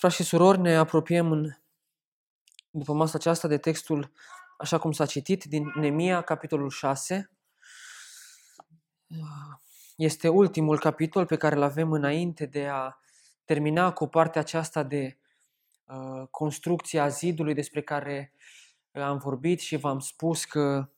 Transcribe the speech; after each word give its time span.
Frați 0.00 0.14
și 0.14 0.22
surori, 0.22 0.58
ne 0.58 0.76
apropiem 0.76 1.32
în, 1.32 1.50
după 2.70 2.92
masa 2.92 3.12
aceasta 3.18 3.48
de 3.48 3.58
textul, 3.58 4.12
așa 4.58 4.78
cum 4.78 4.92
s-a 4.92 5.06
citit, 5.06 5.44
din 5.44 5.72
Nemia, 5.74 6.22
capitolul 6.22 6.70
6. 6.70 7.30
Este 9.96 10.28
ultimul 10.28 10.78
capitol 10.78 11.26
pe 11.26 11.36
care 11.36 11.54
îl 11.54 11.62
avem 11.62 11.92
înainte 11.92 12.46
de 12.46 12.66
a 12.66 12.98
termina 13.44 13.92
cu 13.92 14.06
partea 14.06 14.40
aceasta 14.40 14.82
de 14.82 15.18
uh, 15.84 16.28
construcția 16.30 17.08
zidului 17.08 17.54
despre 17.54 17.82
care 17.82 18.32
am 18.92 19.18
vorbit 19.18 19.60
și 19.60 19.76
v-am 19.76 19.98
spus 19.98 20.44
că 20.44 20.90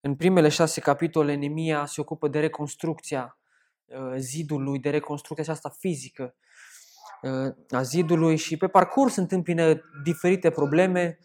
în 0.00 0.16
primele 0.16 0.48
șase 0.48 0.80
capitole 0.80 1.34
Nemia 1.34 1.86
se 1.86 2.00
ocupă 2.00 2.28
de 2.28 2.40
reconstrucția 2.40 3.38
uh, 3.84 4.14
zidului, 4.16 4.78
de 4.78 4.90
reconstrucția 4.90 5.44
aceasta 5.44 5.68
fizică 5.68 6.22
Uh, 6.22 6.55
a 7.70 7.82
zidului 7.82 8.36
și 8.36 8.56
pe 8.56 8.68
parcurs 8.68 9.16
întâmpină 9.16 9.80
diferite 10.02 10.50
probleme, 10.50 11.18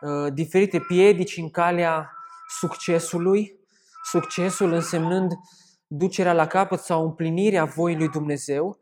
uh, 0.00 0.32
diferite 0.32 0.80
piedici 0.80 1.36
în 1.36 1.50
calea 1.50 2.10
succesului, 2.58 3.58
succesul 4.04 4.72
însemnând 4.72 5.32
ducerea 5.86 6.32
la 6.32 6.46
capăt 6.46 6.80
sau 6.80 7.04
împlinirea 7.04 7.64
voii 7.64 7.96
lui 7.96 8.08
Dumnezeu, 8.08 8.78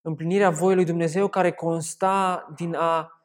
împlinirea 0.00 0.50
voii 0.50 0.74
lui 0.74 0.84
Dumnezeu 0.84 1.28
care 1.28 1.52
consta 1.52 2.46
din 2.56 2.74
a 2.74 3.22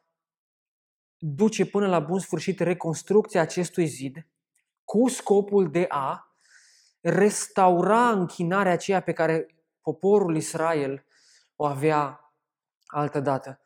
duce 1.18 1.66
până 1.66 1.88
la 1.88 2.00
bun 2.00 2.20
sfârșit 2.20 2.60
reconstrucția 2.60 3.42
acestui 3.42 3.86
zid 3.86 4.28
cu 4.84 5.08
scopul 5.08 5.72
de 5.72 5.86
a 5.90 6.36
restaura 7.02 8.10
închinarea 8.10 8.72
aceea 8.72 9.02
pe 9.02 9.14
care 9.14 9.56
poporul 9.82 10.36
Israel 10.36 11.07
o 11.58 11.66
avea 11.66 12.34
altă 12.86 13.20
dată. 13.20 13.62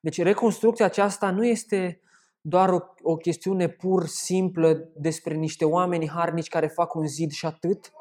Deci 0.00 0.22
reconstrucția 0.22 0.84
aceasta 0.84 1.30
nu 1.30 1.46
este 1.46 2.00
doar 2.40 2.68
o, 2.68 2.80
o 3.02 3.16
chestiune 3.16 3.68
pur 3.68 4.06
simplă 4.06 4.90
despre 4.94 5.34
niște 5.34 5.64
oameni 5.64 6.08
harnici 6.08 6.48
care 6.48 6.66
fac 6.66 6.94
un 6.94 7.06
zid 7.06 7.30
și 7.30 7.46
atât, 7.46 7.92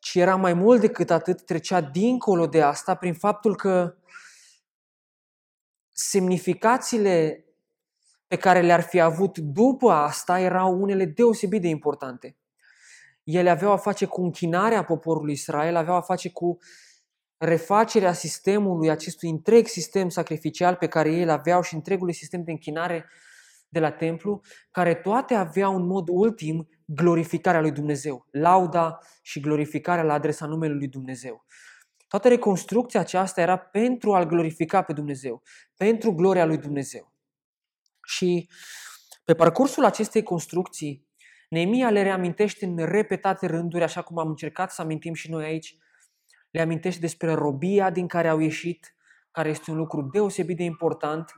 ci 0.00 0.14
era 0.14 0.36
mai 0.36 0.52
mult 0.52 0.80
decât 0.80 1.10
atât, 1.10 1.44
trecea 1.44 1.80
dincolo 1.80 2.46
de 2.46 2.62
asta 2.62 2.94
prin 2.94 3.14
faptul 3.14 3.56
că 3.56 3.94
semnificațiile 5.92 7.44
pe 8.26 8.36
care 8.36 8.60
le-ar 8.60 8.80
fi 8.80 9.00
avut 9.00 9.38
după 9.38 9.90
asta 9.90 10.40
erau 10.40 10.80
unele 10.80 11.04
deosebit 11.04 11.60
de 11.60 11.68
importante. 11.68 12.36
Ele 13.24 13.50
aveau 13.50 13.72
a 13.72 13.76
face 13.76 14.06
cu 14.06 14.22
închinarea 14.22 14.84
poporului 14.84 15.32
Israel, 15.32 15.76
aveau 15.76 15.96
a 15.96 16.00
face 16.00 16.30
cu 16.30 16.58
refacerea 17.40 18.12
sistemului, 18.12 18.90
acestui 18.90 19.28
întreg 19.28 19.66
sistem 19.66 20.08
sacrificial 20.08 20.74
pe 20.74 20.86
care 20.86 21.12
ei 21.12 21.22
îl 21.22 21.28
aveau 21.28 21.62
și 21.62 21.74
întregului 21.74 22.14
sistem 22.14 22.42
de 22.42 22.50
închinare 22.50 23.04
de 23.68 23.80
la 23.80 23.90
templu, 23.90 24.40
care 24.70 24.94
toate 24.94 25.34
aveau 25.34 25.76
în 25.76 25.86
mod 25.86 26.08
ultim 26.08 26.68
glorificarea 26.84 27.60
lui 27.60 27.70
Dumnezeu, 27.70 28.26
lauda 28.30 28.98
și 29.22 29.40
glorificarea 29.40 30.04
la 30.04 30.12
adresa 30.12 30.46
numelui 30.46 30.78
lui 30.78 30.88
Dumnezeu. 30.88 31.44
Toată 32.08 32.28
reconstrucția 32.28 33.00
aceasta 33.00 33.40
era 33.40 33.58
pentru 33.58 34.14
a-L 34.14 34.26
glorifica 34.26 34.82
pe 34.82 34.92
Dumnezeu, 34.92 35.42
pentru 35.76 36.12
gloria 36.12 36.44
lui 36.44 36.58
Dumnezeu. 36.58 37.12
Și 38.06 38.48
pe 39.24 39.34
parcursul 39.34 39.84
acestei 39.84 40.22
construcții, 40.22 41.08
Neemia 41.48 41.90
le 41.90 42.02
reamintește 42.02 42.64
în 42.64 42.76
repetate 42.76 43.46
rânduri, 43.46 43.82
așa 43.82 44.02
cum 44.02 44.18
am 44.18 44.28
încercat 44.28 44.72
să 44.72 44.82
amintim 44.82 45.14
și 45.14 45.30
noi 45.30 45.44
aici, 45.44 45.76
le 46.50 46.60
amintește 46.60 47.00
despre 47.00 47.32
robia 47.32 47.90
din 47.90 48.06
care 48.06 48.28
au 48.28 48.38
ieșit, 48.38 48.94
care 49.30 49.48
este 49.48 49.70
un 49.70 49.76
lucru 49.76 50.02
deosebit 50.12 50.56
de 50.56 50.62
important, 50.62 51.34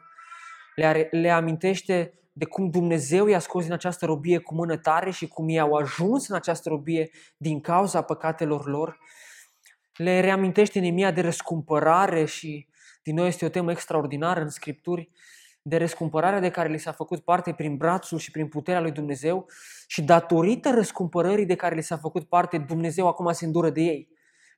le, 0.75 1.09
le 1.11 1.31
amintește 1.31 2.15
de 2.33 2.45
cum 2.45 2.71
Dumnezeu 2.71 3.27
i-a 3.27 3.39
scos 3.39 3.63
din 3.63 3.73
această 3.73 4.07
robie 4.07 4.39
cu 4.39 4.55
mână 4.55 4.77
tare 4.77 5.11
și 5.11 5.29
cum 5.29 5.49
ei 5.49 5.61
au 5.61 5.73
ajuns 5.73 6.29
în 6.29 6.35
această 6.35 6.69
robie 6.69 7.11
din 7.37 7.61
cauza 7.61 8.03
păcatelor 8.03 8.67
lor. 8.67 8.99
Le 9.97 10.21
reamintește 10.21 10.81
Nemia 10.81 11.11
de 11.11 11.21
răscumpărare 11.21 12.25
și 12.25 12.69
din 13.03 13.15
nou 13.15 13.27
este 13.27 13.45
o 13.45 13.49
temă 13.49 13.71
extraordinară 13.71 14.41
în 14.41 14.49
Scripturi, 14.49 15.11
de 15.63 15.77
răscumpărarea 15.77 16.41
de 16.41 16.51
care 16.51 16.69
li 16.69 16.79
s-a 16.79 16.93
făcut 16.93 17.21
parte 17.25 17.53
prin 17.53 17.77
brațul 17.77 18.19
și 18.19 18.31
prin 18.31 18.49
puterea 18.49 18.81
lui 18.81 18.91
Dumnezeu 18.91 19.47
și 19.87 20.03
datorită 20.03 20.71
răscumpărării 20.71 21.47
de 21.47 21.55
care 21.55 21.75
li 21.75 21.83
s-a 21.83 21.97
făcut 21.97 22.29
parte, 22.29 22.59
Dumnezeu 22.59 23.07
acum 23.07 23.33
se 23.33 23.45
îndură 23.45 23.71
de 23.71 23.81
ei. 23.81 24.09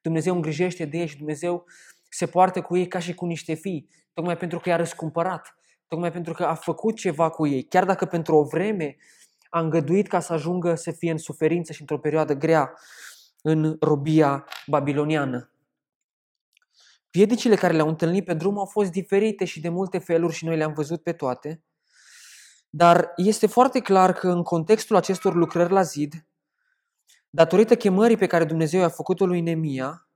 Dumnezeu 0.04 0.34
îngrijește 0.34 0.84
de 0.84 0.98
ei 0.98 1.06
și 1.06 1.16
Dumnezeu 1.16 1.65
se 2.09 2.26
poartă 2.26 2.62
cu 2.62 2.76
ei 2.76 2.88
ca 2.88 2.98
și 2.98 3.15
cu 3.15 3.26
niște 3.26 3.54
fii, 3.54 3.88
tocmai 4.12 4.37
pentru 4.37 4.59
că 4.59 4.69
i-a 4.69 4.76
răscumpărat, 4.76 5.59
tocmai 5.87 6.12
pentru 6.12 6.32
că 6.32 6.44
a 6.44 6.54
făcut 6.54 6.97
ceva 6.97 7.31
cu 7.31 7.47
ei, 7.47 7.62
chiar 7.62 7.84
dacă 7.84 8.04
pentru 8.04 8.37
o 8.37 8.44
vreme 8.44 8.97
a 9.50 9.60
îngăduit 9.60 10.06
ca 10.06 10.20
să 10.20 10.32
ajungă 10.32 10.75
să 10.75 10.91
fie 10.91 11.10
în 11.10 11.19
suferință 11.19 11.72
și 11.72 11.81
într-o 11.81 11.98
perioadă 11.98 12.34
grea 12.34 12.72
în 13.42 13.76
robia 13.81 14.44
babiloniană. 14.66 15.53
Piedicile 17.10 17.54
care 17.54 17.75
le-au 17.75 17.88
întâlnit 17.88 18.25
pe 18.25 18.34
drum 18.34 18.59
au 18.59 18.66
fost 18.66 18.91
diferite 18.91 19.44
și 19.44 19.60
de 19.60 19.69
multe 19.69 19.98
feluri 19.98 20.34
și 20.34 20.44
noi 20.44 20.56
le-am 20.56 20.72
văzut 20.72 21.03
pe 21.03 21.12
toate, 21.12 21.62
dar 22.71 23.12
este 23.16 23.47
foarte 23.47 23.81
clar 23.81 24.12
că 24.12 24.28
în 24.28 24.42
contextul 24.42 24.97
acestor 24.97 25.34
lucrări 25.34 25.72
la 25.72 25.82
zid, 25.82 26.26
datorită 27.34 27.77
chemării 27.77 28.17
pe 28.17 28.27
care 28.27 28.45
Dumnezeu 28.45 28.81
i-a 28.81 28.89
făcut-o 28.89 29.27
lui 29.27 29.41
Nemia, 29.41 30.09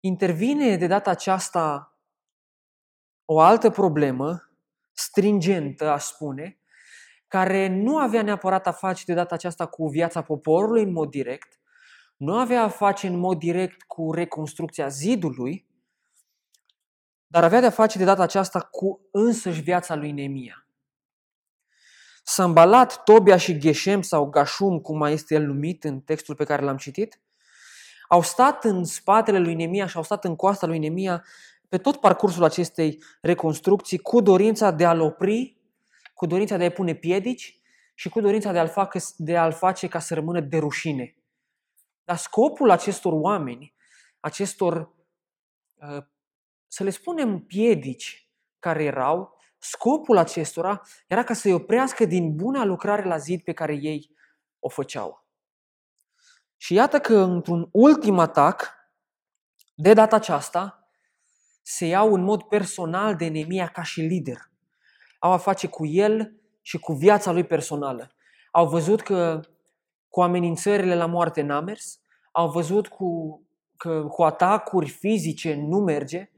intervine 0.00 0.76
de 0.76 0.86
data 0.86 1.10
aceasta 1.10 1.96
o 3.24 3.40
altă 3.40 3.70
problemă, 3.70 4.50
stringentă, 4.92 5.88
aș 5.88 6.04
spune, 6.04 6.60
care 7.28 7.68
nu 7.68 7.98
avea 7.98 8.22
neapărat 8.22 8.66
a 8.66 8.72
face 8.72 9.02
de 9.06 9.14
data 9.14 9.34
aceasta 9.34 9.66
cu 9.66 9.88
viața 9.88 10.22
poporului 10.22 10.82
în 10.82 10.92
mod 10.92 11.10
direct, 11.10 11.60
nu 12.16 12.38
avea 12.38 12.62
a 12.62 12.68
face 12.68 13.06
în 13.06 13.18
mod 13.18 13.38
direct 13.38 13.82
cu 13.82 14.12
reconstrucția 14.12 14.88
zidului, 14.88 15.66
dar 17.26 17.44
avea 17.44 17.60
de-a 17.60 17.70
face 17.70 17.98
de 17.98 18.04
data 18.04 18.22
aceasta 18.22 18.60
cu 18.60 19.08
însăși 19.12 19.60
viața 19.60 19.94
lui 19.94 20.12
Nemia. 20.12 20.67
Sambalat, 22.28 23.04
Tobia 23.04 23.36
și 23.36 23.58
Geshem 23.58 24.02
sau 24.02 24.26
Gashum, 24.26 24.80
cum 24.80 24.98
mai 24.98 25.12
este 25.12 25.34
el 25.34 25.42
numit 25.42 25.84
în 25.84 26.00
textul 26.00 26.34
pe 26.34 26.44
care 26.44 26.62
l-am 26.62 26.76
citit, 26.76 27.20
au 28.08 28.22
stat 28.22 28.64
în 28.64 28.84
spatele 28.84 29.38
lui 29.38 29.54
Nemia 29.54 29.86
și 29.86 29.96
au 29.96 30.02
stat 30.02 30.24
în 30.24 30.36
coasta 30.36 30.66
lui 30.66 30.78
Nemia 30.78 31.24
pe 31.68 31.78
tot 31.78 31.96
parcursul 31.96 32.44
acestei 32.44 33.02
reconstrucții 33.20 33.98
cu 33.98 34.20
dorința 34.20 34.70
de 34.70 34.84
a-l 34.84 35.00
opri, 35.00 35.56
cu 36.14 36.26
dorința 36.26 36.56
de 36.56 36.62
a-i 36.62 36.70
pune 36.70 36.94
piedici 36.94 37.60
și 37.94 38.08
cu 38.08 38.20
dorința 38.20 38.52
de 38.52 38.58
a-l, 38.58 38.68
facă, 38.68 38.98
de 39.16 39.36
a-l 39.36 39.52
face 39.52 39.88
ca 39.88 39.98
să 39.98 40.14
rămână 40.14 40.40
de 40.40 40.58
rușine. 40.58 41.16
Dar 42.04 42.16
scopul 42.16 42.70
acestor 42.70 43.12
oameni, 43.12 43.74
acestor, 44.20 44.94
uh, 45.74 46.04
să 46.66 46.82
le 46.82 46.90
spunem 46.90 47.38
piedici 47.38 48.30
care 48.58 48.84
erau, 48.84 49.37
Scopul 49.58 50.16
acestora 50.16 50.82
era 51.06 51.22
ca 51.22 51.34
să-i 51.34 51.52
oprească 51.52 52.04
din 52.04 52.36
buna 52.36 52.64
lucrare 52.64 53.04
la 53.04 53.16
zid 53.16 53.42
pe 53.42 53.52
care 53.52 53.74
ei 53.74 54.10
o 54.58 54.68
făceau. 54.68 55.26
Și 56.56 56.74
iată 56.74 56.98
că 56.98 57.18
într-un 57.18 57.68
ultim 57.72 58.18
atac, 58.18 58.76
de 59.74 59.92
data 59.92 60.16
aceasta, 60.16 60.88
se 61.62 61.86
iau 61.86 62.14
în 62.14 62.22
mod 62.22 62.42
personal 62.42 63.16
de 63.16 63.28
Nemia 63.28 63.66
ca 63.66 63.82
și 63.82 64.00
lider. 64.00 64.50
Au 65.18 65.32
a 65.32 65.36
face 65.36 65.66
cu 65.66 65.86
el 65.86 66.40
și 66.60 66.78
cu 66.78 66.92
viața 66.92 67.32
lui 67.32 67.44
personală. 67.44 68.12
Au 68.50 68.68
văzut 68.68 69.00
că 69.00 69.40
cu 70.08 70.22
amenințările 70.22 70.94
la 70.94 71.06
moarte 71.06 71.42
n-a 71.42 71.60
mers, 71.60 72.00
au 72.32 72.50
văzut 72.50 72.88
cu, 72.88 73.40
că 73.76 74.04
cu 74.04 74.22
atacuri 74.22 74.88
fizice 74.88 75.54
nu 75.54 75.78
merge, 75.78 76.30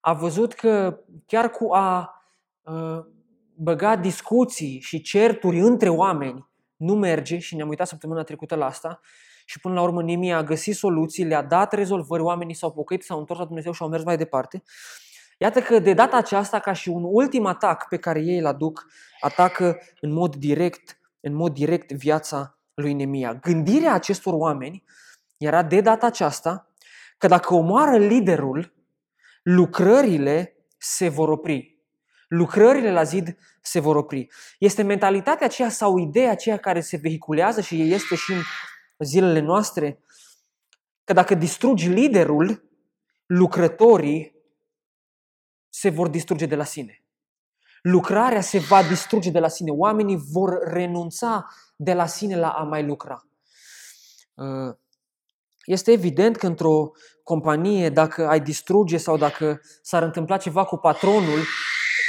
a 0.00 0.12
văzut 0.12 0.52
că 0.52 1.00
chiar 1.26 1.50
cu 1.50 1.72
a 1.72 2.10
Uh, 2.10 2.15
băga 3.54 3.96
discuții 3.96 4.80
și 4.80 5.00
certuri 5.00 5.58
între 5.58 5.88
oameni 5.88 6.48
nu 6.76 6.94
merge 6.94 7.38
și 7.38 7.56
ne-am 7.56 7.68
uitat 7.68 7.86
săptămâna 7.86 8.22
trecută 8.22 8.54
la 8.54 8.66
asta 8.66 9.00
și 9.44 9.60
până 9.60 9.74
la 9.74 9.82
urmă 9.82 10.02
Nimia 10.02 10.36
a 10.36 10.42
găsit 10.42 10.76
soluții, 10.76 11.24
le-a 11.24 11.42
dat 11.42 11.72
rezolvări, 11.72 12.22
oamenii 12.22 12.54
s-au 12.54 12.72
pocăit, 12.72 13.02
s-au 13.02 13.18
întors 13.18 13.38
la 13.38 13.44
Dumnezeu 13.44 13.72
și 13.72 13.82
au 13.82 13.88
mers 13.88 14.04
mai 14.04 14.16
departe. 14.16 14.62
Iată 15.38 15.60
că 15.60 15.78
de 15.78 15.92
data 15.92 16.16
aceasta, 16.16 16.58
ca 16.58 16.72
și 16.72 16.88
un 16.88 17.02
ultim 17.06 17.46
atac 17.46 17.88
pe 17.88 17.96
care 17.96 18.20
ei 18.20 18.38
îl 18.38 18.46
aduc, 18.46 18.86
atacă 19.20 19.78
în 20.00 20.12
mod 20.12 20.36
direct, 20.36 21.00
în 21.20 21.34
mod 21.34 21.52
direct 21.52 21.92
viața 21.92 22.58
lui 22.74 22.92
Nemia. 22.92 23.34
Gândirea 23.34 23.92
acestor 23.92 24.34
oameni 24.34 24.84
era 25.36 25.62
de 25.62 25.80
data 25.80 26.06
aceasta 26.06 26.70
că 27.18 27.26
dacă 27.26 27.54
omoară 27.54 27.96
liderul, 27.96 28.74
lucrările 29.42 30.56
se 30.78 31.08
vor 31.08 31.28
opri 31.28 31.75
lucrările 32.28 32.92
la 32.92 33.02
zid 33.02 33.36
se 33.62 33.80
vor 33.80 33.96
opri. 33.96 34.28
Este 34.58 34.82
mentalitatea 34.82 35.46
aceea 35.46 35.68
sau 35.68 35.98
ideea 35.98 36.30
aceea 36.30 36.56
care 36.56 36.80
se 36.80 36.96
vehiculează 36.96 37.60
și 37.60 37.92
este 37.92 38.14
și 38.14 38.32
în 38.32 38.42
zilele 39.06 39.40
noastre, 39.40 40.00
că 41.04 41.12
dacă 41.12 41.34
distrugi 41.34 41.88
liderul, 41.88 42.70
lucrătorii 43.26 44.34
se 45.68 45.88
vor 45.88 46.08
distruge 46.08 46.46
de 46.46 46.54
la 46.54 46.64
sine. 46.64 47.00
Lucrarea 47.82 48.40
se 48.40 48.58
va 48.58 48.82
distruge 48.82 49.30
de 49.30 49.38
la 49.38 49.48
sine. 49.48 49.70
Oamenii 49.70 50.16
vor 50.32 50.58
renunța 50.62 51.46
de 51.76 51.92
la 51.92 52.06
sine 52.06 52.36
la 52.36 52.48
a 52.48 52.62
mai 52.62 52.84
lucra. 52.84 53.26
Uh, 54.34 54.76
este 55.64 55.92
evident 55.92 56.36
că 56.36 56.46
într-o 56.46 56.90
companie, 57.22 57.90
dacă 57.90 58.28
ai 58.28 58.40
distruge 58.40 58.96
sau 58.96 59.16
dacă 59.16 59.60
s-ar 59.82 60.02
întâmpla 60.02 60.36
ceva 60.36 60.64
cu 60.64 60.76
patronul, 60.76 61.44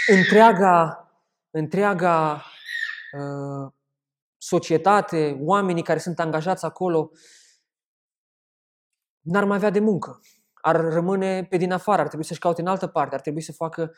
întreaga, 0.07 1.07
întreaga 1.49 2.43
uh, 3.11 3.71
societate, 4.37 5.37
oamenii 5.41 5.83
care 5.83 5.99
sunt 5.99 6.19
angajați 6.19 6.65
acolo, 6.65 7.11
n-ar 9.21 9.43
mai 9.43 9.57
avea 9.57 9.69
de 9.69 9.79
muncă. 9.79 10.19
Ar 10.53 10.75
rămâne 10.75 11.43
pe 11.43 11.57
din 11.57 11.71
afară, 11.71 12.01
ar 12.01 12.07
trebui 12.07 12.25
să-și 12.25 12.39
caute 12.39 12.61
în 12.61 12.67
altă 12.67 12.87
parte, 12.87 13.15
ar 13.15 13.21
trebui 13.21 13.41
să 13.41 13.51
facă 13.51 13.95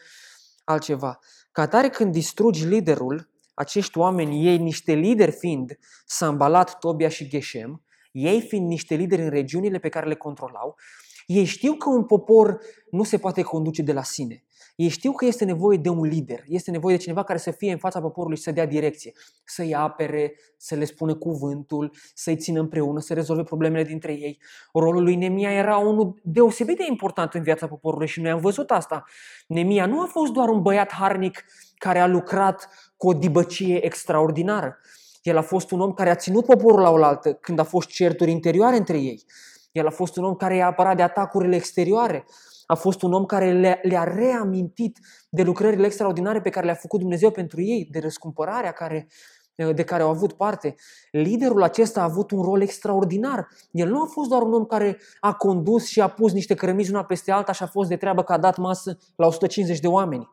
altceva. 0.63 1.19
Ca 1.51 1.61
atare 1.61 1.89
când 1.89 2.11
distrugi 2.11 2.65
liderul, 2.65 3.29
acești 3.53 3.97
oameni, 3.97 4.45
ei 4.45 4.57
niște 4.57 4.93
lideri 4.93 5.31
fiind 5.31 5.77
Sambalat, 6.05 6.79
Tobia 6.79 7.09
și 7.09 7.27
Geshem, 7.27 7.83
ei 8.11 8.41
fiind 8.41 8.67
niște 8.67 8.95
lideri 8.95 9.21
în 9.21 9.29
regiunile 9.29 9.79
pe 9.79 9.89
care 9.89 10.07
le 10.07 10.15
controlau, 10.15 10.77
ei 11.25 11.45
știu 11.45 11.73
că 11.73 11.89
un 11.89 12.05
popor 12.05 12.61
nu 12.91 13.03
se 13.03 13.17
poate 13.17 13.41
conduce 13.41 13.81
de 13.81 13.93
la 13.93 14.03
sine. 14.03 14.43
Ei 14.79 14.87
știu 14.87 15.11
că 15.11 15.25
este 15.25 15.45
nevoie 15.45 15.77
de 15.77 15.89
un 15.89 16.01
lider, 16.01 16.43
este 16.47 16.71
nevoie 16.71 16.95
de 16.95 17.01
cineva 17.01 17.23
care 17.23 17.39
să 17.39 17.51
fie 17.51 17.71
în 17.71 17.77
fața 17.77 18.01
poporului 18.01 18.37
și 18.37 18.43
să 18.43 18.51
dea 18.51 18.65
direcție, 18.65 19.11
să-i 19.43 19.75
apere, 19.75 20.33
să 20.57 20.75
le 20.75 20.85
spună 20.85 21.15
cuvântul, 21.15 21.91
să-i 22.13 22.35
țină 22.35 22.59
împreună, 22.59 22.99
să 22.99 23.13
rezolve 23.13 23.43
problemele 23.43 23.83
dintre 23.83 24.11
ei. 24.11 24.39
Rolul 24.73 25.03
lui 25.03 25.15
Nemia 25.15 25.51
era 25.51 25.77
unul 25.77 26.19
deosebit 26.23 26.77
de 26.77 26.85
important 26.89 27.33
în 27.33 27.41
viața 27.41 27.67
poporului 27.67 28.07
și 28.07 28.21
noi 28.21 28.31
am 28.31 28.39
văzut 28.39 28.71
asta. 28.71 29.03
Nemia 29.47 29.85
nu 29.85 30.01
a 30.01 30.05
fost 30.05 30.31
doar 30.31 30.49
un 30.49 30.61
băiat 30.61 30.91
harnic 30.91 31.45
care 31.77 31.99
a 31.99 32.07
lucrat 32.07 32.69
cu 32.97 33.07
o 33.07 33.13
dibăcie 33.13 33.85
extraordinară. 33.85 34.77
El 35.21 35.37
a 35.37 35.41
fost 35.41 35.71
un 35.71 35.79
om 35.79 35.93
care 35.93 36.09
a 36.09 36.15
ținut 36.15 36.45
poporul 36.45 36.81
la 36.81 36.89
oaltă 36.89 37.33
când 37.33 37.59
a 37.59 37.63
fost 37.63 37.87
certuri 37.87 38.31
interioare 38.31 38.75
între 38.75 38.97
ei. 38.97 39.23
El 39.71 39.87
a 39.87 39.91
fost 39.91 40.17
un 40.17 40.23
om 40.23 40.35
care 40.35 40.55
i-a 40.55 40.65
apărat 40.65 40.95
de 40.95 41.01
atacurile 41.01 41.55
exterioare. 41.55 42.25
A 42.71 42.75
fost 42.75 43.01
un 43.01 43.13
om 43.13 43.25
care 43.25 43.51
le-a, 43.51 43.79
le 43.81 44.03
reamintit 44.03 44.99
de 45.29 45.43
lucrările 45.43 45.85
extraordinare 45.85 46.41
pe 46.41 46.49
care 46.49 46.65
le-a 46.65 46.75
făcut 46.75 46.99
Dumnezeu 46.99 47.31
pentru 47.31 47.61
ei, 47.61 47.87
de 47.91 47.99
răscumpărarea 47.99 48.71
care, 48.71 49.07
de 49.55 49.83
care 49.83 50.03
au 50.03 50.09
avut 50.09 50.33
parte. 50.33 50.75
Liderul 51.11 51.63
acesta 51.63 51.99
a 51.99 52.03
avut 52.03 52.31
un 52.31 52.41
rol 52.41 52.61
extraordinar. 52.61 53.47
El 53.71 53.89
nu 53.89 54.01
a 54.01 54.05
fost 54.05 54.29
doar 54.29 54.41
un 54.41 54.53
om 54.53 54.65
care 54.65 54.97
a 55.19 55.33
condus 55.33 55.87
și 55.87 56.01
a 56.01 56.07
pus 56.07 56.31
niște 56.31 56.55
cărămizi 56.55 56.91
una 56.91 57.05
peste 57.05 57.31
alta 57.31 57.51
și 57.51 57.63
a 57.63 57.67
fost 57.67 57.89
de 57.89 57.95
treabă 57.95 58.23
că 58.23 58.33
a 58.33 58.37
dat 58.37 58.57
masă 58.57 58.97
la 59.15 59.27
150 59.27 59.79
de 59.79 59.87
oameni. 59.87 60.29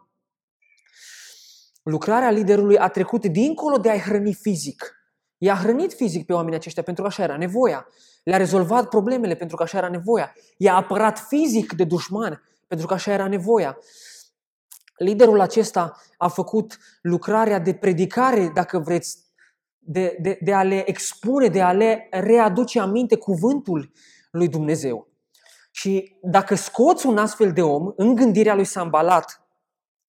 Lucrarea 1.82 2.31
liderului 2.31 2.79
a 2.79 2.89
trecut 2.89 3.27
dincolo 3.27 3.77
de 3.77 3.91
a-i 3.91 4.00
hrăni 4.00 4.35
fizic. 4.35 4.95
I-a 5.38 5.55
hrănit 5.55 5.93
fizic 5.93 6.27
pe 6.27 6.33
oamenii 6.33 6.59
aceștia 6.59 6.83
pentru 6.83 7.03
că 7.03 7.09
așa 7.09 7.23
era 7.23 7.37
nevoia. 7.37 7.87
Le-a 8.25 8.37
rezolvat 8.37 8.88
problemele 8.88 9.35
pentru 9.35 9.56
că 9.56 9.62
așa 9.62 9.79
era 9.79 9.88
nevoia. 9.88 10.35
I-a 10.56 10.75
apărat 10.75 11.19
fizic 11.19 11.73
de 11.73 11.85
dușman 11.85 12.43
pentru 12.67 12.87
că 12.87 12.94
așa 12.94 13.12
era 13.12 13.29
nevoia. 13.29 13.79
Liderul 14.97 15.41
acesta 15.41 16.00
a 16.17 16.29
făcut 16.29 16.79
lucrarea 17.03 17.59
de 17.59 17.75
predicare, 17.75 18.50
dacă 18.55 18.79
vreți, 18.79 19.19
de, 19.79 20.17
de, 20.21 20.38
de 20.41 20.53
a 20.53 20.62
le 20.62 20.88
expune, 20.88 21.49
de 21.49 21.62
a 21.62 21.73
le 21.73 22.09
readuce 22.11 22.81
aminte 22.81 23.17
cuvântul 23.17 23.93
lui 24.31 24.49
Dumnezeu. 24.49 25.09
Și 25.71 26.17
dacă 26.23 26.55
scoți 26.55 27.06
un 27.06 27.19
astfel 27.19 27.53
de 27.53 27.62
om 27.62 27.93
în 27.97 28.15
gândirea 28.15 28.55
lui 28.55 28.65
Sambalat, 28.65 29.41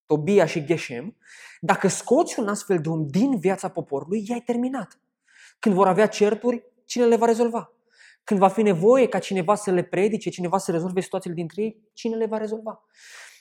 Tobia 0.06 0.46
și 0.46 0.66
Geshem, 0.66 1.18
dacă 1.62 1.88
scoți 1.88 2.40
un 2.40 2.48
astfel 2.48 2.80
de 2.80 2.90
om 2.90 3.08
din 3.08 3.40
viața 3.40 3.70
poporului, 3.70 4.24
i-ai 4.28 4.42
terminat. 4.46 5.00
Când 5.60 5.76
vor 5.76 5.88
avea 5.88 6.08
certuri, 6.08 6.64
cine 6.86 7.06
le 7.06 7.16
va 7.16 7.26
rezolva? 7.26 7.72
Când 8.24 8.40
va 8.40 8.48
fi 8.48 8.62
nevoie 8.62 9.08
ca 9.08 9.20
cineva 9.20 9.56
să 9.56 9.72
le 9.72 9.84
predice, 9.84 10.30
cineva 10.30 10.58
să 10.58 10.72
rezolve 10.72 11.02
situațiile 11.02 11.36
dintre 11.36 11.62
ei, 11.62 11.90
cine 11.94 12.16
le 12.16 12.26
va 12.26 12.38
rezolva? 12.38 12.84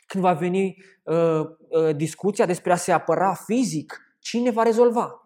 Când 0.07 0.25
va 0.25 0.33
veni 0.33 0.77
uh, 1.03 1.41
uh, 1.69 1.97
discuția 1.97 2.47
despre 2.47 2.73
a 2.73 2.77
se 2.77 2.93
apăra 2.93 3.35
fizic, 3.47 4.17
cine 4.19 4.51
va 4.51 4.63
rezolva? 4.63 5.21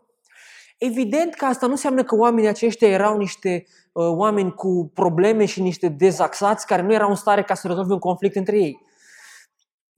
Evident 0.78 1.34
că 1.34 1.44
asta 1.44 1.66
nu 1.66 1.72
înseamnă 1.72 2.04
că 2.04 2.16
oamenii 2.16 2.48
aceștia 2.48 2.88
erau 2.88 3.16
niște 3.16 3.64
uh, 3.92 4.08
oameni 4.08 4.54
cu 4.54 4.90
probleme 4.94 5.44
și 5.44 5.62
niște 5.62 5.88
dezaxați 5.88 6.66
care 6.66 6.82
nu 6.82 6.92
erau 6.92 7.08
în 7.08 7.14
stare 7.14 7.42
ca 7.42 7.54
să 7.54 7.66
rezolve 7.66 7.92
un 7.92 7.98
conflict 7.98 8.36
între 8.36 8.58
ei. 8.58 8.88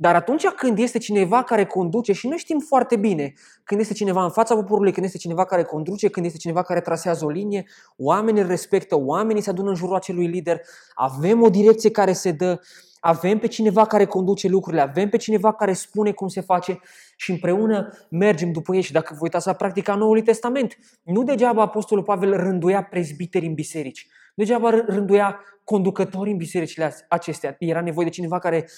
Dar 0.03 0.15
atunci 0.15 0.47
când 0.47 0.79
este 0.79 0.99
cineva 0.99 1.43
care 1.43 1.65
conduce, 1.65 2.13
și 2.13 2.29
noi 2.29 2.39
știm 2.39 2.59
foarte 2.59 2.97
bine, 2.97 3.33
când 3.65 3.81
este 3.81 3.93
cineva 3.93 4.25
în 4.25 4.31
fața 4.31 4.55
poporului, 4.55 4.93
când 4.93 5.07
este 5.07 5.19
cineva 5.19 5.45
care 5.45 5.63
conduce, 5.63 6.09
când 6.09 6.27
este 6.27 6.39
cineva 6.39 6.63
care 6.63 6.81
trasează 6.81 7.25
o 7.25 7.29
linie, 7.29 7.65
oamenii 7.97 8.43
îl 8.43 8.49
respectă, 8.49 8.97
oamenii 8.99 9.43
se 9.43 9.51
adună 9.51 9.69
în 9.69 9.75
jurul 9.75 9.95
acelui 9.95 10.27
lider, 10.27 10.61
avem 10.95 11.43
o 11.43 11.49
direcție 11.49 11.91
care 11.91 12.13
se 12.13 12.31
dă, 12.31 12.61
avem 13.01 13.39
pe 13.39 13.47
cineva 13.47 13.87
care 13.87 14.05
conduce 14.05 14.49
lucrurile, 14.49 14.83
avem 14.83 15.09
pe 15.09 15.17
cineva 15.17 15.53
care 15.53 15.73
spune 15.73 16.13
cum 16.13 16.29
se 16.29 16.41
face 16.41 16.81
și 17.17 17.31
împreună 17.31 17.93
mergem 18.11 18.53
după 18.53 18.75
ei. 18.75 18.83
Și 18.83 18.93
dacă 18.93 19.13
vă 19.15 19.21
uitați 19.23 19.47
la 19.47 19.53
practica 19.53 19.95
Noului 19.95 20.23
Testament, 20.23 20.79
nu 21.03 21.23
degeaba 21.23 21.63
Apostolul 21.63 22.05
Pavel 22.05 22.37
rânduia 22.37 22.83
prezbiteri 22.83 23.47
în 23.47 23.55
biserici, 23.55 24.07
nu 24.35 24.45
degeaba 24.45 24.71
rânduia 24.71 25.41
conducători 25.65 26.31
în 26.31 26.37
bisericile 26.37 26.95
acestea. 27.09 27.57
Era 27.59 27.81
nevoie 27.81 28.07
de 28.07 28.13
cineva 28.13 28.39
care 28.39 28.69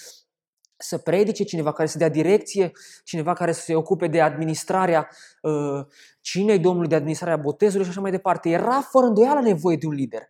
să 0.77 0.99
predice, 0.99 1.45
cineva 1.45 1.73
care 1.73 1.89
să 1.89 1.99
dea 1.99 2.09
direcție, 2.09 2.73
cineva 3.05 3.33
care 3.33 3.53
să 3.53 3.61
se 3.61 3.75
ocupe 3.75 4.07
de 4.07 4.21
administrarea 4.21 5.09
uh, 5.43 5.87
cinei 6.21 6.59
Domnului, 6.59 6.89
de 6.89 6.95
administrarea 6.95 7.37
botezului 7.37 7.85
și 7.85 7.91
așa 7.91 8.01
mai 8.01 8.11
departe. 8.11 8.49
Era 8.49 8.81
fără 8.81 9.07
îndoială 9.07 9.41
nevoie 9.41 9.77
de 9.77 9.87
un 9.87 9.93
lider. 9.93 10.23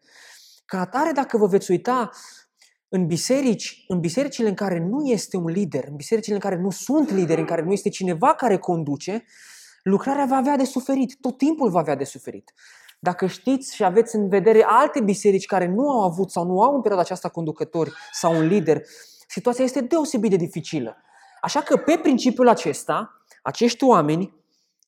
Ca 0.65 0.81
atare, 0.81 1.13
dacă 1.13 1.37
vă 1.37 1.47
veți 1.47 1.71
uita 1.71 2.11
în 2.89 3.07
biserici, 3.07 3.85
în 3.89 4.01
bisericile 4.01 4.49
în 4.49 4.55
care 4.55 4.79
nu 4.79 5.07
este 5.07 5.37
un 5.37 5.47
lider, 5.47 5.85
în 5.89 5.97
bisericile 5.97 6.35
în 6.35 6.41
care 6.41 6.57
nu 6.57 6.71
sunt 6.71 7.11
lideri, 7.11 7.41
în 7.41 7.47
care 7.47 7.63
nu 7.63 7.73
este 7.73 7.89
cineva 7.89 8.35
care 8.35 8.59
conduce, 8.59 9.25
lucrarea 9.83 10.25
va 10.25 10.37
avea 10.37 10.57
de 10.57 10.65
suferit, 10.65 11.17
tot 11.21 11.39
timpul 11.39 11.71
va 11.71 11.79
avea 11.79 11.95
de 11.95 12.05
suferit. 12.05 12.53
Dacă 12.99 13.27
știți 13.27 13.75
și 13.75 13.85
aveți 13.85 14.17
în 14.17 14.29
vedere 14.29 14.65
alte 14.67 15.01
biserici 15.01 15.47
care 15.47 15.67
nu 15.67 15.91
au 15.91 16.03
avut 16.03 16.31
sau 16.31 16.45
nu 16.47 16.63
au 16.63 16.75
în 16.75 16.81
perioada 16.81 17.05
aceasta 17.05 17.29
conducători 17.29 17.93
sau 18.13 18.37
un 18.37 18.47
lider, 18.47 18.83
situația 19.29 19.65
este 19.65 19.81
deosebit 19.81 20.31
de 20.31 20.37
dificilă. 20.37 20.97
Așa 21.41 21.61
că 21.61 21.77
pe 21.77 21.99
principiul 22.03 22.49
acesta, 22.49 23.25
acești 23.43 23.85
oameni, 23.85 24.35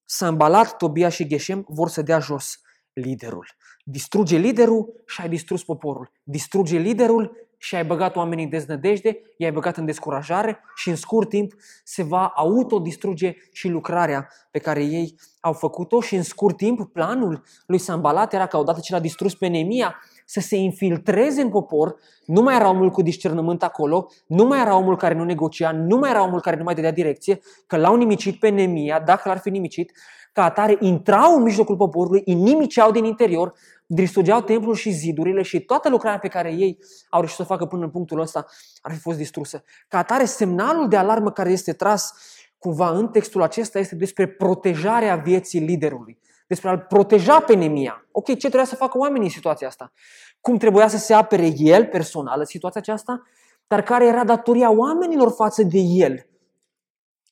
Sambalat, 0.05 0.77
Tobia 0.77 1.09
și 1.09 1.27
Geshem, 1.27 1.65
vor 1.69 1.89
să 1.89 2.03
dea 2.03 2.19
jos 2.19 2.61
liderul. 2.93 3.47
Distruge 3.85 4.37
liderul 4.37 5.03
și 5.07 5.21
ai 5.21 5.29
distrus 5.29 5.65
poporul. 5.65 6.11
Distruge 6.23 6.79
liderul 6.79 7.47
și 7.59 7.75
ai 7.75 7.85
băgat 7.85 8.17
oamenii 8.17 8.45
în 8.45 8.51
deznădejde, 8.51 9.21
i-ai 9.37 9.53
băgat 9.53 9.77
în 9.77 9.85
descurajare 9.85 10.61
și 10.75 10.89
în 10.89 10.97
scurt 10.97 11.29
timp 11.29 11.53
se 11.85 12.03
va 12.03 12.27
autodistruge 12.27 13.35
și 13.53 13.69
lucrarea 13.69 14.29
pe 14.51 14.59
care 14.59 14.85
ei 14.85 15.19
au 15.41 15.53
făcut-o 15.53 16.01
și 16.01 16.15
în 16.15 16.23
scurt 16.23 16.57
timp 16.57 16.93
planul 16.93 17.43
lui 17.67 17.79
Sambalat 17.79 18.33
era 18.33 18.47
că 18.47 18.57
odată 18.57 18.81
ce 18.81 18.93
l-a 18.93 19.01
distrus 19.01 19.35
pe 19.35 19.47
Nemia, 19.47 19.97
să 20.27 20.41
se 20.41 20.57
infiltreze 20.57 21.41
în 21.41 21.49
popor, 21.49 21.97
nu 22.27 22.43
mai 22.43 22.55
era 22.55 22.69
omul 22.69 22.91
cu 22.91 23.03
discernământ 23.03 23.63
acolo, 23.63 24.07
nu 24.27 24.45
mai 24.45 24.61
era 24.61 24.77
omul 24.77 24.97
care 24.97 25.15
nu 25.15 25.25
negocia, 25.25 25.73
nu 25.73 25.97
mai 25.97 26.11
era 26.11 26.23
omul 26.23 26.41
care 26.41 26.57
nu 26.57 26.63
mai 26.63 26.75
dădea 26.75 26.93
direcție, 26.93 27.41
că 27.67 27.77
l-au 27.77 27.97
nimicit 27.97 28.39
pe 28.39 28.49
Nemia, 28.49 29.01
dacă 29.01 29.29
l-ar 29.29 29.39
fi 29.39 29.51
nimicit, 29.51 29.93
ca 30.33 30.45
atare 30.45 30.77
intrau 30.81 31.37
în 31.37 31.43
mijlocul 31.43 31.77
poporului, 31.77 32.23
îi 32.25 32.35
nimiceau 32.35 32.91
din 32.91 33.05
interior, 33.05 33.53
distrugeau 33.87 34.41
templul 34.41 34.75
și 34.75 34.91
zidurile 34.91 35.43
și 35.43 35.61
toată 35.61 35.89
lucrarea 35.89 36.19
pe 36.19 36.29
care 36.29 36.53
ei 36.53 36.79
au 37.11 37.21
reușit 37.21 37.37
să 37.37 37.43
o 37.43 37.45
facă 37.45 37.67
până 37.67 37.85
în 37.85 37.91
punctul 37.91 38.21
ăsta 38.21 38.47
ar 38.81 38.93
fi 38.93 38.99
fost 38.99 39.17
distrusă. 39.17 39.63
Ca 39.89 39.99
atare, 39.99 40.25
semnalul 40.25 40.89
de 40.89 40.97
alarmă 40.97 41.31
care 41.31 41.51
este 41.51 41.73
tras 41.73 42.13
cumva 42.59 42.91
în 42.91 43.09
textul 43.09 43.43
acesta 43.43 43.79
este 43.79 43.95
despre 43.95 44.27
protejarea 44.27 45.17
vieții 45.17 45.61
liderului 45.61 46.19
despre 46.47 46.69
a-l 46.69 46.79
proteja 46.79 47.41
pe 47.41 47.55
Nemia. 47.55 48.07
Ok, 48.11 48.25
ce 48.25 48.35
trebuia 48.35 48.65
să 48.65 48.77
facă 48.77 48.99
oamenii 48.99 49.27
în 49.27 49.33
situația 49.33 49.67
asta? 49.67 49.93
Cum 50.41 50.57
trebuia 50.57 50.89
să 50.89 50.97
se 50.97 51.15
apere 51.15 51.53
el 51.57 51.87
personal 51.87 52.39
în 52.39 52.45
situația 52.45 52.81
aceasta? 52.81 53.23
Dar 53.67 53.83
care 53.83 54.07
era 54.07 54.25
datoria 54.25 54.71
oamenilor 54.71 55.33
față 55.33 55.63
de 55.63 55.79
el 55.79 56.27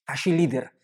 ca 0.04 0.12
și 0.12 0.28
lider? 0.30 0.74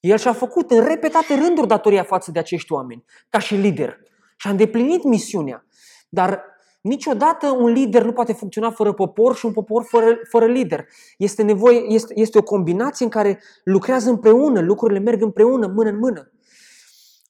El 0.00 0.18
și-a 0.18 0.32
făcut 0.32 0.70
în 0.70 0.84
repetate 0.84 1.34
rânduri 1.34 1.66
datoria 1.66 2.02
față 2.02 2.30
de 2.30 2.38
acești 2.38 2.72
oameni, 2.72 3.04
ca 3.28 3.38
și 3.38 3.54
lider. 3.54 3.98
Și 4.36 4.46
a 4.46 4.50
îndeplinit 4.50 5.04
misiunea. 5.04 5.64
Dar 6.08 6.44
niciodată 6.80 7.50
un 7.50 7.68
lider 7.68 8.02
nu 8.02 8.12
poate 8.12 8.32
funcționa 8.32 8.70
fără 8.70 8.92
popor 8.92 9.36
și 9.36 9.46
un 9.46 9.52
popor 9.52 9.84
fără, 9.84 10.18
fără 10.30 10.46
lider. 10.46 10.86
Este, 11.16 11.42
nevoie, 11.42 11.78
este, 11.88 12.12
este 12.16 12.38
o 12.38 12.42
combinație 12.42 13.04
în 13.04 13.10
care 13.10 13.40
lucrează 13.64 14.10
împreună, 14.10 14.60
lucrurile 14.60 14.98
merg 14.98 15.22
împreună, 15.22 15.66
mână 15.66 15.88
în 15.90 15.98
mână. 15.98 16.32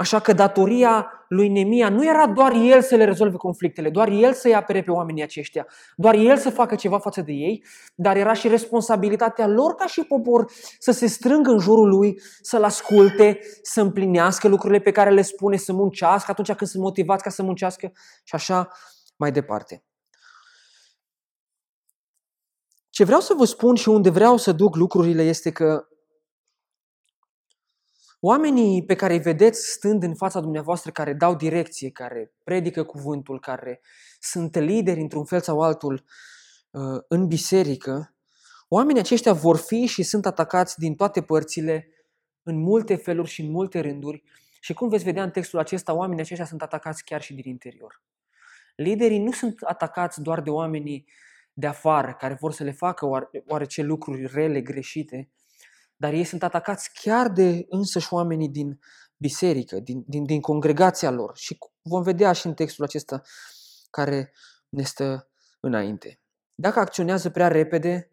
Așa 0.00 0.20
că 0.20 0.32
datoria 0.32 1.12
lui 1.28 1.48
Nemia 1.48 1.88
nu 1.88 2.06
era 2.06 2.26
doar 2.26 2.52
el 2.52 2.82
să 2.82 2.96
le 2.96 3.04
rezolve 3.04 3.36
conflictele, 3.36 3.90
doar 3.90 4.08
el 4.08 4.32
să-i 4.32 4.54
apere 4.54 4.82
pe 4.82 4.90
oamenii 4.90 5.22
aceștia, 5.22 5.66
doar 5.96 6.14
el 6.14 6.36
să 6.36 6.50
facă 6.50 6.74
ceva 6.74 6.98
față 6.98 7.20
de 7.20 7.32
ei, 7.32 7.64
dar 7.94 8.16
era 8.16 8.32
și 8.32 8.48
responsabilitatea 8.48 9.46
lor 9.46 9.74
ca 9.74 9.86
și 9.86 10.02
popor 10.02 10.50
să 10.78 10.90
se 10.90 11.06
strângă 11.06 11.50
în 11.50 11.58
jurul 11.58 11.88
lui, 11.88 12.20
să-l 12.40 12.64
asculte, 12.64 13.38
să 13.62 13.80
împlinească 13.80 14.48
lucrurile 14.48 14.80
pe 14.80 14.90
care 14.90 15.10
le 15.10 15.22
spune, 15.22 15.56
să 15.56 15.72
muncească 15.72 16.30
atunci 16.30 16.52
când 16.52 16.70
sunt 16.70 16.82
motivați 16.82 17.22
ca 17.22 17.30
să 17.30 17.42
muncească 17.42 17.92
și 18.24 18.34
așa 18.34 18.68
mai 19.16 19.32
departe. 19.32 19.84
Ce 22.90 23.04
vreau 23.04 23.20
să 23.20 23.34
vă 23.36 23.44
spun 23.44 23.74
și 23.74 23.88
unde 23.88 24.10
vreau 24.10 24.36
să 24.36 24.52
duc 24.52 24.76
lucrurile 24.76 25.22
este 25.22 25.50
că 25.50 25.88
Oamenii 28.20 28.84
pe 28.84 28.94
care 28.94 29.12
îi 29.12 29.20
vedeți 29.20 29.70
stând 29.70 30.02
în 30.02 30.14
fața 30.14 30.40
dumneavoastră, 30.40 30.90
care 30.90 31.12
dau 31.12 31.34
direcție, 31.34 31.90
care 31.90 32.32
predică 32.44 32.84
cuvântul, 32.84 33.40
care 33.40 33.80
sunt 34.20 34.56
lideri 34.56 35.00
într-un 35.00 35.24
fel 35.24 35.40
sau 35.40 35.60
altul 35.60 36.04
uh, 36.70 37.02
în 37.08 37.26
biserică, 37.26 38.14
oamenii 38.68 39.00
aceștia 39.00 39.32
vor 39.32 39.56
fi 39.56 39.86
și 39.86 40.02
sunt 40.02 40.26
atacați 40.26 40.78
din 40.78 40.94
toate 40.94 41.22
părțile, 41.22 41.88
în 42.42 42.58
multe 42.58 42.96
feluri 42.96 43.28
și 43.28 43.40
în 43.40 43.50
multe 43.50 43.80
rânduri. 43.80 44.22
Și 44.60 44.72
cum 44.74 44.88
veți 44.88 45.04
vedea 45.04 45.22
în 45.22 45.30
textul 45.30 45.58
acesta, 45.58 45.94
oamenii 45.94 46.22
aceștia 46.22 46.44
sunt 46.44 46.62
atacați 46.62 47.04
chiar 47.04 47.22
și 47.22 47.34
din 47.34 47.50
interior. 47.50 48.02
Liderii 48.76 49.18
nu 49.18 49.32
sunt 49.32 49.60
atacați 49.62 50.22
doar 50.22 50.40
de 50.40 50.50
oamenii 50.50 51.06
de 51.52 51.66
afară, 51.66 52.16
care 52.18 52.36
vor 52.40 52.52
să 52.52 52.64
le 52.64 52.70
facă 52.70 53.28
oarece 53.46 53.82
lucruri 53.82 54.26
rele, 54.26 54.60
greșite, 54.60 55.28
dar 56.00 56.12
ei 56.12 56.24
sunt 56.24 56.42
atacați 56.42 56.90
chiar 56.92 57.28
de 57.28 57.66
însăși 57.68 58.12
oamenii 58.12 58.48
din 58.48 58.80
biserică, 59.16 59.80
din, 59.80 60.04
din, 60.06 60.24
din 60.24 60.40
congregația 60.40 61.10
lor. 61.10 61.36
Și 61.36 61.58
vom 61.82 62.02
vedea 62.02 62.32
și 62.32 62.46
în 62.46 62.54
textul 62.54 62.84
acesta 62.84 63.22
care 63.90 64.32
ne 64.68 64.82
stă 64.82 65.30
înainte. 65.60 66.20
Dacă 66.54 66.78
acționează 66.78 67.30
prea 67.30 67.48
repede, 67.48 68.10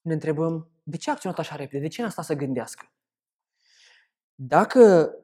ne 0.00 0.12
întrebăm 0.12 0.70
de 0.82 0.96
ce 0.96 1.10
a 1.10 1.12
acționat 1.12 1.38
așa 1.38 1.56
repede, 1.56 1.82
de 1.82 1.88
ce 1.88 2.02
n-a 2.02 2.08
stat 2.08 2.24
să 2.24 2.34
gândească? 2.34 2.92
Dacă 4.34 5.14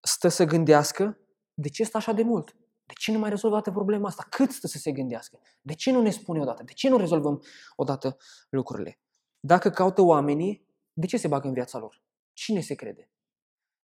stă 0.00 0.28
să 0.28 0.44
gândească, 0.44 1.18
de 1.54 1.68
ce 1.68 1.84
stă 1.84 1.96
așa 1.96 2.12
de 2.12 2.22
mult? 2.22 2.56
De 2.86 2.92
ce 2.98 3.12
nu 3.12 3.18
mai 3.18 3.30
rezolvă 3.30 3.56
toată 3.56 3.70
problema 3.70 4.08
asta? 4.08 4.26
Cât 4.30 4.50
stă 4.50 4.66
să 4.66 4.78
se 4.78 4.92
gândească? 4.92 5.40
De 5.60 5.74
ce 5.74 5.90
nu 5.90 6.02
ne 6.02 6.10
spune 6.10 6.40
odată? 6.40 6.62
De 6.62 6.72
ce 6.72 6.88
nu 6.88 6.96
rezolvăm 6.96 7.42
odată 7.76 8.16
lucrurile? 8.48 8.98
Dacă 9.40 9.70
caută 9.70 10.02
oamenii, 10.02 10.66
de 10.94 11.06
ce 11.06 11.16
se 11.16 11.28
bagă 11.28 11.46
în 11.46 11.52
viața 11.52 11.78
lor? 11.78 12.02
Cine 12.32 12.60
se 12.60 12.74
crede? 12.74 13.10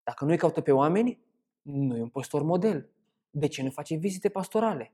Dacă 0.03 0.25
nu-i 0.25 0.37
caută 0.37 0.61
pe 0.61 0.71
oameni, 0.71 1.23
nu 1.61 1.97
e 1.97 2.01
un 2.01 2.09
păstor 2.09 2.43
model. 2.43 2.89
De 3.29 3.47
ce 3.47 3.63
nu 3.63 3.69
face 3.69 3.95
vizite 3.95 4.29
pastorale? 4.29 4.93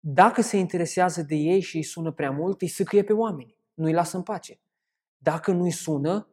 Dacă 0.00 0.42
se 0.42 0.56
interesează 0.56 1.22
de 1.22 1.34
ei 1.34 1.60
și 1.60 1.76
îi 1.76 1.82
sună 1.82 2.12
prea 2.12 2.30
mult, 2.30 2.60
îi 2.60 2.68
sâcâie 2.68 3.04
pe 3.04 3.12
oameni. 3.12 3.56
Nu 3.74 3.84
îi 3.84 3.92
lasă 3.92 4.16
în 4.16 4.22
pace. 4.22 4.60
Dacă 5.18 5.52
nu 5.52 5.62
îi 5.62 5.70
sună, 5.70 6.28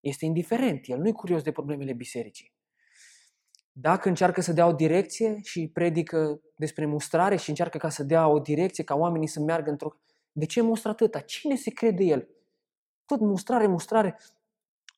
este 0.00 0.24
indiferent. 0.24 0.88
El 0.88 0.98
nu 0.98 1.08
e 1.08 1.12
curios 1.12 1.42
de 1.42 1.52
problemele 1.52 1.92
bisericii. 1.92 2.52
Dacă 3.72 4.08
încearcă 4.08 4.40
să 4.40 4.52
dea 4.52 4.66
o 4.66 4.72
direcție 4.72 5.40
și 5.42 5.68
predică 5.68 6.40
despre 6.56 6.86
mustrare 6.86 7.36
și 7.36 7.48
încearcă 7.48 7.78
ca 7.78 7.88
să 7.88 8.02
dea 8.02 8.28
o 8.28 8.38
direcție, 8.38 8.84
ca 8.84 8.94
oamenii 8.94 9.26
să 9.26 9.40
meargă 9.40 9.70
într-o... 9.70 9.96
De 10.32 10.46
ce 10.46 10.60
mustră 10.60 10.90
atâta? 10.90 11.20
Cine 11.20 11.56
se 11.56 11.70
crede 11.70 12.04
el? 12.04 12.28
Tot 13.12 13.20
mustrare, 13.20 13.66
mustrare. 13.66 14.18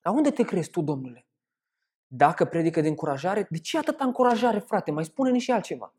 La 0.03 0.11
unde 0.11 0.31
te 0.31 0.43
crezi 0.43 0.71
tu, 0.71 0.81
Domnule? 0.81 1.27
Dacă 2.07 2.45
predică 2.45 2.81
de 2.81 2.89
încurajare, 2.89 3.47
de 3.51 3.59
ce 3.59 3.79
atâta 3.79 4.05
încurajare, 4.05 4.59
frate? 4.59 4.91
Mai 4.91 5.05
spune-ne 5.05 5.39
și 5.39 5.51
altceva. 5.51 5.95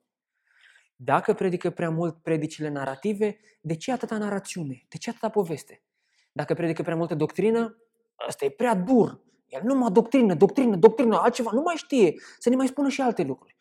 Dacă 0.95 1.33
predică 1.33 1.69
prea 1.69 1.89
mult 1.89 2.21
predicile 2.21 2.69
narrative, 2.69 3.39
de 3.61 3.75
ce 3.75 3.91
atâta 3.91 4.17
narațiune? 4.17 4.85
De 4.89 4.97
ce 4.97 5.09
atâta 5.09 5.29
poveste? 5.29 5.81
Dacă 6.31 6.53
predică 6.53 6.83
prea 6.83 6.95
multă 6.95 7.15
doctrină, 7.15 7.77
ăsta 8.27 8.45
e 8.45 8.49
prea 8.49 8.75
dur. 8.75 9.21
El 9.47 9.61
numai 9.63 9.91
doctrină, 9.91 10.33
doctrină, 10.33 10.75
doctrină, 10.75 11.19
altceva, 11.19 11.49
nu 11.53 11.61
mai 11.61 11.75
știe. 11.75 12.13
Să 12.39 12.49
ne 12.49 12.55
mai 12.55 12.67
spună 12.67 12.89
și 12.89 13.01
alte 13.01 13.23
lucruri. 13.23 13.55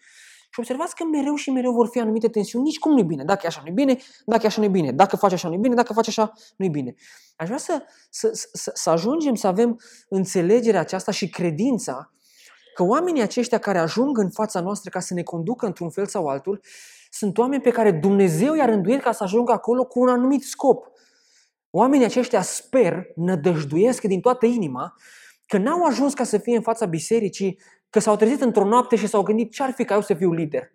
Și 0.54 0.60
observați 0.60 0.94
că 0.94 1.04
mereu 1.04 1.34
și 1.34 1.50
mereu 1.50 1.72
vor 1.72 1.88
fi 1.88 2.00
anumite 2.00 2.28
tensiuni. 2.28 2.64
Nici 2.64 2.78
cum 2.78 2.92
nu-i 2.92 3.04
bine. 3.04 3.24
Dacă 3.24 3.40
e 3.44 3.46
așa, 3.46 3.60
nu-i 3.64 3.72
bine. 3.72 3.96
Dacă 4.26 4.42
e 4.42 4.46
așa, 4.46 4.60
nu-i 4.60 4.70
bine. 4.70 4.92
Dacă 4.92 5.16
faci 5.16 5.32
așa, 5.32 5.48
nu-i 5.48 5.58
bine. 5.58 5.74
Dacă 5.74 5.92
faci 5.92 6.08
așa, 6.08 6.32
nu-i 6.56 6.68
bine. 6.68 6.94
Aș 7.36 7.46
vrea 7.46 7.58
să, 7.58 7.82
să, 8.10 8.30
să, 8.52 8.70
să 8.74 8.90
ajungem 8.90 9.34
să 9.34 9.46
avem 9.46 9.80
înțelegerea 10.08 10.80
aceasta 10.80 11.12
și 11.12 11.28
credința 11.28 12.12
că 12.74 12.82
oamenii 12.82 13.22
aceștia 13.22 13.58
care 13.58 13.78
ajung 13.78 14.18
în 14.18 14.30
fața 14.30 14.60
noastră 14.60 14.90
ca 14.90 15.00
să 15.00 15.14
ne 15.14 15.22
conducă 15.22 15.66
într-un 15.66 15.90
fel 15.90 16.06
sau 16.06 16.26
altul, 16.26 16.60
sunt 17.10 17.38
oameni 17.38 17.62
pe 17.62 17.70
care 17.70 17.90
Dumnezeu 17.90 18.54
i-a 18.54 18.64
rânduit 18.64 19.02
ca 19.02 19.12
să 19.12 19.22
ajungă 19.22 19.52
acolo 19.52 19.84
cu 19.84 20.00
un 20.00 20.08
anumit 20.08 20.42
scop. 20.42 20.90
Oamenii 21.70 22.06
aceștia 22.06 22.42
sper, 22.42 23.06
nădăjduiesc 23.14 24.02
din 24.02 24.20
toată 24.20 24.46
inima 24.46 24.94
că 25.46 25.58
n-au 25.58 25.82
ajuns 25.84 26.14
ca 26.14 26.24
să 26.24 26.38
fie 26.38 26.56
în 26.56 26.62
fața 26.62 26.86
bisericii 26.86 27.58
că 27.94 28.00
s-au 28.00 28.16
trezit 28.16 28.40
într-o 28.40 28.64
noapte 28.64 28.96
și 28.96 29.06
s-au 29.06 29.22
gândit 29.22 29.52
ce 29.52 29.62
ar 29.62 29.70
fi 29.70 29.84
ca 29.84 29.94
eu 29.94 30.00
să 30.00 30.14
fiu 30.14 30.32
lider. 30.32 30.72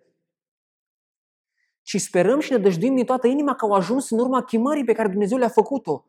Și 1.82 1.98
sperăm 1.98 2.40
și 2.40 2.52
ne 2.52 2.58
dăjduim 2.58 2.94
din 2.94 3.04
toată 3.04 3.26
inima 3.26 3.54
că 3.54 3.64
au 3.64 3.72
ajuns 3.72 4.10
în 4.10 4.18
urma 4.18 4.42
chimării 4.42 4.84
pe 4.84 4.92
care 4.92 5.08
Dumnezeu 5.08 5.38
le-a 5.38 5.48
făcut-o. 5.48 6.04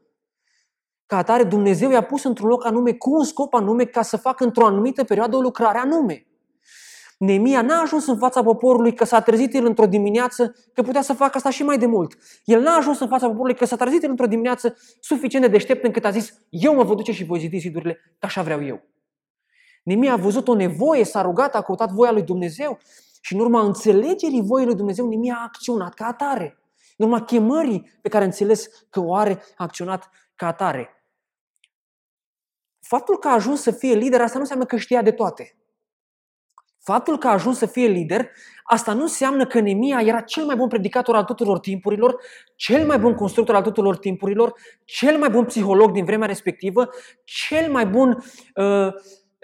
Ca 1.06 1.18
atare 1.18 1.44
Dumnezeu 1.44 1.92
i-a 1.92 2.04
pus 2.04 2.24
într-un 2.24 2.48
loc 2.50 2.66
anume, 2.66 2.94
cu 2.94 3.10
un 3.10 3.24
scop 3.24 3.54
anume, 3.54 3.86
ca 3.86 4.02
să 4.02 4.18
facă 4.18 4.44
într-o 4.44 4.66
anumită 4.66 5.04
perioadă 5.04 5.36
o 5.36 5.42
lucrare 5.42 5.78
anume. 5.78 6.28
Nemia 7.18 7.62
n-a 7.62 7.82
ajuns 7.82 8.08
în 8.08 8.18
fața 8.18 8.44
poporului 8.44 8.94
că 8.94 9.06
s-a 9.06 9.22
trezit 9.22 9.54
el 9.54 9.66
într-o 9.66 9.86
dimineață 9.86 10.56
că 10.74 10.82
putea 10.82 11.02
să 11.02 11.14
facă 11.14 11.38
asta 11.38 11.50
și 11.50 11.64
mai 11.64 11.78
de 11.78 11.86
mult. 11.86 12.18
El 12.46 12.62
n-a 12.62 12.76
ajuns 12.76 13.00
în 13.00 13.08
fața 13.08 13.28
poporului 13.28 13.56
că 13.56 13.66
s-a 13.66 13.76
trezit 13.76 14.04
el 14.04 14.10
într-o 14.10 14.28
dimineață 14.28 14.78
suficient 15.00 15.46
de 15.46 15.52
deștept 15.52 15.84
încât 15.84 16.06
a 16.06 16.10
zis 16.10 16.34
eu 16.50 16.76
mă 16.76 16.84
vă 16.84 16.96
duce 16.96 17.12
și 17.12 17.24
voi 17.24 17.40
zidi 17.40 17.58
zidurile, 17.58 17.94
că 18.20 18.26
așa 18.26 18.42
vreau 18.42 18.66
eu. 18.66 18.90
Nemia 19.84 20.14
a 20.14 20.16
văzut 20.16 20.48
o 20.48 20.56
nevoie, 20.56 21.04
s-a 21.04 21.22
rugat, 21.22 21.56
a 21.56 21.62
căutat 21.62 21.92
voia 21.92 22.12
lui 22.12 22.24
Dumnezeu 22.24 22.80
și 23.22 23.34
în 23.34 23.40
urma 23.40 23.62
înțelegerii 23.62 24.42
voii 24.42 24.66
lui 24.66 24.76
Dumnezeu, 24.76 25.08
Nemia 25.08 25.36
a 25.36 25.44
acționat 25.44 25.94
ca 25.94 26.06
atare. 26.06 26.58
În 26.98 27.06
urma 27.06 27.24
chemării 27.24 27.92
pe 28.02 28.10
care 28.10 28.24
a 28.24 28.28
înțeles 28.28 28.68
că 28.90 29.00
o 29.00 29.16
are, 29.16 29.32
a 29.32 29.64
acționat 29.64 30.10
ca 30.36 30.48
atare. 30.48 31.06
Faptul 32.80 33.18
că 33.18 33.28
a 33.28 33.34
ajuns 33.34 33.62
să 33.62 33.72
fie 33.72 33.94
lider, 33.94 34.22
asta 34.22 34.34
nu 34.34 34.42
înseamnă 34.42 34.66
că 34.66 34.78
știa 34.78 35.02
de 35.02 35.12
toate. 35.12 35.56
Faptul 36.84 37.18
că 37.18 37.28
a 37.28 37.32
ajuns 37.32 37.58
să 37.58 37.66
fie 37.66 37.88
lider, 37.88 38.30
asta 38.64 38.94
nu 38.94 39.02
înseamnă 39.02 39.46
că 39.46 39.60
Nemia 39.60 40.02
era 40.02 40.22
cel 40.22 40.46
mai 40.46 40.56
bun 40.56 40.68
predicator 40.68 41.16
al 41.16 41.24
tuturor 41.24 41.60
timpurilor, 41.60 42.22
cel 42.56 42.86
mai 42.86 43.00
bun 43.00 43.16
constructor 43.16 43.56
al 43.56 43.62
tuturor 43.62 43.98
timpurilor, 43.98 44.54
cel 44.86 45.18
mai 45.18 45.30
bun 45.30 45.46
psiholog 45.46 45.92
din 45.92 46.06
vremea 46.06 46.28
respectivă, 46.28 46.90
cel 47.24 47.72
mai 47.72 47.86
bun 47.86 48.24
uh, 48.56 48.94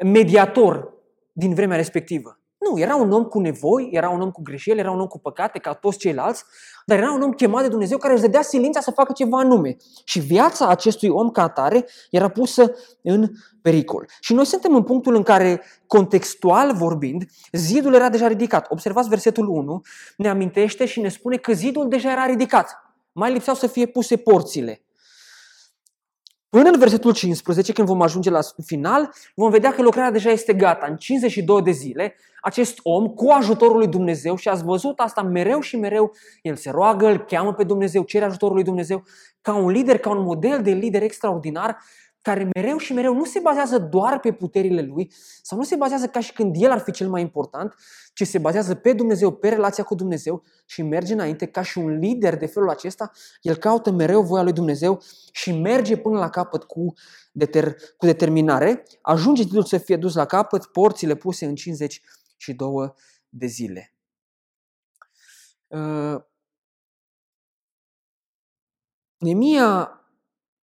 mediator 0.04 0.94
din 1.32 1.54
vremea 1.54 1.78
respectivă. 1.78 2.40
Nu, 2.58 2.80
era 2.80 2.96
un 2.96 3.12
om 3.12 3.24
cu 3.24 3.40
nevoi, 3.40 3.90
era 3.92 4.10
un 4.10 4.22
om 4.22 4.32
cu 4.32 4.42
greșeli, 4.42 4.80
era 4.80 4.92
un 4.92 5.00
om 5.00 5.08
cu 5.08 5.20
păcate, 5.20 5.60
ca 5.60 5.74
toți 5.74 5.98
ceilalți, 5.98 6.44
dar 6.86 6.98
era 6.98 7.12
un 7.12 7.22
om 7.22 7.32
chemat 7.32 7.62
de 7.62 7.68
Dumnezeu 7.68 7.98
care 7.98 8.14
își 8.14 8.22
dădea 8.22 8.42
silința 8.42 8.80
să 8.80 8.92
facă 8.92 9.14
ceva 9.14 9.38
anume. 9.40 9.76
Și 10.04 10.20
viața 10.20 10.68
acestui 10.68 11.10
om 11.10 11.30
ca 11.30 11.42
atare 11.42 11.86
era 12.12 12.28
pusă 12.28 12.72
în 13.02 13.28
pericol. 13.62 14.06
Și 14.20 14.34
noi 14.34 14.46
suntem 14.46 14.76
în 14.76 14.84
punctul 14.84 15.16
în 15.16 15.24
care, 15.24 15.62
contextual 15.88 16.76
vorbind, 16.76 17.24
zidul 17.52 17.94
era 17.94 18.10
deja 18.10 18.28
ridicat. 18.28 18.66
Observați 18.70 19.10
versetul 19.10 19.48
1, 19.48 19.82
ne 20.18 20.30
amintește 20.30 20.86
și 20.86 21.00
ne 21.00 21.10
spune 21.10 21.38
că 21.38 21.54
zidul 21.54 21.88
deja 21.88 22.12
era 22.12 22.26
ridicat. 22.26 22.70
Mai 23.12 23.32
lipseau 23.32 23.56
să 23.56 23.68
fie 23.68 23.86
puse 23.86 24.18
porțile. 24.18 24.82
Până 26.58 26.70
în 26.70 26.80
versetul 26.80 27.14
15, 27.14 27.74
când 27.74 27.88
vom 27.88 28.02
ajunge 28.02 28.30
la 28.30 28.40
final, 28.66 29.14
vom 29.36 29.50
vedea 29.50 29.74
că 29.74 29.82
lucrarea 29.82 30.12
deja 30.12 30.30
este 30.30 30.54
gata. 30.54 30.86
În 30.90 30.96
52 30.96 31.62
de 31.62 31.72
zile, 31.72 32.16
acest 32.42 32.80
om, 32.84 33.08
cu 33.08 33.30
ajutorul 33.30 33.78
lui 33.78 33.88
Dumnezeu, 33.88 34.36
și 34.36 34.48
ați 34.48 34.64
văzut 34.64 35.00
asta 35.00 35.22
mereu 35.22 35.60
și 35.60 35.78
mereu, 35.78 36.12
el 36.42 36.56
se 36.56 36.70
roagă, 36.70 37.08
îl 37.08 37.18
cheamă 37.18 37.54
pe 37.54 37.64
Dumnezeu, 37.64 38.04
cere 38.04 38.26
ajutorul 38.26 38.56
lui 38.56 38.64
Dumnezeu, 38.64 39.04
ca 39.42 39.56
un 39.56 39.70
lider, 39.70 39.98
ca 39.98 40.10
un 40.10 40.24
model 40.24 40.62
de 40.62 40.72
lider 40.72 41.02
extraordinar, 41.02 41.78
care 42.28 42.50
mereu 42.56 42.78
și 42.78 42.94
mereu 42.94 43.14
nu 43.14 43.26
se 43.26 43.40
bazează 43.40 43.78
doar 43.80 44.20
pe 44.20 44.32
puterile 44.32 44.82
lui 44.82 45.12
sau 45.42 45.58
nu 45.58 45.64
se 45.64 45.76
bazează 45.76 46.08
ca 46.08 46.20
și 46.20 46.34
când 46.34 46.56
el 46.58 46.72
ar 46.72 46.80
fi 46.80 46.92
cel 46.92 47.10
mai 47.10 47.22
important, 47.22 47.76
ci 48.14 48.28
se 48.28 48.38
bazează 48.38 48.76
pe 48.76 48.94
Dumnezeu, 48.94 49.32
pe 49.32 49.50
relația 49.50 49.84
cu 49.84 49.96
Dumnezeu 49.96 50.44
și 50.66 50.82
merge 50.82 51.14
înainte 51.14 51.46
ca 51.46 51.62
și 51.62 51.78
un 51.78 51.98
lider 51.98 52.38
de 52.38 52.46
felul 52.46 52.70
acesta, 52.70 53.12
el 53.42 53.56
caută 53.56 53.92
mereu 53.92 54.22
voia 54.22 54.44
lui 54.44 54.54
Dumnezeu 54.54 55.02
și 55.32 55.52
merge 55.52 55.98
până 55.98 56.20
la 56.20 56.30
capăt 56.30 56.64
cu, 56.64 56.94
deter, 57.32 57.76
cu 57.98 58.06
determinare, 58.06 58.84
ajunge 59.02 59.44
titlul 59.44 59.64
să 59.64 59.78
fie 59.78 59.98
dus 59.98 60.16
la 60.16 60.26
capăt, 60.26 60.66
porțile 60.66 61.16
puse 61.16 61.46
în 61.46 61.56
52 61.56 62.94
de 63.30 63.46
zile. 63.46 63.94
Uh, 65.68 66.16
Nemia 69.18 70.02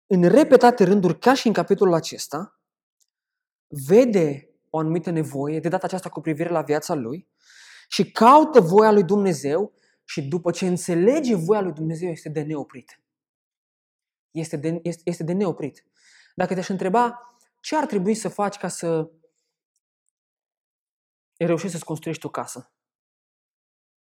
în 0.07 0.23
repetate 0.23 0.85
rânduri, 0.85 1.19
ca 1.19 1.35
și 1.35 1.47
în 1.47 1.53
capitolul 1.53 1.95
acesta, 1.95 2.61
vede 3.67 4.51
o 4.71 4.79
anumită 4.79 5.11
nevoie, 5.11 5.61
de 5.61 5.69
data 5.69 5.87
aceasta 5.87 6.09
cu 6.09 6.21
privire 6.21 6.49
la 6.49 6.63
viața 6.63 6.95
lui, 6.95 7.29
și 7.89 8.11
caută 8.11 8.61
voia 8.61 8.93
lui 8.93 9.05
Dumnezeu 9.05 9.73
și 10.05 10.23
după 10.23 10.51
ce 10.51 10.67
înțelege 10.67 11.35
voia 11.35 11.61
lui 11.61 11.73
Dumnezeu 11.73 12.11
este 12.11 12.29
de 12.29 12.43
neoprit. 12.43 13.01
Este 14.31 14.57
de, 14.57 14.81
este, 14.83 15.03
este 15.05 15.23
de 15.23 15.33
neoprit. 15.33 15.87
Dacă 16.35 16.55
te-aș 16.55 16.69
întreba 16.69 17.21
ce 17.61 17.77
ar 17.77 17.87
trebui 17.87 18.15
să 18.15 18.29
faci 18.29 18.57
ca 18.57 18.69
să 18.69 19.11
reușești 21.37 21.73
să-ți 21.73 21.85
construiești 21.85 22.27
o 22.27 22.31
casă, 22.31 22.73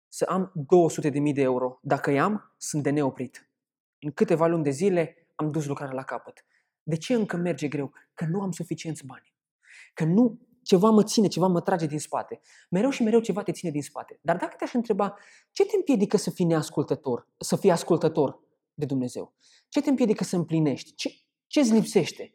să 0.08 0.25
am 0.25 0.52
200.000 1.12 1.12
de 1.34 1.40
euro. 1.42 1.78
Dacă 1.82 2.11
i-am, 2.11 2.54
sunt 2.56 2.82
de 2.82 2.90
neoprit. 2.90 3.49
În 3.99 4.12
câteva 4.12 4.46
luni 4.46 4.62
de 4.62 4.70
zile 4.70 5.24
am 5.34 5.50
dus 5.50 5.66
lucrarea 5.66 5.94
la 5.94 6.02
capăt. 6.02 6.44
De 6.82 6.96
ce 6.96 7.14
încă 7.14 7.36
merge 7.36 7.68
greu? 7.68 7.92
Că 8.14 8.26
nu 8.30 8.40
am 8.40 8.50
suficienți 8.50 9.06
bani. 9.06 9.34
Că 9.94 10.04
nu 10.04 10.38
ceva 10.62 10.90
mă 10.90 11.04
ține, 11.04 11.26
ceva 11.26 11.46
mă 11.46 11.60
trage 11.60 11.86
din 11.86 11.98
spate. 11.98 12.40
Mereu 12.70 12.90
și 12.90 13.02
mereu 13.02 13.20
ceva 13.20 13.42
te 13.42 13.52
ține 13.52 13.70
din 13.70 13.82
spate. 13.82 14.18
Dar 14.22 14.36
dacă 14.36 14.54
te-aș 14.58 14.72
întreba, 14.72 15.16
ce 15.50 15.64
te 15.64 15.76
împiedică 15.76 16.16
să 16.16 16.30
fii 16.30 16.44
neascultător, 16.44 17.28
să 17.38 17.56
fii 17.56 17.70
ascultător 17.70 18.40
de 18.74 18.84
Dumnezeu? 18.84 19.34
Ce 19.68 19.80
te 19.80 19.88
împiedică 19.88 20.24
să 20.24 20.36
împlinești? 20.36 20.94
Ce, 20.94 21.14
ce 21.46 21.60
îți 21.60 21.72
lipsește? 21.72 22.34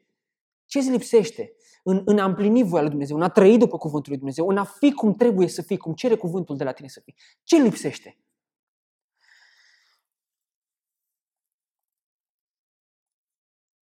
Ce 0.66 0.78
îți 0.78 0.90
lipsește 0.90 1.54
în, 1.84 2.02
în 2.06 2.20
a 2.20 2.26
împlini 2.26 2.64
voia 2.64 2.82
lui 2.82 2.90
Dumnezeu, 2.90 3.16
în 3.16 3.24
a 3.24 3.30
trăi 3.30 3.58
după 3.58 3.78
cuvântul 3.78 4.10
lui 4.10 4.18
Dumnezeu, 4.18 4.48
în 4.48 4.58
a 4.58 4.64
fi 4.64 4.94
cum 4.94 5.14
trebuie 5.14 5.48
să 5.48 5.62
fii, 5.62 5.78
cum 5.78 5.94
cere 5.94 6.16
cuvântul 6.16 6.58
de 6.58 6.64
la 6.64 6.72
tine 6.72 6.88
să 6.88 7.00
fii? 7.04 7.16
Ce 7.44 7.62
lipsește? 7.62 8.18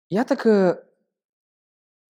Iată 0.06 0.34
că 0.34 0.80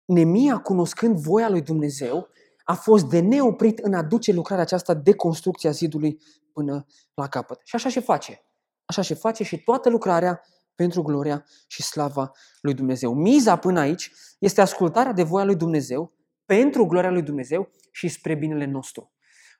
Nemia, 0.05 0.57
cunoscând 0.57 1.17
voia 1.17 1.49
lui 1.49 1.61
Dumnezeu, 1.61 2.29
a 2.63 2.73
fost 2.73 3.05
de 3.09 3.19
neoprit 3.19 3.79
în 3.79 3.93
a 3.93 4.03
duce 4.03 4.31
lucrarea 4.31 4.63
aceasta 4.63 4.93
de 4.93 5.13
construcție 5.13 5.69
a 5.69 5.71
zidului 5.71 6.21
până 6.53 6.85
la 7.13 7.27
capăt. 7.27 7.61
Și 7.63 7.75
așa 7.75 7.89
și 7.89 8.01
face. 8.01 8.41
Așa 8.85 9.01
și 9.01 9.13
face 9.13 9.43
și 9.43 9.63
toată 9.63 9.89
lucrarea 9.89 10.41
pentru 10.75 11.01
gloria 11.01 11.45
și 11.67 11.83
slava 11.83 12.31
lui 12.61 12.73
Dumnezeu. 12.73 13.13
Miza 13.13 13.55
până 13.55 13.79
aici 13.79 14.11
este 14.39 14.61
ascultarea 14.61 15.13
de 15.13 15.23
voia 15.23 15.45
lui 15.45 15.55
Dumnezeu 15.55 16.13
pentru 16.45 16.85
gloria 16.85 17.11
lui 17.11 17.21
Dumnezeu 17.21 17.71
și 17.91 18.07
spre 18.07 18.35
binele 18.35 18.65
nostru. 18.65 19.11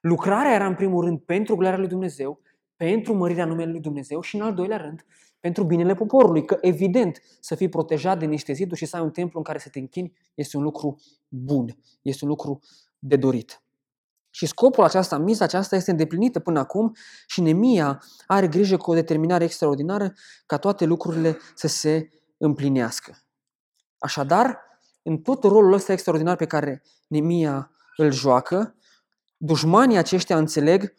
Lucrarea 0.02 0.54
era 0.54 0.66
în 0.66 0.76
primul 0.76 1.04
rând 1.04 1.20
pentru 1.20 1.56
gloria 1.56 1.78
lui 1.78 1.88
Dumnezeu, 1.88 2.42
pentru 2.76 3.14
mărirea 3.14 3.46
numelui 3.46 3.72
lui 3.72 3.82
Dumnezeu 3.82 4.22
și 4.22 4.36
în 4.36 4.42
al 4.42 4.54
doilea 4.54 4.78
rând 4.78 5.06
pentru 5.42 5.64
binele 5.64 5.94
poporului. 5.94 6.46
Că 6.46 6.58
evident 6.62 7.22
să 7.40 7.56
fii 7.56 7.70
protejat 7.70 8.20
de 8.20 8.26
niște 8.26 8.54
ziduri 8.54 8.80
și 8.80 8.86
să 8.86 8.96
ai 8.96 9.02
un 9.02 9.12
templu 9.12 9.38
în 9.38 9.44
care 9.44 9.58
să 9.58 9.70
te 9.70 9.80
închini 9.80 10.14
este 10.34 10.58
un 10.58 10.64
lucru 10.64 10.96
bun, 11.28 11.78
este 12.02 12.24
un 12.24 12.30
lucru 12.30 12.60
de 13.00 13.16
dorit. 13.16 13.64
Și 14.30 14.46
scopul 14.46 14.84
aceasta, 14.84 15.18
miza 15.18 15.44
aceasta 15.44 15.76
este 15.76 15.92
îndeplinită 15.92 16.40
până 16.40 16.60
acum 16.60 16.96
și 17.28 17.42
Nemia 17.42 18.04
are 18.28 18.48
grijă 18.48 18.78
cu 18.78 18.92
o 18.92 18.94
determinare 18.94 19.44
extraordinară 19.44 20.14
ca 20.46 20.58
toate 20.58 20.86
lucrurile 20.86 21.38
să 21.56 21.68
se 21.68 22.10
împlinească. 22.38 23.18
Așadar, 23.98 24.60
în 25.02 25.18
tot 25.18 25.44
rolul 25.44 25.74
ăsta 25.74 25.92
extraordinar 25.92 26.36
pe 26.36 26.46
care 26.46 26.82
Nemia 27.08 27.72
îl 27.96 28.12
joacă, 28.12 28.76
dușmanii 29.38 29.98
aceștia 29.98 30.38
înțeleg 30.38 30.94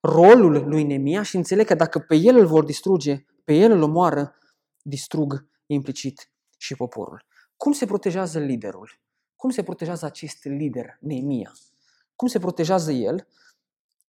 rolul 0.00 0.68
lui 0.68 0.82
Nemia 0.82 1.22
și 1.22 1.36
înțeleg 1.36 1.66
că 1.66 1.74
dacă 1.74 1.98
pe 1.98 2.14
el 2.14 2.36
îl 2.36 2.46
vor 2.46 2.64
distruge, 2.64 3.24
pe 3.48 3.54
el 3.54 3.70
îl 3.70 3.82
omoară, 3.82 4.34
distrug 4.82 5.48
implicit 5.66 6.30
și 6.56 6.74
poporul. 6.74 7.24
Cum 7.56 7.72
se 7.72 7.86
protejează 7.86 8.38
liderul? 8.38 9.00
Cum 9.36 9.50
se 9.50 9.62
protejează 9.62 10.06
acest 10.06 10.44
lider, 10.44 10.96
Neemia? 11.00 11.52
Cum 12.16 12.28
se 12.28 12.38
protejează 12.38 12.92
el? 12.92 13.26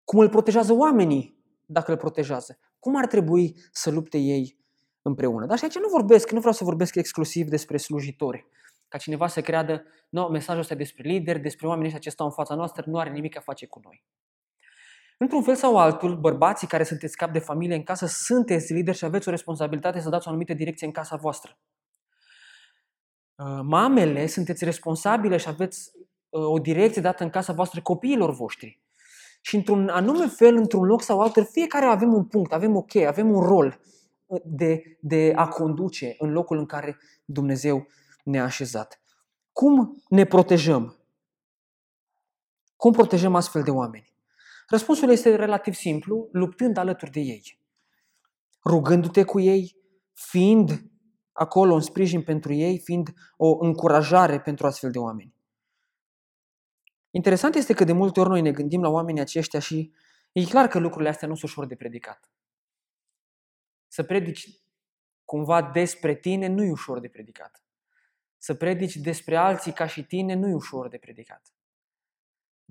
Cum 0.04 0.20
îl 0.20 0.30
protejează 0.30 0.74
oamenii 0.74 1.44
dacă 1.66 1.92
îl 1.92 1.98
protejează? 1.98 2.60
Cum 2.80 2.96
ar 2.96 3.08
trebui 3.08 3.56
să 3.72 3.90
lupte 3.90 4.18
ei 4.18 4.58
împreună? 5.02 5.46
Dar 5.46 5.58
și 5.58 5.64
aici 5.64 5.80
nu 5.80 5.90
vorbesc, 5.90 6.32
nu 6.32 6.40
vreau 6.40 6.54
să 6.54 6.64
vorbesc 6.64 6.96
exclusiv 6.96 7.48
despre 7.48 7.78
slujitori. 7.78 8.48
Ca 8.88 8.98
cineva 8.98 9.28
să 9.28 9.42
creadă, 9.42 9.84
nu, 10.10 10.22
no, 10.22 10.30
mesajul 10.30 10.62
ăsta 10.62 10.74
e 10.74 10.78
despre 10.78 11.10
lideri, 11.10 11.40
despre 11.40 11.68
oamenii 11.68 11.86
ăștia 11.86 12.02
ce 12.02 12.10
stau 12.10 12.26
în 12.26 12.32
fața 12.32 12.56
noastră, 12.56 12.84
nu 12.88 12.98
are 12.98 13.12
nimic 13.12 13.38
a 13.38 13.40
face 13.40 13.66
cu 13.66 13.80
noi. 13.84 14.04
Într-un 15.22 15.44
fel 15.44 15.56
sau 15.56 15.78
altul, 15.78 16.16
bărbații 16.16 16.68
care 16.68 16.84
sunteți 16.84 17.18
cap 17.18 17.32
de 17.32 17.40
familie 17.40 17.76
în 17.76 17.84
casă, 17.84 18.06
sunteți 18.06 18.74
lideri 18.74 18.98
și 18.98 19.06
aveți 19.06 19.28
o 19.28 19.32
responsabilitate 19.32 20.00
să 20.00 20.10
dați 20.10 20.28
o 20.28 20.30
anumită 20.30 20.54
direcție 20.54 20.88
în 20.88 20.94
casa 20.94 21.16
voastră. 21.16 21.58
Uh, 23.36 23.60
mamele, 23.64 24.28
sunteți 24.28 24.64
responsabile 24.64 25.38
și 25.38 25.48
aveți 25.48 25.92
uh, 26.30 26.44
o 26.44 26.60
direcție 26.60 27.02
dată 27.02 27.24
în 27.24 27.30
casa 27.30 27.54
voastră 27.54 27.82
copiilor 27.82 28.34
voștri. 28.34 28.82
Și 29.42 29.56
într-un 29.56 29.90
anume 29.90 30.28
fel, 30.28 30.56
într-un 30.56 30.84
loc 30.84 31.02
sau 31.02 31.22
altul, 31.22 31.46
fiecare 31.46 31.86
avem 31.86 32.14
un 32.14 32.26
punct, 32.26 32.54
avem 32.54 32.76
o 32.76 32.82
cheie, 32.82 33.08
avem 33.08 33.32
un 33.32 33.42
rol 33.42 33.80
uh, 34.26 34.42
de, 34.44 34.98
de 35.00 35.34
a 35.36 35.48
conduce 35.48 36.16
în 36.18 36.32
locul 36.32 36.58
în 36.58 36.66
care 36.66 36.98
Dumnezeu 37.26 37.88
ne-a 38.24 38.44
așezat. 38.44 39.02
Cum 39.52 40.04
ne 40.08 40.26
protejăm? 40.26 40.98
Cum 42.76 42.92
protejăm 42.92 43.36
astfel 43.36 43.62
de 43.62 43.72
oameni? 43.72 44.10
Răspunsul 44.70 45.10
este 45.10 45.36
relativ 45.36 45.74
simplu, 45.74 46.30
luptând 46.32 46.78
alături 46.78 47.12
de 47.12 47.20
ei. 47.20 47.60
Rugându-te 48.66 49.24
cu 49.24 49.40
ei, 49.40 49.76
fiind 50.14 50.92
acolo 51.32 51.74
un 51.74 51.82
sprijin 51.82 52.24
pentru 52.24 52.54
ei, 52.54 52.80
fiind 52.80 53.14
o 53.38 53.58
încurajare 53.60 54.40
pentru 54.40 54.68
astfel 54.68 54.92
de 54.92 54.98
oameni. 54.98 55.36
Interesant 57.12 57.56
este 57.56 57.74
că 57.74 57.84
de 57.84 57.92
multe 57.92 58.20
ori 58.20 58.30
noi 58.30 58.42
ne 58.42 58.52
gândim 58.52 58.82
la 58.82 58.90
oamenii 58.90 59.22
aceștia 59.22 59.60
și 59.60 59.94
e 60.32 60.44
clar 60.44 60.68
că 60.68 60.80
lucrurile 60.80 61.10
astea 61.10 61.28
nu 61.28 61.36
sunt 61.36 61.52
ușor 61.52 61.66
de 61.66 61.76
predicat. 61.76 62.30
Să 63.88 64.04
predici 64.04 64.62
cumva 65.26 65.62
despre 65.62 66.16
tine 66.16 66.48
nu 66.48 66.64
e 66.64 66.72
ușor 66.72 67.00
de 67.00 67.08
predicat. 67.08 67.64
Să 68.38 68.54
predici 68.54 68.96
despre 68.96 69.36
alții 69.36 69.74
ca 69.74 69.88
și 69.88 70.04
tine 70.04 70.34
nu 70.34 70.48
e 70.48 70.54
ușor 70.54 70.88
de 70.88 70.98
predicat. 70.98 71.54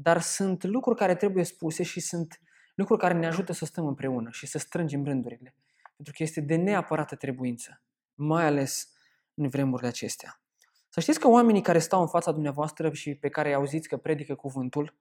Dar 0.00 0.20
sunt 0.20 0.64
lucruri 0.64 0.98
care 0.98 1.14
trebuie 1.14 1.44
spuse 1.44 1.82
și 1.82 2.00
sunt 2.00 2.40
lucruri 2.74 3.00
care 3.00 3.14
ne 3.14 3.26
ajută 3.26 3.52
să 3.52 3.64
stăm 3.64 3.86
împreună 3.86 4.30
și 4.30 4.46
să 4.46 4.58
strângem 4.58 5.04
rândurile. 5.04 5.54
Pentru 5.96 6.14
că 6.16 6.22
este 6.22 6.40
de 6.40 6.56
neapărată 6.56 7.16
trebuință, 7.16 7.82
mai 8.14 8.44
ales 8.44 8.92
în 9.34 9.48
vremurile 9.48 9.88
acestea. 9.88 10.40
Să 10.88 11.00
știți 11.00 11.20
că 11.20 11.28
oamenii 11.28 11.62
care 11.62 11.78
stau 11.78 12.00
în 12.00 12.08
fața 12.08 12.32
dumneavoastră 12.32 12.92
și 12.92 13.14
pe 13.14 13.28
care 13.28 13.48
îi 13.48 13.54
auziți 13.54 13.88
că 13.88 13.96
predică 13.96 14.34
cuvântul, 14.34 14.94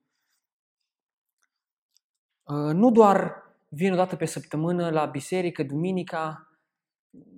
uh, 2.42 2.74
nu 2.74 2.90
doar 2.90 3.42
vin 3.68 3.92
o 3.92 3.96
dată 3.96 4.16
pe 4.16 4.24
săptămână 4.24 4.90
la 4.90 5.04
biserică, 5.04 5.62
duminica, 5.62 6.52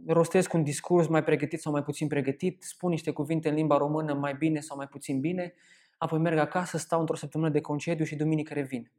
rostesc 0.07 0.53
un 0.53 0.63
discurs 0.63 1.07
mai 1.07 1.25
pregătit 1.25 1.61
sau 1.61 1.73
mai 1.73 1.83
puțin 1.83 2.09
pregătit, 2.09 2.63
spun 2.63 2.91
niște 2.91 3.11
cuvinte 3.11 3.49
în 3.49 3.55
limba 3.55 3.77
română 3.77 4.15
mai 4.15 4.35
bine 4.35 4.61
sau 4.61 4.77
mai 4.77 4.89
puțin 4.89 5.21
bine, 5.21 5.55
apoi 6.01 6.19
merg 6.19 6.39
acasă, 6.39 6.79
stau 6.79 7.01
într-o 7.01 7.17
săptămână 7.17 7.51
de 7.51 7.61
concediu 7.61 8.05
și 8.05 8.17
duminică 8.17 8.55
revin. 8.55 8.91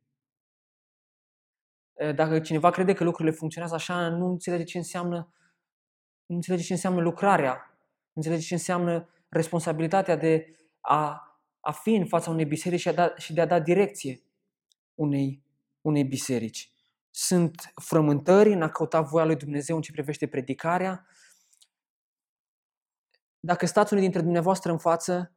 Dacă 2.16 2.40
cineva 2.40 2.70
crede 2.70 2.94
că 2.94 3.04
lucrurile 3.04 3.36
funcționează 3.36 3.76
așa, 3.76 4.10
nu 4.10 4.26
înțelege 4.26 4.64
ce 4.64 4.78
înseamnă, 4.78 5.34
nu 6.26 6.36
înțelege 6.36 6.64
ce 6.64 6.74
înseamnă 6.74 7.02
lucrarea, 7.02 7.54
nu 8.04 8.14
înțelege 8.14 8.46
ce 8.46 8.54
înseamnă 8.54 9.10
responsabilitatea 9.30 10.16
de 10.16 10.60
a, 10.80 11.22
a 11.60 11.72
fi 11.72 11.96
în 11.96 12.06
fața 12.08 12.30
unei 12.30 12.46
biserici 12.46 12.80
și, 12.80 12.88
a 12.88 12.94
da, 12.94 13.16
și 13.16 13.34
de 13.34 13.42
a 13.42 13.46
da 13.46 13.60
direcție 13.60 14.22
unei, 14.96 15.44
unei 15.82 16.04
biserici. 16.04 16.72
Sunt 17.10 17.74
frământări 17.76 18.54
în 18.54 18.62
a 18.62 18.70
căuta 18.70 19.02
voia 19.02 19.26
lui 19.26 19.36
Dumnezeu 19.36 19.76
în 19.76 19.82
ce 19.82 19.92
privește 19.92 20.28
predicarea. 20.28 21.08
Dacă 23.40 23.66
stați 23.66 23.94
unii 23.94 24.06
dintre 24.06 24.22
dumneavoastră 24.22 24.72
în 24.72 24.78
față 24.78 25.36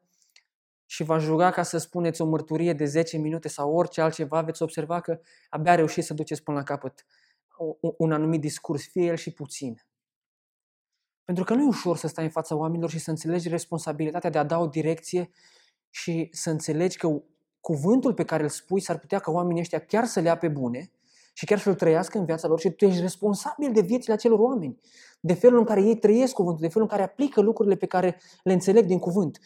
și 0.87 1.03
v-aș 1.03 1.27
ruga 1.27 1.51
ca 1.51 1.62
să 1.62 1.79
spuneți 1.79 2.20
o 2.20 2.25
mărturie 2.25 2.73
de 2.73 2.85
10 2.85 3.16
minute 3.18 3.49
sau 3.49 3.75
orice 3.75 4.01
altceva, 4.01 4.42
veți 4.42 4.62
observa 4.62 5.01
că 5.01 5.20
abia 5.49 5.75
reușiți 5.75 6.07
să 6.07 6.14
duceți 6.14 6.42
până 6.42 6.57
la 6.57 6.62
capăt 6.62 7.07
un 7.97 8.12
anumit 8.12 8.40
discurs, 8.40 8.88
fie 8.88 9.05
el 9.05 9.16
și 9.16 9.33
puțin. 9.33 9.87
Pentru 11.25 11.44
că 11.44 11.55
nu 11.55 11.62
e 11.62 11.66
ușor 11.66 11.97
să 11.97 12.07
stai 12.07 12.25
în 12.25 12.31
fața 12.31 12.55
oamenilor 12.55 12.90
și 12.90 12.99
să 12.99 13.11
înțelegi 13.11 13.49
responsabilitatea 13.49 14.31
de 14.31 14.38
a 14.38 14.44
da 14.44 14.59
o 14.59 14.66
direcție 14.66 15.31
și 15.90 16.29
să 16.33 16.51
înțelegi 16.51 16.97
că 16.97 17.23
cuvântul 17.61 18.14
pe 18.14 18.25
care 18.25 18.42
îl 18.42 18.49
spui 18.49 18.81
s-ar 18.81 18.99
putea 18.99 19.18
ca 19.18 19.31
oamenii 19.31 19.61
ăștia 19.61 19.79
chiar 19.79 20.05
să 20.05 20.20
le 20.20 20.27
ia 20.27 20.37
pe 20.37 20.49
bune 20.49 20.90
și 21.33 21.44
chiar 21.44 21.59
să-l 21.59 21.75
trăiască 21.75 22.18
în 22.18 22.25
viața 22.25 22.49
lor 22.49 22.61
și 22.61 22.70
tu 22.70 22.85
ești 22.85 23.01
responsabil 23.01 23.73
de 23.73 23.81
viețile 23.81 24.14
acelor 24.14 24.38
oameni, 24.38 24.81
de 25.20 25.35
felul 25.35 25.59
în 25.59 25.64
care 25.64 25.83
ei 25.83 25.97
trăiesc 25.97 26.33
cuvântul, 26.33 26.62
de 26.62 26.68
felul 26.68 26.88
în 26.90 26.97
care 26.97 27.03
aplică 27.11 27.40
lucrurile 27.40 27.77
pe 27.77 27.87
care 27.87 28.20
le 28.42 28.53
înțeleg 28.53 28.85
din 28.87 28.99
cuvânt. 28.99 29.38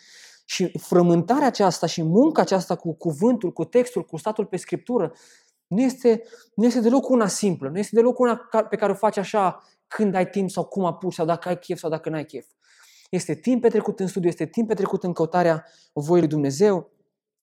Și 0.50 0.78
frământarea 0.78 1.46
aceasta 1.46 1.86
și 1.86 2.02
munca 2.02 2.40
aceasta 2.40 2.76
cu 2.76 2.94
cuvântul, 2.94 3.52
cu 3.52 3.64
textul, 3.64 4.04
cu 4.04 4.16
statul 4.16 4.46
pe 4.46 4.56
scriptură, 4.56 5.12
nu 5.66 5.80
este, 5.80 6.22
nu 6.54 6.64
este 6.64 6.80
deloc 6.80 7.08
una 7.08 7.26
simplă, 7.26 7.68
nu 7.68 7.78
este 7.78 7.94
deloc 7.94 8.18
una 8.18 8.36
pe 8.68 8.76
care 8.76 8.92
o 8.92 8.94
faci 8.94 9.16
așa 9.16 9.62
când 9.88 10.14
ai 10.14 10.28
timp 10.28 10.50
sau 10.50 10.64
cum 10.64 10.84
apuci 10.84 11.14
sau 11.14 11.26
dacă 11.26 11.48
ai 11.48 11.58
chef 11.58 11.78
sau 11.78 11.90
dacă 11.90 12.08
n-ai 12.08 12.24
chef. 12.24 12.46
Este 13.10 13.34
timp 13.34 13.60
petrecut 13.60 14.00
în 14.00 14.06
studiu, 14.06 14.28
este 14.28 14.46
timp 14.46 14.68
petrecut 14.68 15.02
în 15.02 15.12
căutarea 15.12 15.64
voii 15.92 16.20
lui 16.20 16.30
Dumnezeu 16.30 16.90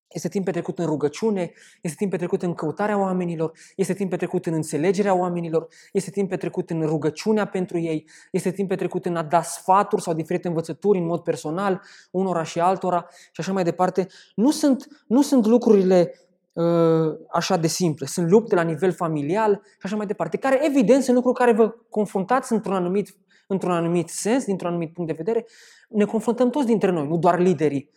este 0.07 0.27
timp 0.27 0.45
petrecut 0.45 0.79
în 0.79 0.85
rugăciune, 0.85 1.51
este 1.81 1.95
timp 1.97 2.11
petrecut 2.11 2.43
în 2.43 2.53
căutarea 2.53 2.99
oamenilor, 2.99 3.51
este 3.75 3.93
timp 3.93 4.09
petrecut 4.09 4.45
în 4.45 4.53
înțelegerea 4.53 5.13
oamenilor, 5.13 5.67
este 5.91 6.09
timp 6.09 6.29
petrecut 6.29 6.69
în 6.69 6.81
rugăciunea 6.81 7.45
pentru 7.45 7.79
ei, 7.79 8.09
este 8.31 8.51
timp 8.51 8.69
petrecut 8.69 9.05
în 9.05 9.15
a 9.15 9.23
da 9.23 9.41
sfaturi 9.41 10.01
sau 10.01 10.13
diferite 10.13 10.47
învățături 10.47 10.97
în 10.97 11.05
mod 11.05 11.19
personal, 11.19 11.81
unora 12.11 12.43
și 12.43 12.59
altora 12.59 13.07
și 13.09 13.39
așa 13.39 13.51
mai 13.51 13.63
departe. 13.63 14.07
Nu 14.35 14.51
sunt, 14.51 14.87
nu 15.07 15.21
sunt 15.21 15.45
lucrurile 15.45 16.13
uh, 16.53 17.17
așa 17.31 17.57
de 17.57 17.67
simple, 17.67 18.05
sunt 18.05 18.29
lupte 18.29 18.55
la 18.55 18.61
nivel 18.61 18.93
familial 18.93 19.61
și 19.63 19.81
așa 19.83 19.95
mai 19.95 20.05
departe, 20.05 20.37
care 20.37 20.65
evident 20.65 21.03
sunt 21.03 21.15
lucruri 21.15 21.37
care 21.37 21.53
vă 21.53 21.75
confruntați 21.89 22.53
într-un 22.53 22.75
anumit, 22.75 23.17
într-un 23.47 23.71
anumit 23.71 24.09
sens, 24.09 24.45
dintr-un 24.45 24.69
anumit 24.69 24.93
punct 24.93 25.09
de 25.09 25.15
vedere. 25.17 25.45
Ne 25.89 26.05
confruntăm 26.05 26.49
toți 26.49 26.65
dintre 26.65 26.91
noi, 26.91 27.07
nu 27.07 27.17
doar 27.17 27.39
liderii 27.39 27.91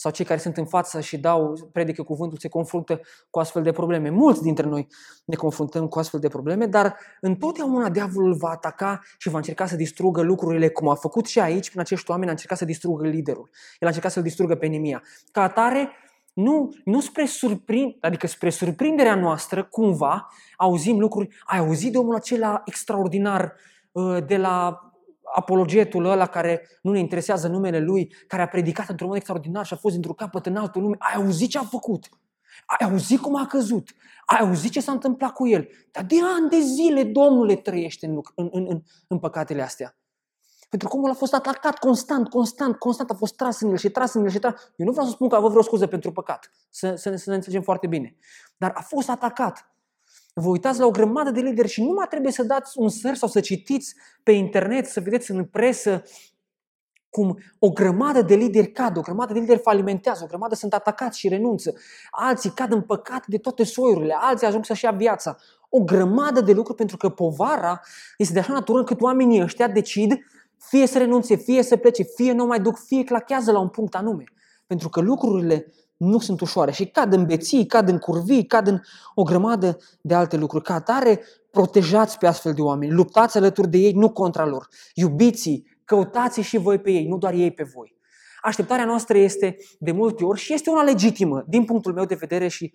sau 0.00 0.10
cei 0.10 0.24
care 0.24 0.40
sunt 0.40 0.56
în 0.56 0.66
față 0.66 1.00
și 1.00 1.18
dau, 1.18 1.68
predică 1.72 2.02
cuvântul, 2.02 2.38
se 2.38 2.48
confruntă 2.48 3.00
cu 3.30 3.38
astfel 3.38 3.62
de 3.62 3.72
probleme. 3.72 4.10
Mulți 4.10 4.42
dintre 4.42 4.66
noi 4.66 4.86
ne 5.24 5.34
confruntăm 5.34 5.88
cu 5.88 5.98
astfel 5.98 6.20
de 6.20 6.28
probleme, 6.28 6.66
dar 6.66 6.96
întotdeauna 7.20 7.88
diavolul 7.88 8.34
va 8.34 8.48
ataca 8.48 9.00
și 9.18 9.28
va 9.28 9.36
încerca 9.36 9.66
să 9.66 9.76
distrugă 9.76 10.20
lucrurile, 10.20 10.68
cum 10.68 10.88
a 10.88 10.94
făcut 10.94 11.26
și 11.26 11.40
aici, 11.40 11.68
prin 11.68 11.80
acești 11.80 12.10
oameni, 12.10 12.28
a 12.28 12.32
încercat 12.32 12.58
să 12.58 12.64
distrugă 12.64 13.06
liderul. 13.06 13.50
El 13.78 13.86
a 13.86 13.86
încercat 13.86 14.12
să-l 14.12 14.22
distrugă 14.22 14.54
pe 14.54 14.66
Nemia. 14.66 15.02
Ca 15.32 15.42
atare, 15.42 15.90
nu, 16.32 16.70
nu 16.84 17.00
spre 17.00 17.24
surprind, 17.24 17.96
adică 18.00 18.26
spre 18.26 18.50
surprinderea 18.50 19.14
noastră, 19.14 19.64
cumva, 19.64 20.28
auzim 20.56 20.98
lucruri, 20.98 21.28
ai 21.44 21.58
auzit 21.58 21.92
de 21.92 21.98
omul 21.98 22.14
acela 22.14 22.62
extraordinar 22.64 23.54
uh, 23.92 24.26
de 24.26 24.36
la 24.36 24.80
apologetul 25.34 26.04
ăla 26.04 26.26
care 26.26 26.68
nu 26.82 26.92
ne 26.92 26.98
interesează 26.98 27.48
numele 27.48 27.78
lui, 27.78 28.14
care 28.26 28.42
a 28.42 28.48
predicat 28.48 28.88
într-un 28.88 29.08
mod 29.08 29.16
extraordinar 29.16 29.66
și 29.66 29.72
a 29.72 29.76
fost 29.76 29.92
dintr-un 29.94 30.14
capăt 30.14 30.46
în 30.46 30.56
altul 30.56 30.82
lume, 30.82 30.96
ai 30.98 31.22
auzit 31.22 31.50
ce 31.50 31.58
a 31.58 31.62
făcut? 31.62 32.08
Ai 32.66 32.88
auzit 32.88 33.20
cum 33.20 33.36
a 33.36 33.46
căzut? 33.46 33.88
Ai 34.26 34.38
auzit 34.38 34.70
ce 34.70 34.80
s-a 34.80 34.92
întâmplat 34.92 35.32
cu 35.32 35.46
el? 35.46 35.68
Dar 35.90 36.04
de 36.04 36.16
ani 36.36 36.48
de 36.48 36.60
zile 36.60 37.04
Domnul 37.04 37.54
trăiește 37.54 38.06
în, 38.06 38.20
în, 38.34 38.48
în, 38.52 38.82
în 39.06 39.18
păcatele 39.18 39.62
astea. 39.62 39.94
Pentru 40.68 40.88
că 40.88 40.96
omul 40.96 41.10
a 41.10 41.14
fost 41.14 41.34
atacat 41.34 41.78
constant, 41.78 42.28
constant, 42.28 42.76
constant, 42.76 43.10
a 43.10 43.14
fost 43.14 43.36
tras 43.36 43.60
în 43.60 43.70
el 43.70 43.76
și 43.76 43.90
tras 43.90 44.14
în 44.14 44.22
el 44.22 44.30
și 44.30 44.38
tras. 44.38 44.52
Eu 44.76 44.86
nu 44.86 44.92
vreau 44.92 45.06
să 45.06 45.12
spun 45.12 45.28
că 45.28 45.34
a 45.34 45.38
avut 45.38 45.50
vreo 45.50 45.62
scuză 45.62 45.86
pentru 45.86 46.12
păcat, 46.12 46.50
să, 46.70 46.94
să, 46.94 47.08
ne, 47.10 47.16
să 47.16 47.30
ne 47.30 47.34
înțelegem 47.34 47.62
foarte 47.62 47.86
bine. 47.86 48.16
Dar 48.56 48.72
a 48.74 48.82
fost 48.82 49.10
atacat 49.10 49.74
vă 50.34 50.48
uitați 50.48 50.78
la 50.78 50.86
o 50.86 50.90
grămadă 50.90 51.30
de 51.30 51.40
lideri 51.40 51.68
și 51.68 51.82
nu 51.82 51.92
mai 51.92 52.06
trebuie 52.10 52.32
să 52.32 52.42
dați 52.42 52.78
un 52.78 52.88
săr 52.88 53.14
sau 53.14 53.28
să 53.28 53.40
citiți 53.40 53.94
pe 54.22 54.32
internet, 54.32 54.86
să 54.86 55.00
vedeți 55.00 55.30
în 55.30 55.44
presă 55.44 56.02
cum 57.10 57.38
o 57.58 57.70
grămadă 57.70 58.22
de 58.22 58.34
lideri 58.34 58.72
cad, 58.72 58.96
o 58.96 59.00
grămadă 59.00 59.32
de 59.32 59.38
lideri 59.38 59.60
falimentează, 59.60 60.20
o 60.24 60.26
grămadă 60.26 60.54
sunt 60.54 60.74
atacați 60.74 61.18
și 61.18 61.28
renunță, 61.28 61.74
alții 62.10 62.50
cad 62.50 62.72
în 62.72 62.82
păcat 62.82 63.26
de 63.26 63.38
toate 63.38 63.64
soiurile, 63.64 64.16
alții 64.20 64.46
ajung 64.46 64.64
să-și 64.64 64.84
ia 64.84 64.90
viața. 64.90 65.36
O 65.68 65.80
grămadă 65.80 66.40
de 66.40 66.52
lucruri 66.52 66.76
pentru 66.76 66.96
că 66.96 67.08
povara 67.08 67.80
este 68.16 68.32
de 68.32 68.38
așa 68.38 68.52
natură 68.52 68.78
încât 68.78 69.00
oamenii 69.00 69.42
ăștia 69.42 69.68
decid 69.68 70.18
fie 70.56 70.86
să 70.86 70.98
renunțe, 70.98 71.36
fie 71.36 71.62
să 71.62 71.76
plece, 71.76 72.02
fie 72.02 72.32
nu 72.32 72.46
mai 72.46 72.60
duc, 72.60 72.78
fie 72.78 73.04
clachează 73.04 73.52
la 73.52 73.58
un 73.58 73.68
punct 73.68 73.94
anume. 73.94 74.24
Pentru 74.66 74.88
că 74.88 75.00
lucrurile 75.00 75.72
nu 76.00 76.18
sunt 76.18 76.40
ușoare 76.40 76.70
și 76.70 76.86
cad 76.86 77.12
în 77.12 77.26
beții, 77.26 77.66
cad 77.66 77.88
în 77.88 77.98
curvii, 77.98 78.46
cad 78.46 78.66
în 78.66 78.80
o 79.14 79.22
grămadă 79.22 79.78
de 80.00 80.14
alte 80.14 80.36
lucruri. 80.36 80.64
Ca 80.64 80.74
atare, 80.74 81.20
protejați 81.50 82.18
pe 82.18 82.26
astfel 82.26 82.52
de 82.52 82.60
oameni, 82.60 82.92
luptați 82.92 83.36
alături 83.36 83.68
de 83.68 83.78
ei, 83.78 83.92
nu 83.92 84.10
contra 84.10 84.46
lor. 84.46 84.68
Iubiți-i, 84.94 85.64
căutați 85.84 86.40
și 86.40 86.58
voi 86.58 86.78
pe 86.78 86.90
ei, 86.90 87.06
nu 87.06 87.18
doar 87.18 87.32
ei 87.32 87.50
pe 87.50 87.62
voi. 87.62 87.96
Așteptarea 88.42 88.84
noastră 88.84 89.18
este 89.18 89.56
de 89.78 89.92
multe 89.92 90.24
ori 90.24 90.40
și 90.40 90.52
este 90.52 90.70
una 90.70 90.82
legitimă 90.82 91.44
din 91.48 91.64
punctul 91.64 91.92
meu 91.92 92.04
de 92.04 92.14
vedere 92.14 92.48
și 92.48 92.72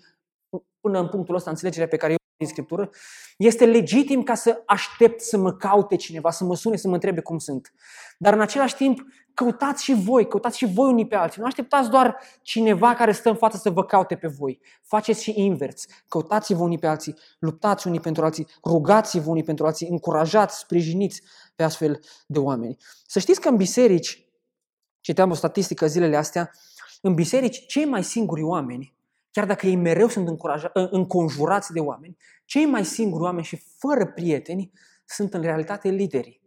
până 0.79 0.99
în 0.99 1.07
punctul 1.07 1.35
ăsta 1.35 1.49
înțelegerea 1.49 1.87
pe 1.87 1.97
care 1.97 2.11
eu 2.11 2.17
din 2.37 2.47
Scriptură, 2.47 2.89
este 3.37 3.65
legitim 3.65 4.23
ca 4.23 4.35
să 4.35 4.63
aștept 4.65 5.21
să 5.21 5.37
mă 5.37 5.53
caute 5.53 5.95
cineva, 5.95 6.31
să 6.31 6.43
mă 6.43 6.55
sune, 6.55 6.75
să 6.75 6.87
mă 6.87 6.93
întrebe 6.93 7.21
cum 7.21 7.37
sunt. 7.37 7.73
Dar 8.17 8.33
în 8.33 8.41
același 8.41 8.75
timp, 8.75 8.99
căutați 9.33 9.83
și 9.83 9.93
voi, 9.93 10.27
căutați 10.27 10.57
și 10.57 10.65
voi 10.65 10.91
unii 10.91 11.07
pe 11.07 11.15
alții. 11.15 11.41
Nu 11.41 11.47
așteptați 11.47 11.89
doar 11.89 12.17
cineva 12.41 12.93
care 12.93 13.11
stă 13.11 13.29
în 13.29 13.35
față 13.35 13.57
să 13.57 13.69
vă 13.69 13.85
caute 13.85 14.15
pe 14.15 14.27
voi. 14.27 14.59
Faceți 14.81 15.23
și 15.23 15.33
invers. 15.35 15.85
Căutați-vă 16.07 16.63
unii 16.63 16.79
pe 16.79 16.87
alții, 16.87 17.15
luptați 17.39 17.87
unii 17.87 17.99
pentru 17.99 18.23
alții, 18.23 18.47
rugați-vă 18.63 19.29
unii 19.29 19.43
pentru 19.43 19.65
alții, 19.65 19.87
încurajați, 19.87 20.59
sprijiniți 20.59 21.21
pe 21.55 21.63
astfel 21.63 21.99
de 22.27 22.39
oameni. 22.39 22.77
Să 23.07 23.19
știți 23.19 23.41
că 23.41 23.49
în 23.49 23.55
biserici, 23.55 24.29
citeam 24.99 25.31
o 25.31 25.33
statistică 25.33 25.87
zilele 25.87 26.15
astea, 26.15 26.51
în 27.01 27.13
biserici 27.13 27.65
cei 27.65 27.85
mai 27.85 28.03
singuri 28.03 28.41
oameni 28.41 28.95
chiar 29.35 29.45
dacă 29.45 29.65
ei 29.67 29.75
mereu 29.75 30.07
sunt 30.07 30.27
încuraja, 30.27 30.69
înconjurați 30.73 31.73
de 31.73 31.79
oameni, 31.79 32.17
cei 32.45 32.65
mai 32.65 32.85
singuri 32.85 33.23
oameni 33.23 33.45
și 33.45 33.63
fără 33.77 34.05
prieteni 34.05 34.71
sunt 35.05 35.33
în 35.33 35.41
realitate 35.41 35.89
liderii. 35.89 36.41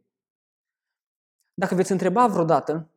Dacă 1.54 1.74
veți 1.74 1.92
întreba 1.92 2.26
vreodată, 2.26 2.90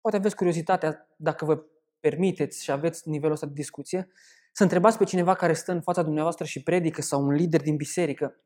poate 0.00 0.16
aveți 0.16 0.36
curiozitatea, 0.36 1.08
dacă 1.16 1.44
vă 1.44 1.64
permiteți 2.00 2.62
și 2.62 2.70
aveți 2.70 3.08
nivelul 3.08 3.32
ăsta 3.32 3.46
de 3.46 3.52
discuție, 3.52 4.08
să 4.52 4.62
întrebați 4.62 4.98
pe 4.98 5.04
cineva 5.04 5.34
care 5.34 5.52
stă 5.52 5.72
în 5.72 5.80
fața 5.80 6.02
dumneavoastră 6.02 6.44
și 6.44 6.62
predică 6.62 7.02
sau 7.02 7.22
un 7.22 7.32
lider 7.32 7.62
din 7.62 7.76
biserică, 7.76 8.40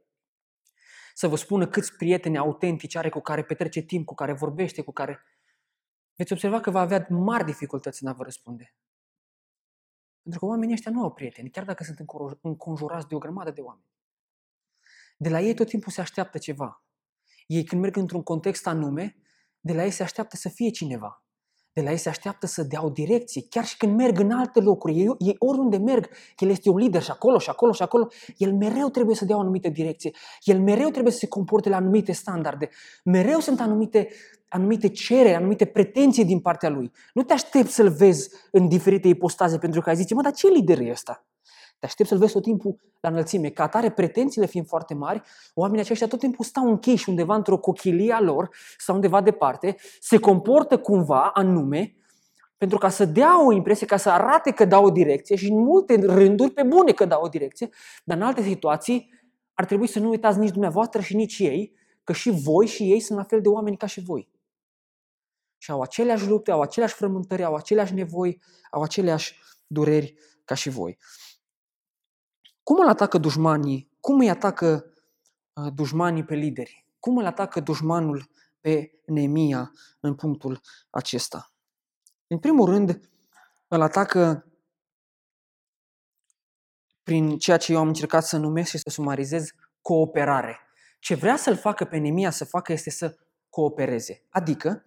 să 1.14 1.28
vă 1.28 1.36
spună 1.36 1.68
câți 1.68 1.96
prieteni 1.96 2.38
autentici 2.38 2.96
are 2.96 3.08
cu 3.08 3.20
care 3.20 3.44
petrece 3.44 3.80
timp, 3.80 4.06
cu 4.06 4.14
care 4.14 4.32
vorbește, 4.32 4.82
cu 4.82 4.92
care... 4.92 5.20
Veți 6.14 6.32
observa 6.32 6.60
că 6.60 6.70
va 6.70 6.80
avea 6.80 7.06
mari 7.10 7.44
dificultăți 7.44 8.02
în 8.02 8.08
a 8.08 8.12
vă 8.12 8.22
răspunde. 8.22 8.74
Pentru 10.26 10.44
că 10.44 10.50
oamenii 10.50 10.74
ăștia 10.74 10.90
nu 10.90 11.02
au 11.02 11.12
prieteni, 11.12 11.50
chiar 11.50 11.64
dacă 11.64 11.84
sunt 11.84 11.98
înconjurați 12.40 13.08
de 13.08 13.14
o 13.14 13.18
grămadă 13.18 13.50
de 13.50 13.60
oameni. 13.60 13.86
De 15.16 15.28
la 15.28 15.40
ei 15.40 15.54
tot 15.54 15.68
timpul 15.68 15.92
se 15.92 16.00
așteaptă 16.00 16.38
ceva. 16.38 16.84
Ei 17.46 17.64
când 17.64 17.80
merg 17.80 17.96
într-un 17.96 18.22
context 18.22 18.66
anume, 18.66 19.16
de 19.60 19.72
la 19.72 19.84
ei 19.84 19.90
se 19.90 20.02
așteaptă 20.02 20.36
să 20.36 20.48
fie 20.48 20.70
cineva. 20.70 21.25
De 21.76 21.82
la 21.82 21.90
ei 21.90 21.96
se 21.96 22.08
așteaptă 22.08 22.46
să 22.46 22.62
dea 22.62 22.84
o 22.84 22.88
direcție. 22.88 23.46
Chiar 23.50 23.64
și 23.64 23.76
când 23.76 23.96
merg 23.96 24.18
în 24.18 24.30
alte 24.30 24.60
locuri, 24.60 24.98
ei, 24.98 25.14
ei 25.18 25.36
oriunde 25.38 25.76
merg, 25.76 26.08
el 26.38 26.48
este 26.48 26.70
un 26.70 26.76
lider 26.76 27.02
și 27.02 27.10
acolo 27.10 27.38
și 27.38 27.50
acolo 27.50 27.72
și 27.72 27.82
acolo, 27.82 28.08
el 28.36 28.52
mereu 28.52 28.88
trebuie 28.88 29.16
să 29.16 29.24
dea 29.24 29.36
o 29.36 29.40
anumită 29.40 29.68
direcție. 29.68 30.10
El 30.42 30.60
mereu 30.60 30.88
trebuie 30.88 31.12
să 31.12 31.18
se 31.18 31.28
comporte 31.28 31.68
la 31.68 31.76
anumite 31.76 32.12
standarde. 32.12 32.68
Mereu 33.04 33.38
sunt 33.38 33.60
anumite 33.60 34.08
anumite 34.48 34.88
cereri, 34.88 35.34
anumite 35.34 35.64
pretenții 35.64 36.24
din 36.24 36.40
partea 36.40 36.68
lui. 36.68 36.92
Nu 37.14 37.22
te 37.22 37.32
aștepți 37.32 37.74
să-l 37.74 37.88
vezi 37.88 38.30
în 38.50 38.68
diferite 38.68 39.08
ipostaze 39.08 39.58
pentru 39.58 39.80
că 39.80 39.88
ai 39.88 39.96
zice, 39.96 40.14
mă, 40.14 40.22
dar 40.22 40.32
ce 40.32 40.48
lider 40.48 40.80
e 40.80 40.90
ăsta? 40.90 41.26
Te 41.86 41.92
aștepți 41.92 42.12
să-l 42.12 42.20
vezi 42.20 42.32
tot 42.32 42.42
timpul 42.42 42.78
la 43.00 43.08
înălțime. 43.08 43.48
Ca 43.48 43.62
atare, 43.62 43.90
pretențiile 43.90 44.46
fiind 44.46 44.66
foarte 44.66 44.94
mari, 44.94 45.22
oamenii 45.54 45.82
aceștia 45.82 46.06
tot 46.06 46.18
timpul 46.18 46.44
stau 46.44 46.68
închiși 46.68 47.08
undeva 47.08 47.34
într-o 47.34 47.58
cochilie 47.58 48.12
a 48.12 48.20
lor 48.20 48.50
sau 48.78 48.94
undeva 48.94 49.20
departe, 49.20 49.76
se 50.00 50.18
comportă 50.18 50.78
cumva 50.78 51.30
anume 51.34 51.96
pentru 52.56 52.78
ca 52.78 52.88
să 52.88 53.04
dea 53.04 53.46
o 53.46 53.52
impresie, 53.52 53.86
ca 53.86 53.96
să 53.96 54.10
arate 54.10 54.50
că 54.50 54.64
dau 54.64 54.84
o 54.84 54.90
direcție 54.90 55.36
și 55.36 55.50
în 55.50 55.58
multe 55.58 56.00
rânduri 56.00 56.50
pe 56.50 56.62
bune 56.62 56.92
că 56.92 57.04
dau 57.04 57.22
o 57.22 57.28
direcție, 57.28 57.68
dar 58.04 58.16
în 58.16 58.22
alte 58.22 58.42
situații 58.42 59.10
ar 59.54 59.64
trebui 59.64 59.86
să 59.86 59.98
nu 59.98 60.08
uitați 60.08 60.38
nici 60.38 60.50
dumneavoastră 60.50 61.00
și 61.00 61.16
nici 61.16 61.38
ei 61.38 61.72
că 62.04 62.12
și 62.12 62.30
voi 62.30 62.66
și 62.66 62.82
ei 62.82 63.00
sunt 63.00 63.18
la 63.18 63.24
fel 63.24 63.40
de 63.40 63.48
oameni 63.48 63.76
ca 63.76 63.86
și 63.86 64.00
voi 64.00 64.28
și 65.58 65.70
au 65.70 65.80
aceleași 65.80 66.26
lupte, 66.26 66.50
au 66.50 66.60
aceleași 66.60 66.94
frământări, 66.94 67.44
au 67.44 67.54
aceleași 67.54 67.94
nevoi, 67.94 68.42
au 68.70 68.82
aceleași 68.82 69.38
dureri 69.66 70.14
ca 70.44 70.54
și 70.54 70.68
voi. 70.68 70.98
Cum 72.66 72.80
îl 72.80 72.88
atacă 72.88 73.18
dușmanii? 73.18 73.90
Cum 74.00 74.18
îi 74.18 74.30
atacă 74.30 74.92
uh, 75.52 75.72
dușmanii 75.74 76.24
pe 76.24 76.34
lideri? 76.34 76.86
Cum 76.98 77.16
îl 77.16 77.26
atacă 77.26 77.60
dușmanul 77.60 78.30
pe 78.60 78.90
Nemia 79.06 79.72
în 80.00 80.14
punctul 80.14 80.60
acesta? 80.90 81.52
În 82.26 82.38
primul 82.38 82.68
rând, 82.68 83.00
îl 83.68 83.80
atacă 83.80 84.46
prin 87.02 87.38
ceea 87.38 87.56
ce 87.56 87.72
eu 87.72 87.78
am 87.78 87.86
încercat 87.86 88.24
să 88.24 88.36
numesc 88.36 88.68
și 88.68 88.78
să 88.78 88.90
sumarizez 88.90 89.50
cooperare. 89.80 90.58
Ce 90.98 91.14
vrea 91.14 91.36
să-l 91.36 91.56
facă 91.56 91.84
pe 91.84 91.96
Nemia 91.96 92.30
să 92.30 92.44
facă 92.44 92.72
este 92.72 92.90
să 92.90 93.16
coopereze. 93.50 94.24
Adică, 94.28 94.84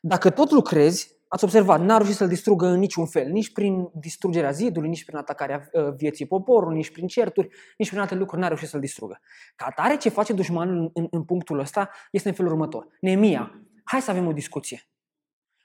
dacă 0.00 0.30
tot 0.30 0.50
lucrezi, 0.50 1.17
ați 1.28 1.44
observat, 1.44 1.80
n-a 1.80 1.96
reușit 1.96 2.16
să-l 2.16 2.28
distrugă 2.28 2.66
în 2.66 2.78
niciun 2.78 3.06
fel, 3.06 3.30
nici 3.30 3.52
prin 3.52 3.90
distrugerea 3.94 4.50
zidului, 4.50 4.88
nici 4.88 5.04
prin 5.04 5.18
atacarea 5.18 5.68
uh, 5.72 5.94
vieții 5.96 6.26
poporului, 6.26 6.76
nici 6.76 6.90
prin 6.90 7.06
certuri, 7.06 7.48
nici 7.76 7.88
prin 7.88 8.00
alte 8.00 8.14
lucruri, 8.14 8.40
n-a 8.40 8.48
reușit 8.48 8.68
să-l 8.68 8.80
distrugă. 8.80 9.20
Ca 9.56 9.66
atare, 9.68 9.96
ce 9.96 10.08
face 10.08 10.32
dușmanul 10.32 10.76
în, 10.76 10.90
în, 10.92 11.06
în 11.10 11.24
punctul 11.24 11.58
ăsta 11.58 11.90
este 12.10 12.28
în 12.28 12.34
felul 12.34 12.52
următor. 12.52 12.86
Nemia, 13.00 13.62
hai 13.84 14.00
să 14.00 14.10
avem 14.10 14.26
o 14.26 14.32
discuție. 14.32 14.88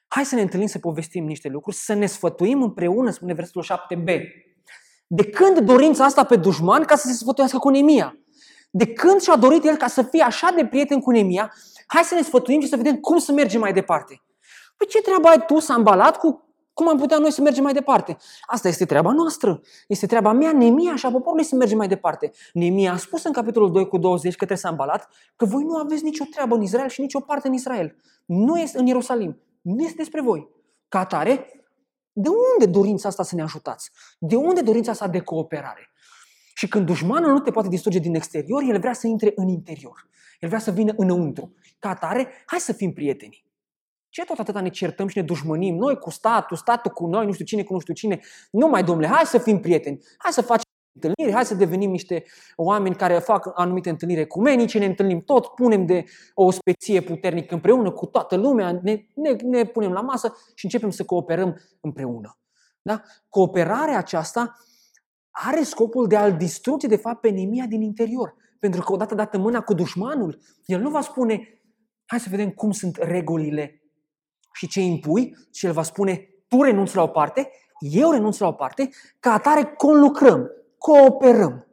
Hai 0.08 0.26
să 0.26 0.36
ne 0.36 0.42
întâlnim 0.42 0.68
să 0.68 0.80
povestim 0.80 1.26
niște 1.26 1.48
lucruri, 1.48 1.76
să 1.76 1.94
ne 1.94 2.06
sfătuim 2.06 2.62
împreună, 2.62 3.12
spune 3.12 3.34
versetul 3.34 3.64
7b. 3.64 4.22
De 5.08 5.24
când 5.30 5.60
dorința 5.60 6.06
asta 6.06 6.24
pe 6.24 6.36
dușman 6.36 6.84
ca 6.84 6.96
să 6.96 7.08
se 7.08 7.14
sfătuiască 7.14 7.58
cu 7.58 7.70
Nemia? 7.70 8.18
De 8.72 8.94
când 8.94 9.22
și-a 9.22 9.36
dorit 9.36 9.66
el 9.66 9.76
ca 9.76 9.88
să 9.88 10.04
fie 10.04 10.22
așa 10.22 10.52
de 10.56 10.66
prieten 10.66 11.00
cu 11.00 11.12
Nemia, 11.12 11.54
hai 11.88 12.04
să 12.04 12.16
ne 12.16 12.22
sfătuim 12.22 12.62
și 12.62 12.68
să 12.68 12.76
vedem 12.76 12.96
cum 12.96 13.18
să 13.18 13.32
mergem 13.32 13.60
mai 13.60 13.74
departe. 13.74 14.22
Păi 14.78 14.88
ce 14.88 15.02
treabă 15.02 15.28
ai 15.28 15.46
tu, 15.46 15.60
s-a 15.60 15.74
îmbalat 15.74 16.18
cu 16.18 16.48
Cum 16.74 16.88
am 16.88 16.98
putea 16.98 17.18
noi 17.18 17.32
să 17.32 17.42
mergem 17.42 17.64
mai 17.64 17.74
departe? 17.74 18.18
Asta 18.46 18.68
este 18.68 18.86
treaba 18.86 19.12
noastră. 19.12 19.62
Este 19.88 20.06
treaba 20.06 20.32
mea, 20.32 20.52
Nemia 20.52 20.96
și 20.96 21.06
a 21.06 21.12
poporului 21.12 21.46
să 21.46 21.56
mergem 21.56 21.78
mai 21.78 21.88
departe. 21.88 22.32
Nemia 22.54 22.92
a 22.92 22.98
spus 22.98 23.24
în 23.24 23.32
capitolul 23.32 23.72
2 23.72 23.88
cu 23.88 23.98
20 23.98 24.36
către 24.36 24.56
Sambalat 24.56 25.10
că 25.36 25.46
voi 25.46 25.64
nu 25.64 25.76
aveți 25.76 26.04
nicio 26.04 26.24
treabă 26.32 26.56
în 26.56 26.62
Israel 26.62 26.90
și 26.90 27.02
nicio 27.02 27.20
parte 27.20 27.48
în 27.48 27.54
Israel. 27.54 27.96
Nu 28.26 28.60
este 28.60 28.80
în 28.80 28.86
Ierusalim. 28.86 29.42
Nu 29.62 29.84
este 29.84 29.96
despre 29.98 30.22
voi. 30.22 30.50
Ca 30.88 31.00
atare, 31.00 31.64
de 32.14 32.30
unde 32.30 32.72
dorința 32.72 33.08
asta 33.08 33.24
să 33.24 33.36
ne 33.36 33.42
ajutați? 33.42 33.92
De 34.20 34.36
unde 34.36 34.62
dorința 34.62 34.92
asta 34.92 35.08
de 35.08 35.20
cooperare? 35.20 35.92
Și 36.54 36.68
când 36.68 36.86
dușmanul 36.86 37.32
nu 37.32 37.40
te 37.40 37.52
poate 37.52 37.68
distruge 37.68 38.00
din 38.00 38.16
exterior, 38.16 38.64
el 38.64 38.80
vrea 38.80 38.94
să 38.94 39.08
intre 39.08 39.32
în 39.36 39.48
interior. 39.48 40.08
El 40.40 40.48
vrea 40.48 40.60
să 40.60 40.72
vină 40.72 40.94
înăuntru. 40.98 41.54
Ca 41.80 41.90
atare, 41.90 42.28
hai 42.46 42.60
să 42.60 42.74
fim 42.74 42.94
prieteni. 42.94 43.43
Ce 44.14 44.24
tot 44.24 44.40
atâta 44.40 44.62
ne 44.62 44.70
certăm 44.70 45.08
și 45.08 45.18
ne 45.18 45.24
dușmănim? 45.24 45.76
Noi 45.76 45.98
cu 45.98 46.10
statul, 46.10 46.58
statul 46.58 46.92
cu 46.92 47.06
noi, 47.08 47.26
nu 47.26 47.32
știu 47.32 47.46
cine 47.46 47.64
cu 47.64 47.74
nu 47.74 47.80
știu 47.80 47.94
cine. 47.94 48.20
Nu 48.52 48.68
mai, 48.68 48.84
domnule, 48.84 49.08
hai 49.08 49.26
să 49.26 49.38
fim 49.38 49.60
prieteni. 49.60 50.00
Hai 50.18 50.32
să 50.32 50.42
facem 50.42 50.70
întâlniri, 50.94 51.36
hai 51.36 51.46
să 51.46 51.56
devenim 51.56 51.92
niște 51.92 52.24
oameni 52.56 52.96
care 52.96 53.20
fac 53.20 53.52
anumite 53.54 53.90
întâlniri 53.90 54.20
ecumenice, 54.20 54.80
ne 54.80 54.86
întâlnim 54.86 55.22
tot, 55.22 55.48
punem 55.48 55.86
de 55.86 56.04
o 56.34 56.52
speție 56.52 57.02
puternică 57.02 57.54
împreună 57.54 57.92
cu 57.92 58.06
toată 58.06 58.36
lumea, 58.36 58.80
ne, 58.82 59.06
ne, 59.16 59.36
ne 59.44 59.66
punem 59.66 59.92
la 59.92 60.02
masă 60.02 60.36
și 60.56 60.66
începem 60.66 60.90
să 60.90 61.04
cooperăm 61.04 61.62
împreună. 61.82 62.38
Da? 62.82 63.02
Cooperarea 63.30 63.98
aceasta 63.98 64.58
are 65.32 65.64
scopul 65.64 66.08
de 66.08 66.16
a-l 66.16 66.38
distruge, 66.38 66.88
de 66.88 66.96
fapt, 66.96 67.22
pe 67.22 67.30
Nemia 67.30 67.66
din 67.66 67.82
interior. 67.82 68.36
Pentru 68.60 68.82
că 68.82 68.94
odată 68.94 69.16
dată 69.16 69.38
mâna 69.38 69.62
cu 69.62 69.74
dușmanul, 69.74 70.40
el 70.66 70.82
nu 70.82 70.90
va 70.90 71.02
spune, 71.02 71.62
hai 72.06 72.20
să 72.20 72.28
vedem 72.30 72.50
cum 72.50 72.72
sunt 72.72 72.98
regulile 73.02 73.78
și 74.54 74.68
ce 74.68 74.82
impui, 74.82 75.38
și 75.54 75.66
el 75.66 75.72
va 75.72 75.84
spune, 75.84 76.30
tu 76.48 76.62
renunți 76.62 76.96
la 76.96 77.02
o 77.02 77.08
parte, 77.08 77.50
eu 77.80 78.12
renunț 78.12 78.38
la 78.38 78.48
o 78.48 78.52
parte, 78.52 78.90
ca 79.20 79.32
atare 79.32 79.64
conlucrăm, 79.64 80.52
cooperăm. 80.78 81.68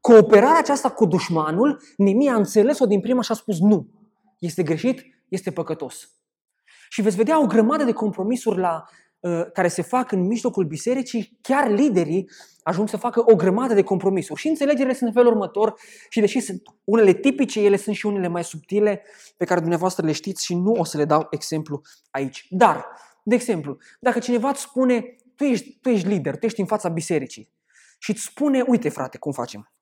Cooperarea 0.00 0.58
aceasta 0.58 0.90
cu 0.90 1.06
dușmanul, 1.06 1.82
Nemia 1.96 2.32
a 2.32 2.36
înțeles-o 2.36 2.86
din 2.86 3.00
prima 3.00 3.22
și 3.22 3.32
a 3.32 3.34
spus 3.34 3.58
nu. 3.58 3.88
Este 4.38 4.62
greșit, 4.62 5.02
este 5.28 5.50
păcătos. 5.50 6.10
Și 6.88 7.02
veți 7.02 7.16
vedea 7.16 7.42
o 7.42 7.46
grămadă 7.46 7.84
de 7.84 7.92
compromisuri 7.92 8.58
la 8.58 8.84
Uh, 8.84 9.07
care 9.52 9.68
se 9.68 9.82
fac 9.82 10.12
în 10.12 10.26
mijlocul 10.26 10.64
bisericii, 10.64 11.38
chiar 11.40 11.70
liderii 11.70 12.30
ajung 12.62 12.88
să 12.88 12.96
facă 12.96 13.22
o 13.32 13.36
grămadă 13.36 13.74
de 13.74 13.82
compromisuri. 13.82 14.40
Și 14.40 14.48
înțelegerile 14.48 14.94
sunt 14.94 15.08
în 15.08 15.14
felul 15.14 15.32
următor 15.32 15.74
și 16.08 16.20
deși 16.20 16.40
sunt 16.40 16.62
unele 16.84 17.12
tipice, 17.12 17.60
ele 17.60 17.76
sunt 17.76 17.96
și 17.96 18.06
unele 18.06 18.28
mai 18.28 18.44
subtile 18.44 19.02
pe 19.36 19.44
care 19.44 19.60
dumneavoastră 19.60 20.06
le 20.06 20.12
știți 20.12 20.44
și 20.44 20.54
nu 20.54 20.72
o 20.72 20.84
să 20.84 20.96
le 20.96 21.04
dau 21.04 21.26
exemplu 21.30 21.80
aici. 22.10 22.46
Dar, 22.50 22.86
de 23.22 23.34
exemplu, 23.34 23.78
dacă 24.00 24.18
cineva 24.18 24.48
îți 24.48 24.60
spune, 24.60 25.16
tu 25.36 25.44
ești, 25.44 25.78
tu 25.80 25.88
ești 25.88 26.08
lider, 26.08 26.38
tu 26.38 26.46
ești 26.46 26.60
în 26.60 26.66
fața 26.66 26.88
bisericii 26.88 27.52
și 27.98 28.10
îți 28.10 28.22
spune, 28.22 28.60
uite 28.66 28.88
frate, 28.88 29.18
cum 29.18 29.32
facem? 29.32 29.72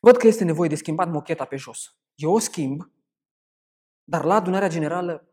Văd 0.00 0.16
că 0.16 0.26
este 0.26 0.44
nevoie 0.44 0.68
de 0.68 0.74
schimbat 0.74 1.10
mocheta 1.10 1.44
pe 1.44 1.56
jos. 1.56 1.96
Eu 2.14 2.32
o 2.32 2.38
schimb, 2.38 2.90
dar 4.04 4.24
la 4.24 4.34
adunarea 4.34 4.68
generală, 4.68 5.27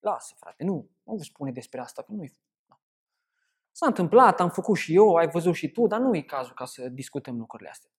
lasă 0.00 0.34
frate, 0.38 0.64
nu, 0.64 0.90
nu 1.02 1.14
vă 1.16 1.22
spune 1.22 1.52
despre 1.52 1.80
asta, 1.80 2.02
că 2.02 2.12
nu-i... 2.12 2.32
S-a 3.72 3.86
întâmplat, 3.86 4.40
am 4.40 4.50
făcut 4.50 4.76
și 4.76 4.94
eu, 4.94 5.14
ai 5.14 5.28
văzut 5.28 5.54
și 5.54 5.70
tu, 5.70 5.86
dar 5.86 6.00
nu 6.00 6.16
e 6.16 6.22
cazul 6.22 6.54
ca 6.54 6.64
să 6.64 6.88
discutăm 6.88 7.38
lucrurile 7.38 7.68
astea. 7.68 7.90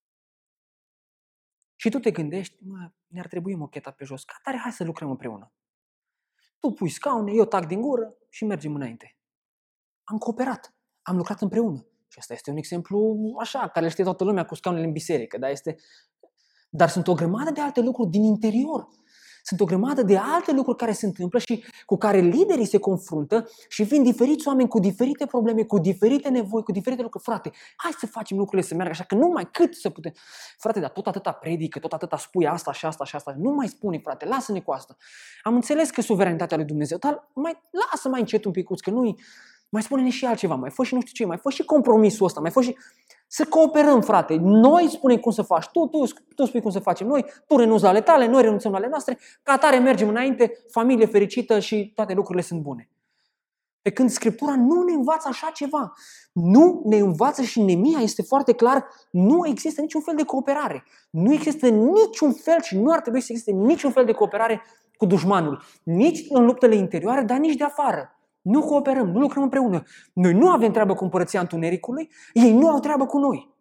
Și 1.76 1.90
tu 1.90 1.98
te 1.98 2.10
gândești, 2.10 2.56
mă, 2.64 2.90
ne-ar 3.06 3.26
trebui 3.26 3.54
mocheta 3.54 3.90
pe 3.90 4.04
jos. 4.04 4.24
Ca 4.24 4.34
tare, 4.42 4.56
hai 4.56 4.72
să 4.72 4.84
lucrăm 4.84 5.10
împreună. 5.10 5.52
Tu 6.58 6.70
pui 6.70 6.88
scaune, 6.88 7.32
eu 7.32 7.44
tac 7.44 7.66
din 7.66 7.80
gură 7.80 8.16
și 8.28 8.44
mergem 8.44 8.74
înainte. 8.74 9.16
Am 10.04 10.18
cooperat, 10.18 10.74
am 11.02 11.16
lucrat 11.16 11.40
împreună. 11.40 11.86
Și 12.08 12.18
asta 12.18 12.32
este 12.32 12.50
un 12.50 12.56
exemplu 12.56 13.18
așa, 13.38 13.68
care 13.68 13.88
știe 13.88 14.04
toată 14.04 14.24
lumea 14.24 14.44
cu 14.44 14.54
scaunele 14.54 14.84
în 14.84 14.92
biserică, 14.92 15.38
dar 15.38 15.50
este... 15.50 15.76
Dar 16.70 16.88
sunt 16.88 17.08
o 17.08 17.14
grămadă 17.14 17.50
de 17.50 17.60
alte 17.60 17.80
lucruri 17.80 18.10
din 18.10 18.22
interior 18.22 18.88
sunt 19.50 19.60
o 19.60 19.64
grămadă 19.64 20.02
de 20.02 20.16
alte 20.16 20.52
lucruri 20.52 20.78
care 20.78 20.92
se 20.92 21.06
întâmplă 21.06 21.38
și 21.38 21.64
cu 21.86 21.96
care 21.96 22.18
liderii 22.18 22.66
se 22.66 22.78
confruntă 22.78 23.48
și 23.68 23.82
vin 23.82 24.02
diferiți 24.02 24.48
oameni 24.48 24.68
cu 24.68 24.78
diferite 24.78 25.26
probleme, 25.26 25.62
cu 25.62 25.78
diferite 25.78 26.28
nevoi, 26.28 26.62
cu 26.62 26.72
diferite 26.72 27.02
lucruri. 27.02 27.24
Frate, 27.24 27.50
hai 27.76 27.90
să 27.98 28.06
facem 28.06 28.36
lucrurile 28.36 28.68
să 28.68 28.74
meargă 28.74 28.92
așa, 28.92 29.04
că 29.04 29.14
nu 29.14 29.28
mai 29.28 29.48
cât 29.50 29.74
să 29.74 29.90
putem. 29.90 30.12
Frate, 30.58 30.80
dar 30.80 30.90
tot 30.90 31.06
atâta 31.06 31.32
predică, 31.32 31.78
tot 31.78 31.92
atâta 31.92 32.16
spui 32.16 32.46
asta 32.46 32.72
și 32.72 32.86
asta 32.86 33.04
și 33.04 33.16
asta. 33.16 33.34
Nu 33.38 33.50
mai 33.50 33.68
spune, 33.68 33.98
frate, 33.98 34.24
lasă-ne 34.24 34.60
cu 34.60 34.72
asta. 34.72 34.96
Am 35.42 35.54
înțeles 35.54 35.90
că 35.90 36.00
suveranitatea 36.00 36.56
lui 36.56 36.66
Dumnezeu, 36.66 36.98
dar 36.98 37.28
mai, 37.34 37.62
lasă 37.90 38.08
mai 38.08 38.20
încet 38.20 38.44
un 38.44 38.52
pic, 38.52 38.68
că 38.80 38.90
nu 38.90 39.16
mai 39.68 39.82
spune-ne 39.82 40.10
și 40.10 40.24
altceva, 40.24 40.54
mai 40.54 40.70
fă 40.70 40.84
și 40.84 40.94
nu 40.94 41.00
știu 41.00 41.12
ce, 41.12 41.24
mai 41.24 41.36
fă 41.36 41.50
și 41.50 41.64
compromisul 41.64 42.26
ăsta, 42.26 42.40
mai 42.40 42.50
fă 42.50 42.60
și... 42.60 42.76
Să 43.32 43.44
cooperăm, 43.44 44.00
frate. 44.00 44.36
Noi 44.40 44.88
spunem 44.90 45.16
cum 45.16 45.32
să 45.32 45.42
faci 45.42 45.66
tu, 45.72 45.86
tu, 45.86 46.04
tu 46.34 46.44
spui 46.44 46.60
cum 46.60 46.70
să 46.70 46.78
facem 46.78 47.06
noi, 47.06 47.24
tu 47.46 47.56
renunți 47.56 47.82
la 47.82 47.88
ale 47.88 48.00
tale, 48.00 48.26
noi 48.26 48.42
renunțăm 48.42 48.70
la 48.70 48.76
ale 48.76 48.88
noastre, 48.88 49.18
ca 49.42 49.52
atare 49.52 49.78
mergem 49.78 50.08
înainte, 50.08 50.52
familie 50.70 51.06
fericită 51.06 51.58
și 51.58 51.92
toate 51.94 52.14
lucrurile 52.14 52.44
sunt 52.44 52.60
bune. 52.60 52.88
Pe 53.82 53.90
când 53.90 54.10
Scriptura 54.10 54.56
nu 54.56 54.82
ne 54.82 54.92
învață 54.92 55.28
așa 55.28 55.50
ceva. 55.54 55.92
Nu 56.32 56.82
ne 56.84 56.96
învață 56.96 57.42
și 57.42 57.62
Nemia 57.62 57.98
este 58.00 58.22
foarte 58.22 58.52
clar, 58.52 58.86
nu 59.10 59.46
există 59.46 59.80
niciun 59.80 60.00
fel 60.00 60.16
de 60.16 60.24
cooperare. 60.24 60.84
Nu 61.10 61.32
există 61.32 61.68
niciun 61.68 62.32
fel 62.32 62.62
și 62.62 62.78
nu 62.78 62.92
ar 62.92 63.00
trebui 63.00 63.20
să 63.20 63.26
existe 63.30 63.50
niciun 63.50 63.90
fel 63.90 64.04
de 64.04 64.12
cooperare 64.12 64.62
cu 64.96 65.06
dușmanul. 65.06 65.62
Nici 65.82 66.26
în 66.28 66.44
luptele 66.44 66.74
interioare, 66.74 67.22
dar 67.22 67.38
nici 67.38 67.56
de 67.56 67.64
afară. 67.64 68.19
Nu 68.42 68.60
cooperăm, 68.60 69.08
nu 69.08 69.20
lucrăm 69.20 69.42
împreună. 69.42 69.82
Noi 70.12 70.32
nu 70.32 70.48
avem 70.48 70.72
treabă 70.72 70.94
cu 70.94 71.04
împărăția 71.04 71.40
întunericului, 71.40 72.10
ei 72.32 72.52
nu 72.52 72.68
au 72.68 72.80
treabă 72.80 73.06
cu 73.06 73.18
noi. 73.18 73.54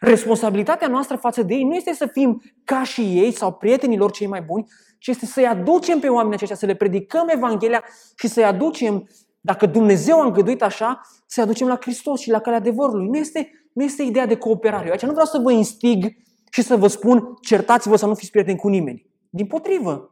Responsabilitatea 0.00 0.88
noastră 0.88 1.16
față 1.16 1.42
de 1.42 1.54
ei 1.54 1.64
nu 1.64 1.74
este 1.74 1.92
să 1.92 2.06
fim 2.06 2.42
ca 2.64 2.82
și 2.82 3.00
ei 3.00 3.32
sau 3.32 3.52
prietenilor 3.52 4.10
cei 4.10 4.26
mai 4.26 4.42
buni, 4.42 4.66
ci 4.98 5.06
este 5.06 5.26
să-i 5.26 5.46
aducem 5.46 5.98
pe 5.98 6.08
oamenii 6.08 6.34
aceștia, 6.34 6.56
să 6.56 6.66
le 6.66 6.74
predicăm 6.74 7.28
Evanghelia 7.28 7.84
și 8.16 8.28
să-i 8.28 8.44
aducem, 8.44 9.08
dacă 9.40 9.66
Dumnezeu 9.66 10.20
a 10.20 10.24
îngăduit 10.24 10.62
așa, 10.62 11.00
să-i 11.26 11.42
aducem 11.42 11.66
la 11.66 11.78
Hristos 11.80 12.20
și 12.20 12.30
la 12.30 12.40
calea 12.40 12.58
adevărului. 12.58 13.08
Nu 13.08 13.16
este, 13.16 13.50
nu 13.72 13.84
este 13.84 14.02
ideea 14.02 14.26
de 14.26 14.36
cooperare. 14.36 14.84
Eu 14.84 14.90
aici 14.90 15.02
nu 15.02 15.10
vreau 15.10 15.26
să 15.26 15.38
vă 15.38 15.52
instig 15.52 16.16
și 16.50 16.62
să 16.62 16.76
vă 16.76 16.86
spun 16.86 17.34
certați-vă 17.40 17.96
să 17.96 18.06
nu 18.06 18.14
fiți 18.14 18.30
prieteni 18.30 18.58
cu 18.58 18.68
nimeni. 18.68 19.06
Din 19.30 19.46
potrivă, 19.46 20.10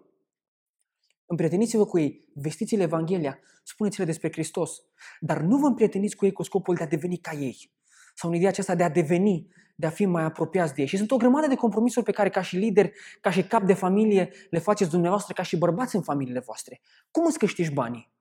Împrieteniți-vă 1.31 1.87
cu 1.87 1.99
ei, 1.99 2.29
vestiți-le 2.35 2.83
Evanghelia, 2.83 3.39
spuneți-le 3.63 4.05
despre 4.05 4.33
Hristos, 4.33 4.83
dar 5.21 5.41
nu 5.41 5.59
vă 5.59 5.67
împrieteniți 5.67 6.17
cu 6.17 6.25
ei 6.25 6.33
cu 6.33 6.43
scopul 6.43 6.75
de 6.75 6.83
a 6.83 6.87
deveni 6.87 7.17
ca 7.17 7.33
ei. 7.33 7.73
Sau 8.15 8.31
în 8.31 8.37
ideea 8.37 8.51
aceasta 8.51 8.75
de 8.75 8.83
a 8.83 8.89
deveni, 8.89 9.49
de 9.77 9.87
a 9.87 9.91
fi 9.91 10.05
mai 10.05 10.23
apropiați 10.23 10.75
de 10.75 10.81
ei. 10.81 10.87
Și 10.87 10.97
sunt 10.97 11.11
o 11.11 11.17
grămadă 11.17 11.47
de 11.47 11.55
compromisuri 11.55 12.05
pe 12.05 12.13
care 12.13 12.31
ca 12.31 12.43
și 12.43 12.57
lider, 12.57 12.93
ca 13.21 13.31
și 13.31 13.47
cap 13.47 13.63
de 13.63 13.75
familie, 13.75 14.33
le 14.51 14.59
faceți 14.59 14.91
dumneavoastră 14.91 15.33
ca 15.35 15.43
și 15.43 15.57
bărbați 15.57 15.97
în 15.97 16.03
familiile 16.03 16.39
voastre. 16.39 16.81
Cum 17.11 17.27
îți 17.27 17.39
câștigi 17.39 17.73
banii? 17.73 18.13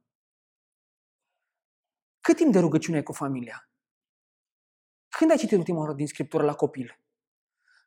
Cât 2.22 2.36
timp 2.36 2.52
de 2.52 2.60
rugăciune 2.60 2.98
ai 2.98 3.04
cu 3.04 3.14
familia? 3.14 3.70
Când 5.10 5.32
ai 5.32 5.38
citit 5.38 5.58
ultima 5.58 5.80
oară 5.80 5.94
din 5.94 6.08
Scriptură 6.08 6.44
la 6.44 6.54
copil? 6.54 7.00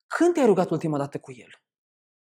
Când 0.06 0.35
te-ai 0.35 0.46
rugat 0.46 0.70
ultima 0.70 0.98
dată 0.98 1.18
cu 1.18 1.33
el? 1.33 1.62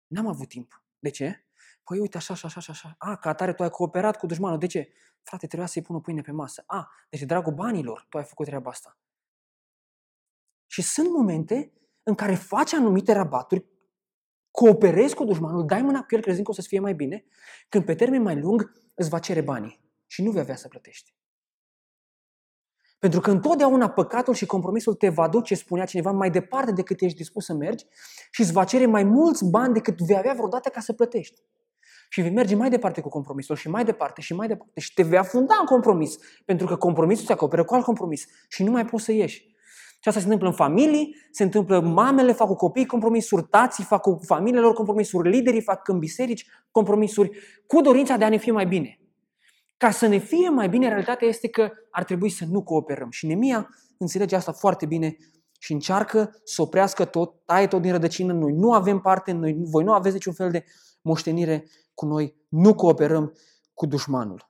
N-am 0.08 0.28
avut 0.28 0.48
timp. 0.48 0.84
De 1.00 1.10
ce? 1.10 1.46
Păi 1.84 2.00
uite, 2.00 2.18
așa, 2.18 2.34
așa, 2.34 2.48
așa, 2.56 2.72
așa. 2.72 2.96
A, 2.98 3.16
ca 3.16 3.30
atare 3.30 3.54
tu 3.54 3.64
ai 3.64 3.70
cooperat 3.70 4.18
cu 4.18 4.26
dușmanul. 4.26 4.58
De 4.58 4.68
ce? 4.68 4.94
Frate, 5.22 5.48
trebuia 5.48 5.68
să-i 5.68 5.82
pun 5.82 5.96
o 5.96 6.00
pâine 6.00 6.22
pe 6.22 6.32
masă. 6.32 6.64
A, 6.66 6.92
deci 7.10 7.20
de 7.20 7.26
dragul 7.26 7.54
banilor 7.54 8.06
tu 8.10 8.18
ai 8.18 8.24
făcut 8.24 8.46
treaba 8.46 8.70
asta. 8.70 8.98
Și 10.68 10.82
sunt 10.82 11.10
momente 11.10 11.74
în 12.04 12.16
care 12.16 12.36
faci 12.36 12.74
anumite 12.74 13.14
rabaturi, 13.14 13.66
cooperezi 14.52 15.16
cu 15.16 15.24
dușmanul, 15.24 15.66
dai 15.66 15.82
mâna 15.82 16.00
cu 16.00 16.16
el 16.16 16.22
crezând 16.22 16.46
că 16.46 16.52
o 16.52 16.54
să-ți 16.54 16.68
fie 16.68 16.80
mai 16.80 16.94
bine, 16.94 17.26
când 17.70 17.86
pe 17.86 17.96
termen 17.96 18.22
mai 18.22 18.40
lung 18.40 18.72
îți 18.96 19.10
va 19.10 19.20
cere 19.20 19.42
banii 19.42 19.82
și 20.08 20.24
nu 20.24 20.32
vei 20.32 20.42
avea 20.42 20.56
să 20.56 20.68
plătești. 20.68 21.16
Pentru 23.00 23.20
că 23.20 23.32
întotdeauna 23.32 23.90
păcatul 23.90 24.34
și 24.34 24.46
compromisul 24.46 24.94
te 24.94 25.10
va 25.10 25.28
duce, 25.28 25.56
spunea 25.56 25.86
cineva, 25.86 26.12
mai 26.12 26.32
departe 26.32 26.72
decât 26.72 27.02
ești 27.02 27.18
dispus 27.18 27.46
să 27.46 27.54
mergi 27.54 27.86
și 28.32 28.42
îți 28.42 28.52
va 28.52 28.64
cere 28.64 28.86
mai 28.86 29.04
mulți 29.04 29.46
bani 29.46 29.74
decât 29.74 30.02
vei 30.02 30.18
avea 30.18 30.34
vreodată 30.34 30.70
ca 30.70 30.80
să 30.80 30.94
plătești. 30.94 31.42
Și 32.14 32.22
vei 32.22 32.32
merge 32.32 32.56
mai 32.56 32.70
departe 32.70 33.02
cu 33.02 33.10
compromisul 33.10 33.56
și 33.56 33.70
mai 33.70 33.84
departe 33.84 34.22
și 34.22 34.34
mai 34.34 34.48
departe 34.48 34.80
și 34.80 34.94
te 34.94 35.04
vei 35.04 35.18
afunda 35.18 35.56
în 35.60 35.66
compromis, 35.66 36.18
pentru 36.46 36.68
că 36.68 36.76
compromisul 36.76 37.26
se 37.26 37.32
acoperă 37.32 37.64
cu 37.64 37.74
alt 37.74 37.84
compromis 37.84 38.26
și 38.50 38.64
nu 38.64 38.72
mai 38.72 38.86
poți 38.86 39.04
să 39.04 39.12
ieși. 39.12 39.40
Și 40.02 40.08
asta 40.08 40.20
se 40.20 40.26
întâmplă 40.26 40.48
în 40.48 40.54
familii, 40.54 41.16
se 41.32 41.44
întâmplă 41.44 41.80
mamele 41.80 42.32
fac 42.32 42.48
cu 42.48 42.56
copii 42.56 42.86
compromisuri, 42.86 43.48
tații 43.50 43.84
fac 43.84 44.02
cu 44.02 44.20
familiile 44.26 44.62
lor 44.62 44.74
compromisuri, 44.74 45.30
liderii 45.30 45.62
fac 45.62 45.88
în 45.88 46.00
biserici 46.00 46.46
compromisuri, 46.72 47.32
cu 47.68 47.82
dorința 47.82 48.18
de 48.18 48.24
a 48.24 48.30
ne 48.30 48.38
fi 48.38 48.52
mai 48.52 48.66
bine. 48.66 49.00
Ca 49.78 49.92
să 49.92 50.08
ne 50.08 50.18
fie 50.18 50.50
mai 50.50 50.70
bine, 50.70 50.88
realitatea 50.88 51.28
este 51.28 51.48
că 51.48 51.72
ar 51.92 52.04
trebui 52.04 52.30
să 52.30 52.46
nu 52.50 52.64
cooperăm. 52.64 53.10
Și 53.10 53.28
Nemia 53.28 53.70
înțelege 53.98 54.36
asta 54.36 54.52
foarte 54.52 54.86
bine 54.86 55.16
și 55.60 55.74
încearcă 55.74 56.42
să 56.44 56.62
oprească 56.62 57.06
tot, 57.06 57.46
taie 57.46 57.68
tot 57.68 57.82
din 57.82 57.92
rădăcină. 57.92 58.34
Noi 58.34 58.52
nu 58.52 58.74
avem 58.74 59.00
parte, 59.00 59.32
noi, 59.32 59.56
voi 59.60 59.84
nu 59.84 59.94
aveți 59.94 60.14
niciun 60.14 60.34
fel 60.34 60.52
de 60.52 60.64
moștenire 61.02 61.68
cu 61.94 62.06
noi, 62.06 62.46
nu 62.50 62.76
cooperăm 62.76 63.34
cu 63.74 63.86
dușmanul. 63.86 64.50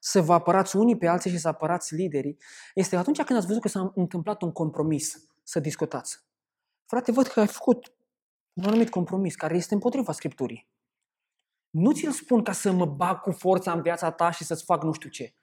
Să 0.00 0.20
vă 0.20 0.32
apărați 0.32 0.76
unii 0.76 0.96
pe 0.96 1.06
alții 1.06 1.30
și 1.30 1.38
să 1.38 1.48
apărați 1.48 1.94
liderii 1.94 2.38
este 2.74 2.96
atunci 2.96 3.22
când 3.22 3.38
ați 3.38 3.46
văzut 3.46 3.62
că 3.62 3.68
s-a 3.68 3.92
întâmplat 3.94 4.42
un 4.42 4.52
compromis, 4.52 5.28
să 5.42 5.60
discutați. 5.60 6.24
Frate, 6.86 7.12
văd 7.12 7.26
că 7.26 7.40
ai 7.40 7.46
făcut 7.46 7.94
un 8.52 8.64
anumit 8.64 8.90
compromis 8.90 9.34
care 9.34 9.56
este 9.56 9.74
împotriva 9.74 10.12
Scripturii. 10.12 10.68
Nu 11.70 11.92
ți-l 11.92 12.12
spun 12.12 12.42
ca 12.42 12.52
să 12.52 12.72
mă 12.72 12.86
bag 12.86 13.20
cu 13.20 13.30
forța 13.30 13.72
în 13.72 13.82
viața 13.82 14.10
ta 14.10 14.30
și 14.30 14.44
să-ți 14.44 14.64
fac 14.64 14.82
nu 14.82 14.92
știu 14.92 15.10
ce, 15.10 15.34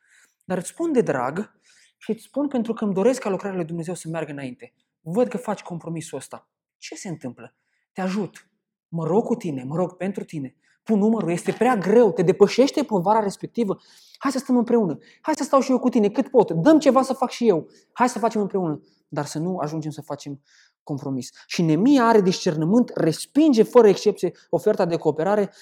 dar 0.44 0.58
îți 0.58 0.68
spun 0.68 0.92
de 0.92 1.02
drag 1.02 1.60
și 2.02 2.12
îți 2.12 2.24
spun 2.24 2.48
pentru 2.48 2.74
că 2.74 2.84
îmi 2.84 2.94
doresc 2.94 3.22
ca 3.22 3.30
lucrarea 3.30 3.58
lui 3.58 3.66
Dumnezeu 3.66 3.94
să 3.94 4.10
meargă 4.10 4.32
înainte. 4.32 4.74
Văd 5.02 5.28
că 5.28 5.38
faci 5.38 5.62
compromisul 5.62 6.18
ăsta. 6.18 6.50
Ce 6.78 6.96
se 6.96 7.10
întâmplă? 7.10 7.56
Te 7.94 8.02
ajut. 8.02 8.50
Mă 8.88 9.06
rog 9.06 9.26
cu 9.26 9.36
tine, 9.36 9.64
mă 9.64 9.76
rog 9.76 9.98
pentru 9.98 10.24
tine. 10.24 10.56
Pun 10.84 11.00
numărul, 11.00 11.32
este 11.32 11.52
prea 11.52 11.76
greu, 11.76 12.12
te 12.12 12.22
depășește 12.22 12.84
povara 12.84 13.20
respectivă. 13.20 13.78
Hai 14.18 14.32
să 14.32 14.38
stăm 14.38 14.58
împreună. 14.58 14.98
Hai 15.22 15.34
să 15.38 15.44
stau 15.44 15.60
și 15.60 15.72
eu 15.72 15.80
cu 15.80 15.90
tine 15.90 16.10
cât 16.10 16.28
pot. 16.28 16.52
Dăm 16.52 16.80
ceva 16.80 17.02
să 17.02 17.14
fac 17.14 17.30
și 17.30 17.48
eu. 17.48 17.68
Hai 17.94 18.10
să 18.10 18.20
facem 18.20 18.42
împreună. 18.42 18.82
Dar 19.08 19.26
să 19.26 19.40
nu 19.40 19.58
ajungem 19.58 19.92
să 19.92 20.02
facem 20.02 20.42
compromis. 20.84 21.30
Și 21.48 21.62
Nemia 21.62 22.08
are 22.08 22.22
discernământ, 22.22 22.92
respinge 22.96 23.64
fără 23.64 23.88
excepție 23.88 24.32
oferta 24.50 24.86
de 24.86 24.98
cooperare, 24.98 25.54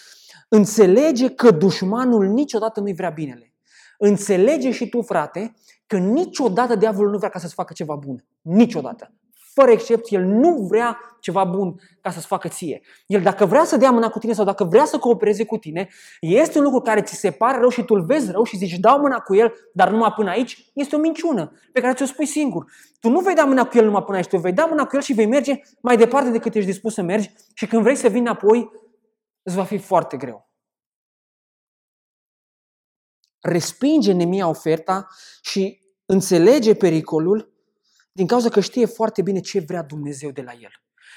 înțelege 0.50 1.30
că 1.30 1.52
dușmanul 1.52 2.28
niciodată 2.28 2.80
nu-i 2.80 2.94
vrea 2.94 3.10
binele. 3.10 3.49
Înțelege 4.02 4.72
și 4.72 4.90
tu, 4.90 5.02
frate, 5.02 5.56
că 5.88 5.98
niciodată 5.98 6.76
diavolul 6.76 7.12
nu 7.12 7.18
vrea 7.18 7.30
ca 7.30 7.40
să-ți 7.40 7.54
facă 7.54 7.74
ceva 7.74 7.96
bun. 7.96 8.26
Niciodată. 8.42 9.14
Fără 9.54 9.72
excepție, 9.72 10.18
el 10.18 10.26
nu 10.26 10.68
vrea 10.70 10.98
ceva 11.20 11.44
bun 11.44 11.76
ca 12.02 12.12
să-ți 12.12 12.26
facă 12.26 12.48
ție. 12.48 12.82
El 13.06 13.22
dacă 13.22 13.46
vrea 13.46 13.64
să 13.64 13.78
dea 13.78 13.92
mâna 13.92 14.10
cu 14.10 14.20
tine 14.20 14.34
sau 14.34 14.46
dacă 14.46 14.64
vrea 14.64 14.86
să 14.86 14.98
coopereze 14.98 15.46
cu 15.46 15.58
tine, 15.58 15.88
este 16.20 16.58
un 16.58 16.64
lucru 16.64 16.80
care 16.80 17.02
ți 17.02 17.16
se 17.16 17.32
pare 17.32 17.60
rău 17.60 17.70
și 17.70 17.84
tu 17.84 17.94
îl 17.94 18.06
vezi 18.06 18.32
rău 18.32 18.44
și 18.44 18.58
zici 18.58 18.78
dau 18.78 19.00
mâna 19.00 19.18
cu 19.20 19.36
el, 19.36 19.54
dar 19.74 19.90
numai 19.90 20.14
până 20.16 20.30
aici, 20.30 20.72
este 20.74 20.96
o 20.96 21.00
minciună 21.00 21.52
pe 21.74 21.82
care 21.82 21.94
ți-o 21.94 22.06
spui 22.06 22.26
singur. 22.26 22.66
Tu 23.00 23.10
nu 23.10 23.20
vei 23.20 23.36
da 23.36 23.44
mâna 23.44 23.66
cu 23.66 23.78
el 23.78 23.86
numai 23.86 24.04
până 24.04 24.18
aici, 24.18 24.28
tu 24.28 24.38
vei 24.38 24.54
da 24.54 24.66
mâna 24.66 24.86
cu 24.86 24.96
el 24.96 25.02
și 25.02 25.14
vei 25.14 25.28
merge 25.28 25.62
mai 25.82 25.98
departe 25.98 26.30
decât 26.30 26.56
ești 26.56 26.70
dispus 26.70 26.94
să 26.94 27.02
mergi 27.02 27.32
și 27.54 27.68
când 27.68 27.82
vrei 27.82 27.96
să 27.96 28.08
vii 28.08 28.20
înapoi, 28.20 28.72
îți 29.44 29.56
va 29.56 29.64
fi 29.64 29.78
foarte 29.78 30.18
greu 30.18 30.49
respinge 33.42 34.12
Nemia 34.12 34.48
oferta 34.48 35.08
și 35.42 35.82
înțelege 36.06 36.74
pericolul 36.74 37.54
din 38.12 38.28
cauza 38.28 38.50
că 38.50 38.60
știe 38.60 38.86
foarte 38.86 39.22
bine 39.22 39.40
ce 39.40 39.60
vrea 39.60 39.84
Dumnezeu 39.84 40.32
de 40.32 40.42
la 40.42 40.52
el. 40.54 40.72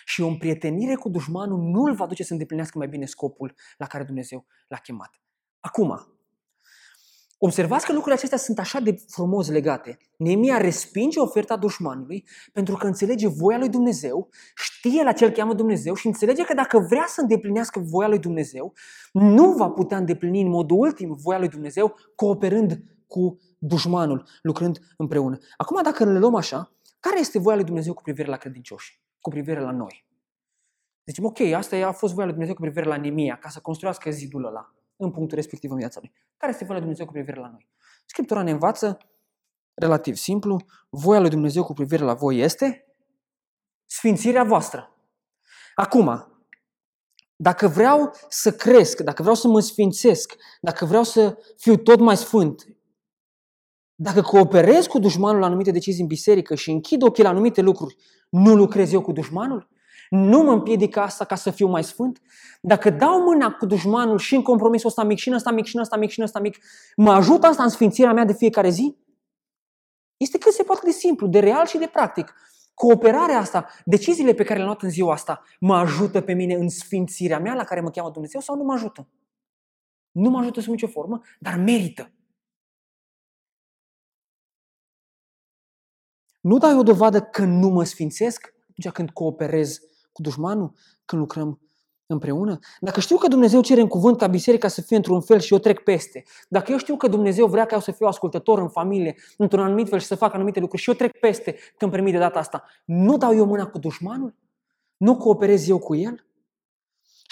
Și 0.05 0.23
o 0.23 0.27
împrietenire 0.27 0.95
cu 0.95 1.09
dușmanul 1.09 1.59
nu 1.59 1.83
îl 1.83 1.95
va 1.95 2.07
duce 2.07 2.23
să 2.23 2.33
îndeplinească 2.33 2.79
mai 2.79 2.89
bine 2.89 3.07
scopul 3.07 3.55
la 3.77 3.87
care 3.87 4.05
Dumnezeu 4.05 4.47
l-a 4.69 4.77
chemat. 4.77 5.21
Acum, 5.61 6.07
Observați 7.45 7.87
că 7.87 7.93
lucrurile 7.93 8.17
acestea 8.17 8.39
sunt 8.39 8.59
așa 8.59 8.81
de 8.81 8.97
frumos 9.09 9.49
legate. 9.49 9.99
Nemia 10.17 10.57
respinge 10.57 11.21
oferta 11.21 11.57
dușmanului 11.57 12.25
pentru 12.53 12.77
că 12.77 12.87
înțelege 12.87 13.29
voia 13.29 13.59
lui 13.59 13.69
Dumnezeu, 13.69 14.29
știe 14.55 15.03
la 15.03 15.13
ce 15.13 15.25
îl 15.25 15.31
cheamă 15.31 15.55
Dumnezeu 15.55 15.95
și 15.95 16.07
înțelege 16.07 16.45
că 16.45 16.55
dacă 16.55 16.79
vrea 16.79 17.05
să 17.07 17.21
îndeplinească 17.21 17.79
voia 17.79 18.09
lui 18.09 18.19
Dumnezeu, 18.19 18.73
nu 19.13 19.53
va 19.53 19.71
putea 19.71 19.97
îndeplini 19.97 20.41
în 20.41 20.49
modul 20.49 20.79
ultim 20.79 21.15
voia 21.15 21.39
lui 21.39 21.49
Dumnezeu 21.49 21.95
cooperând 22.15 22.83
cu 23.07 23.39
dușmanul, 23.59 24.29
lucrând 24.43 24.79
împreună. 24.97 25.39
Acum, 25.57 25.83
dacă 25.83 26.05
le 26.05 26.19
luăm 26.19 26.35
așa, 26.35 26.73
care 27.01 27.21
este 27.21 27.39
voia 27.39 27.57
lui 27.57 27.65
Dumnezeu 27.65 27.95
cu 27.95 28.03
privire 28.03 28.29
la 28.29 28.37
credincioși, 28.37 29.03
cu 29.21 29.31
privire 29.31 29.61
la 29.61 29.71
noi? 29.71 30.07
Zicem, 31.05 31.25
ok, 31.25 31.41
asta 31.41 31.87
a 31.87 31.93
fost 31.93 32.13
voia 32.13 32.27
lui 32.27 32.35
Dumnezeu 32.35 32.55
cu 32.55 32.61
privire 32.61 32.89
la 32.89 32.97
Nemia, 32.97 33.37
ca 33.37 33.49
să 33.49 33.61
construiască 33.61 34.11
zidul 34.11 34.45
ăla 34.45 34.75
în 35.05 35.11
punctul 35.11 35.37
respectiv 35.37 35.71
în 35.71 35.77
viața 35.77 36.01
lui. 36.01 36.12
Care 36.37 36.53
este 36.53 36.65
voia 36.65 36.79
lui 36.79 36.87
Dumnezeu 36.87 37.07
cu 37.07 37.12
privire 37.12 37.41
la 37.41 37.49
noi? 37.49 37.69
Scriptura 38.07 38.43
ne 38.43 38.51
învață, 38.51 38.99
relativ 39.75 40.17
simplu, 40.17 40.61
voia 40.91 41.21
lui 41.21 41.31
Dumnezeu 41.31 41.65
cu 41.65 41.73
privire 41.73 42.05
la 42.05 42.15
voi 42.15 42.38
este 42.38 42.87
sfințirea 43.87 44.45
voastră. 44.45 44.97
Acum, 45.75 46.27
dacă 47.37 47.69
vreau 47.69 48.12
să 48.29 48.53
cresc, 48.53 49.01
dacă 49.01 49.23
vreau 49.23 49.37
să 49.37 49.49
mă 49.49 49.61
sfințesc, 49.61 50.35
dacă 50.61 50.85
vreau 50.85 51.03
să 51.03 51.38
fiu 51.57 51.77
tot 51.77 52.01
mai 52.01 52.17
sfânt, 52.17 52.67
dacă 53.95 54.21
cooperez 54.21 54.87
cu 54.87 54.99
dușmanul 54.99 55.41
la 55.41 55.47
anumite 55.47 55.71
decizii 55.71 56.01
în 56.03 56.07
biserică 56.07 56.55
și 56.55 56.71
închid 56.71 57.03
ochii 57.03 57.23
la 57.23 57.29
anumite 57.29 57.61
lucruri, 57.61 57.97
nu 58.29 58.55
lucrez 58.55 58.93
eu 58.93 59.03
cu 59.03 59.12
dușmanul? 59.12 59.69
Nu 60.14 60.42
mă 60.42 60.53
împiedică 60.53 61.01
asta 61.01 61.25
ca 61.25 61.35
să 61.35 61.51
fiu 61.51 61.68
mai 61.68 61.85
sfânt? 61.85 62.22
Dacă 62.61 62.90
dau 62.90 63.22
mâna 63.22 63.53
cu 63.53 63.66
dușmanul 63.66 64.18
și 64.18 64.35
în 64.35 64.42
compromisul 64.42 64.88
ăsta 64.88 65.05
mic, 65.05 65.18
și 65.18 65.29
în 65.29 65.35
ăsta 65.35 65.51
mic, 65.51 65.64
și 65.64 65.77
în 65.77 65.83
ăsta 65.83 65.96
mic, 65.96 66.11
și 66.11 66.18
în 66.18 66.25
ăsta 66.25 66.40
mic, 66.40 66.59
mă 66.96 67.12
ajută 67.12 67.46
asta 67.46 67.62
în 67.62 67.68
sfințirea 67.68 68.12
mea 68.12 68.25
de 68.25 68.33
fiecare 68.33 68.68
zi? 68.70 68.96
Este 70.16 70.38
cât 70.38 70.53
se 70.53 70.62
poate 70.62 70.81
de 70.85 70.90
simplu, 70.90 71.27
de 71.27 71.38
real 71.38 71.66
și 71.66 71.79
de 71.79 71.87
practic. 71.87 72.35
Cooperarea 72.75 73.38
asta, 73.38 73.66
deciziile 73.85 74.35
pe 74.35 74.42
care 74.42 74.55
le-am 74.55 74.66
luat 74.66 74.83
în 74.83 74.90
ziua 74.90 75.12
asta, 75.12 75.42
mă 75.61 75.77
ajută 75.77 76.20
pe 76.20 76.33
mine 76.33 76.55
în 76.55 76.68
sfințirea 76.68 77.38
mea 77.38 77.55
la 77.55 77.64
care 77.64 77.81
mă 77.81 77.90
cheamă 77.90 78.11
Dumnezeu 78.11 78.40
sau 78.40 78.57
nu 78.57 78.64
mă 78.64 78.72
ajută? 78.72 79.09
Nu 80.11 80.31
mă 80.31 80.38
ajută 80.38 80.61
sub 80.61 80.70
nicio 80.70 80.87
formă, 80.87 81.20
dar 81.38 81.57
merită. 81.57 82.12
Nu 86.40 86.59
dai 86.59 86.75
o 86.75 86.83
dovadă 86.83 87.20
că 87.20 87.44
nu 87.44 87.68
mă 87.68 87.85
sfințesc 87.85 88.55
atunci 88.70 88.94
când 88.94 89.11
cooperez 89.11 89.81
cu 90.12 90.22
dușmanul 90.22 90.72
când 91.05 91.20
lucrăm 91.20 91.61
împreună? 92.07 92.59
Dacă 92.81 93.01
știu 93.01 93.16
că 93.16 93.29
Dumnezeu 93.29 93.61
cere 93.61 93.81
în 93.81 93.88
cuvânt 93.88 94.18
ca 94.18 94.27
biserica 94.27 94.68
să 94.68 94.81
fie 94.81 94.96
într-un 94.96 95.20
fel 95.20 95.40
și 95.40 95.53
eu 95.53 95.59
trec 95.59 95.81
peste, 95.81 96.25
dacă 96.48 96.72
eu 96.72 96.79
știu 96.79 96.96
că 96.96 97.09
Dumnezeu 97.09 97.46
vrea 97.46 97.66
ca 97.66 97.75
eu 97.75 97.81
să 97.81 97.92
fiu 97.92 98.07
ascultător 98.07 98.59
în 98.59 98.68
familie, 98.68 99.16
într-un 99.37 99.62
anumit 99.62 99.88
fel 99.88 99.98
și 99.98 100.07
să 100.07 100.14
fac 100.14 100.35
anumite 100.35 100.61
lucruri 100.61 100.83
și 100.83 100.88
eu 100.88 100.94
trec 100.94 101.18
peste 101.18 101.57
când 101.77 101.90
permite 101.90 102.18
data 102.18 102.38
asta, 102.38 102.64
nu 102.85 103.16
dau 103.16 103.35
eu 103.35 103.44
mâna 103.44 103.66
cu 103.66 103.79
dușmanul? 103.79 104.35
Nu 104.96 105.16
cooperez 105.16 105.68
eu 105.68 105.79
cu 105.79 105.94
el? 105.94 106.27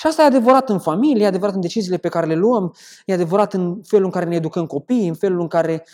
Și 0.00 0.06
asta 0.06 0.22
e 0.22 0.24
adevărat 0.24 0.68
în 0.68 0.78
familie, 0.78 1.24
e 1.24 1.26
adevărat 1.26 1.54
în 1.54 1.60
deciziile 1.60 1.96
pe 1.96 2.08
care 2.08 2.26
le 2.26 2.34
luăm, 2.34 2.74
e 3.06 3.12
adevărat 3.12 3.52
în 3.54 3.82
felul 3.82 4.04
în 4.04 4.10
care 4.10 4.24
ne 4.24 4.34
educăm 4.34 4.66
copiii, 4.66 5.08
în 5.08 5.14
felul 5.14 5.40
în 5.40 5.48
care 5.48 5.86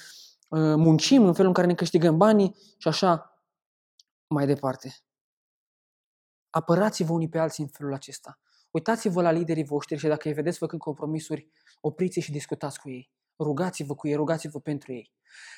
uh, 0.49 0.75
muncim, 0.77 1.25
în 1.25 1.33
felul 1.33 1.49
în 1.49 1.55
care 1.55 1.66
ne 1.66 1.75
câștigăm 1.75 2.16
banii 2.16 2.57
și 2.77 2.88
așa 2.88 3.40
mai 4.29 4.46
departe. 4.46 5.06
Apărați-vă 6.57 7.12
unii 7.12 7.29
pe 7.29 7.38
alții 7.38 7.62
în 7.62 7.69
felul 7.69 7.92
acesta. 7.92 8.38
Uitați-vă 8.71 9.23
la 9.23 9.31
liderii 9.31 9.64
voștri 9.64 9.99
și 9.99 10.07
dacă 10.07 10.29
îi 10.29 10.35
vedeți 10.35 10.59
făcând 10.59 10.81
compromisuri, 10.81 11.49
opriți 11.81 12.21
și 12.21 12.31
discutați 12.31 12.81
cu 12.81 12.90
ei. 12.90 13.11
Rugați-vă 13.38 13.95
cu 13.95 14.09
ei, 14.09 14.14
rugați-vă 14.14 14.61
pentru 14.61 14.92
ei. 14.92 15.12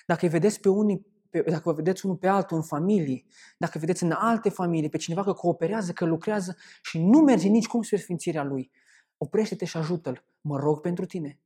Dacă 0.06 0.24
îi 0.24 0.30
vedeți 0.30 0.60
pe 0.60 0.68
unii, 0.68 1.06
pe, 1.30 1.40
dacă 1.40 1.62
vă 1.64 1.72
vedeți 1.72 2.04
unul 2.04 2.16
pe 2.16 2.26
altul 2.26 2.56
în 2.56 2.62
familie, 2.62 3.24
dacă 3.58 3.78
vedeți 3.78 4.02
în 4.02 4.10
alte 4.10 4.48
familii 4.48 4.88
pe 4.88 4.96
cineva 4.96 5.22
că 5.24 5.32
cooperează, 5.32 5.92
că 5.92 6.04
lucrează 6.04 6.56
și 6.82 7.02
nu 7.02 7.18
merge 7.18 7.48
nici 7.48 7.66
cum 7.66 7.82
spre 7.82 7.96
sfințirea 7.96 8.44
lui, 8.44 8.70
oprește-te 9.16 9.64
și 9.64 9.76
ajută-l. 9.76 10.24
Mă 10.40 10.58
rog 10.58 10.80
pentru 10.80 11.04
tine. 11.04 11.40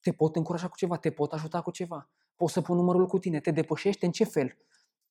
Te 0.00 0.12
pot 0.12 0.36
încuraja 0.36 0.68
cu 0.68 0.76
ceva, 0.76 0.96
te 0.96 1.10
pot 1.10 1.32
ajuta 1.32 1.60
cu 1.60 1.70
ceva. 1.70 2.10
Pot 2.36 2.48
să 2.48 2.60
pun 2.60 2.76
numărul 2.76 3.06
cu 3.06 3.18
tine, 3.18 3.40
te 3.40 3.50
depășește 3.50 4.06
în 4.06 4.12
ce 4.12 4.24
fel? 4.24 4.56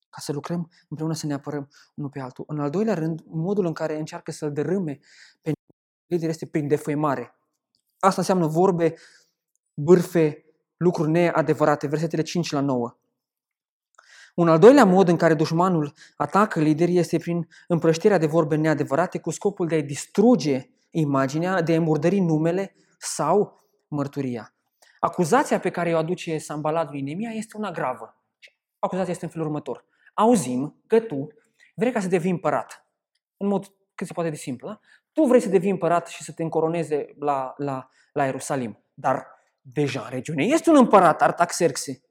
Ca 0.10 0.22
să 0.22 0.32
lucrăm 0.32 0.70
împreună 0.90 1.14
să 1.14 1.26
ne 1.26 1.34
apărăm 1.34 1.70
unul 1.96 2.10
pe 2.10 2.20
altul. 2.20 2.46
În 2.48 2.60
al 2.60 2.70
doilea 2.70 2.94
rând, 2.94 3.22
modul 3.26 3.66
în 3.66 3.74
care 3.74 3.98
încearcă 3.98 4.32
să-l 4.32 4.54
dărâme 4.54 5.00
pe 5.42 5.52
lider 6.06 6.30
este 6.30 6.46
prin 6.46 6.68
defăimare. 6.68 7.36
Asta 8.00 8.22
înseamnă 8.22 8.48
vorbe, 8.48 8.94
bârfe, 9.74 10.46
lucruri 10.78 11.10
neadevărate, 11.10 11.88
versetele 11.88 12.22
5 12.22 12.52
la 12.52 12.60
9. 12.60 12.98
Un 14.36 14.48
al 14.48 14.60
doilea 14.60 14.86
mod 14.86 15.08
în 15.08 15.18
care 15.18 15.34
dușmanul 15.34 15.94
atacă 16.16 16.60
liderii 16.60 16.98
este 16.98 17.18
prin 17.18 17.48
împrăștirea 17.68 18.18
de 18.18 18.26
vorbe 18.26 18.56
neadevărate 18.56 19.20
cu 19.20 19.30
scopul 19.30 19.68
de 19.68 19.76
a 19.76 19.82
distruge 19.82 20.70
imaginea, 20.90 21.62
de 21.62 21.76
a 21.76 21.82
murdări 21.82 22.20
numele 22.20 22.76
sau 22.98 23.60
mărturia. 23.88 24.54
Acuzația 25.00 25.60
pe 25.60 25.70
care 25.70 25.94
o 25.94 25.98
aduce 25.98 26.38
Sambalat 26.38 26.92
lui 26.92 27.02
Nemia 27.02 27.32
este 27.32 27.58
una 27.58 27.72
gravă. 27.72 28.24
Acuzația 28.80 29.12
este 29.12 29.26
în 29.26 29.32
felul 29.32 29.48
următor 29.48 29.86
auzim 30.20 30.82
că 30.88 31.00
tu 31.00 31.28
vrei 31.76 31.92
ca 31.92 32.00
să 32.00 32.08
devii 32.08 32.32
împărat. 32.32 32.86
În 33.38 33.48
mod 33.48 33.66
cât 33.96 34.08
se 34.08 34.14
poate 34.14 34.30
de 34.30 34.36
simplu. 34.36 34.68
Da? 34.68 34.80
Tu 35.14 35.24
vrei 35.24 35.40
să 35.40 35.50
devii 35.50 35.70
împărat 35.70 36.08
și 36.08 36.24
să 36.24 36.32
te 36.32 36.44
încoroneze 36.44 37.16
la, 37.20 37.54
la, 37.58 37.90
la 38.14 38.26
Ierusalim. 38.26 38.84
Dar 38.94 39.28
deja 39.62 40.02
în 40.02 40.10
regiune 40.10 40.44
este 40.44 40.70
un 40.70 40.76
împărat, 40.76 41.22
Artaxerxe. 41.22 42.02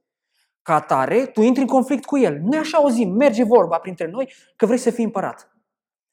Ca 0.63 0.75
atare, 0.75 1.27
tu 1.27 1.43
intri 1.43 1.63
în 1.63 1.69
conflict 1.69 2.05
cu 2.05 2.19
el. 2.19 2.39
Noi 2.41 2.59
așa 2.59 2.79
auzim, 2.79 3.11
merge 3.11 3.45
vorba 3.45 3.79
printre 3.79 4.07
noi 4.07 4.33
că 4.57 4.67
vrei 4.67 4.79
să 4.79 4.91
fii 4.91 5.05
împărat. 5.05 5.57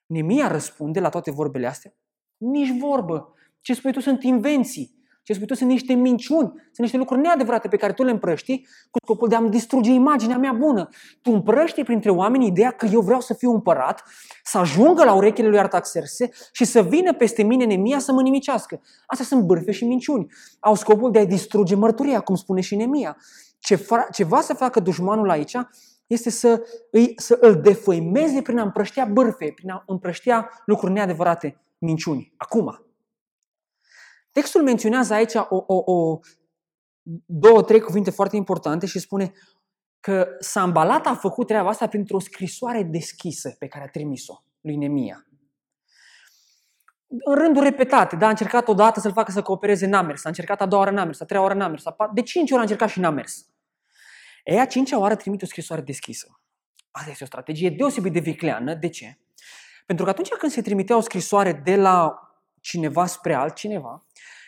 Nemia 0.05 0.47
răspunde 0.47 0.99
la 0.99 1.09
toate 1.09 1.31
vorbele 1.31 1.67
astea. 1.67 1.93
Nici 2.37 2.79
vorbă. 2.79 3.33
Ce 3.61 3.73
spui 3.73 3.91
tu 3.91 3.99
sunt 3.99 4.23
invenții. 4.23 5.03
Ce 5.25 5.33
spui 5.33 5.45
tu 5.45 5.53
sunt 5.53 5.69
niște 5.69 5.93
minciuni, 5.93 6.47
sunt 6.47 6.77
niște 6.77 6.97
lucruri 6.97 7.21
neadevărate 7.21 7.67
pe 7.67 7.77
care 7.77 7.93
tu 7.93 8.03
le 8.03 8.11
împrăști 8.11 8.61
cu 8.91 8.99
scopul 9.03 9.27
de 9.27 9.35
a-mi 9.35 9.49
distruge 9.49 9.91
imaginea 9.91 10.37
mea 10.37 10.51
bună. 10.51 10.89
Tu 11.21 11.31
împrăști 11.31 11.83
printre 11.83 12.09
oameni 12.09 12.45
ideea 12.45 12.71
că 12.71 12.85
eu 12.85 13.01
vreau 13.01 13.19
să 13.19 13.33
fiu 13.33 13.51
împărat, 13.51 14.03
să 14.43 14.57
ajungă 14.57 15.03
la 15.03 15.13
urechile 15.13 15.47
lui 15.47 15.59
Artaxerse 15.59 16.29
și 16.51 16.65
să 16.65 16.81
vină 16.81 17.13
peste 17.13 17.43
mine 17.43 17.65
Nemia 17.65 17.99
să 17.99 18.11
mă 18.11 18.21
nimicească. 18.21 18.81
Astea 19.05 19.25
sunt 19.25 19.43
bârfe 19.43 19.71
și 19.71 19.85
minciuni. 19.85 20.27
Au 20.59 20.75
scopul 20.75 21.11
de 21.11 21.19
a 21.19 21.25
distruge 21.25 21.75
mărturia, 21.75 22.19
cum 22.19 22.35
spune 22.35 22.61
și 22.61 22.75
Nemia. 22.75 23.17
Ce 23.59 23.75
fa- 23.75 24.09
ceva 24.11 24.41
să 24.41 24.53
facă 24.53 24.79
dușmanul 24.79 25.29
aici 25.29 25.55
este 26.07 26.29
să, 26.29 26.61
îi, 26.91 27.13
să 27.17 27.37
îl 27.41 27.61
defăimeze 27.61 28.41
prin 28.41 28.57
a 28.57 28.63
împrăștea 28.63 29.05
bârfe, 29.05 29.51
prin 29.55 29.69
a 29.69 29.83
împrăștea 29.87 30.49
lucruri 30.65 30.93
neadevărate, 30.93 31.61
minciuni. 31.77 32.33
Acum, 32.37 32.79
textul 34.35 34.63
menționează 34.63 35.13
aici 35.13 35.33
o, 35.33 35.63
o, 35.67 35.93
o, 35.93 36.19
două, 37.25 37.63
trei 37.63 37.79
cuvinte 37.79 38.09
foarte 38.09 38.35
importante 38.35 38.85
și 38.85 38.99
spune 38.99 39.31
că 39.99 40.27
Sambalat 40.39 41.05
a 41.05 41.15
făcut 41.15 41.47
treaba 41.47 41.69
asta 41.69 41.87
printr-o 41.87 42.19
scrisoare 42.19 42.83
deschisă 42.83 43.55
pe 43.59 43.67
care 43.67 43.83
a 43.83 43.87
trimis-o 43.87 44.33
lui 44.61 44.75
Nemia. 44.75 45.25
În 47.07 47.35
rânduri 47.35 47.65
repetate, 47.65 48.15
da, 48.15 48.25
a 48.25 48.29
încercat 48.29 48.67
odată 48.67 48.99
să-l 48.99 49.11
facă 49.11 49.31
să 49.31 49.41
coopereze, 49.41 49.85
n-a 49.85 50.01
mers, 50.01 50.25
a 50.25 50.29
încercat 50.29 50.61
a 50.61 50.65
doua 50.65 50.81
oară, 50.81 50.95
n-a 50.95 51.05
mers, 51.05 51.19
a 51.19 51.25
treia 51.25 51.41
oară, 51.41 51.53
n-a 51.53 51.67
mers, 51.67 51.83
de 52.13 52.21
cinci 52.21 52.51
ori 52.51 52.59
a 52.59 52.63
încercat 52.63 52.89
și 52.89 52.99
n-a 52.99 53.09
mers. 53.09 53.45
Ei, 54.43 54.59
a 54.59 54.65
cincea 54.65 54.99
oară 54.99 55.15
trimite 55.15 55.45
o 55.45 55.47
scrisoare 55.47 55.81
deschisă. 55.81 56.39
Asta 56.91 57.09
este 57.09 57.23
o 57.23 57.27
strategie 57.27 57.69
deosebit 57.69 58.13
de 58.13 58.19
vicleană. 58.19 58.73
De 58.73 58.89
ce? 58.89 59.19
Pentru 59.85 60.05
că 60.05 60.11
atunci 60.11 60.29
când 60.29 60.51
se 60.51 60.61
trimitea 60.61 60.97
o 60.97 60.99
scrisoare 60.99 61.53
de 61.53 61.75
la 61.75 62.19
cineva 62.59 63.05
spre 63.05 63.33
altcineva, 63.33 64.05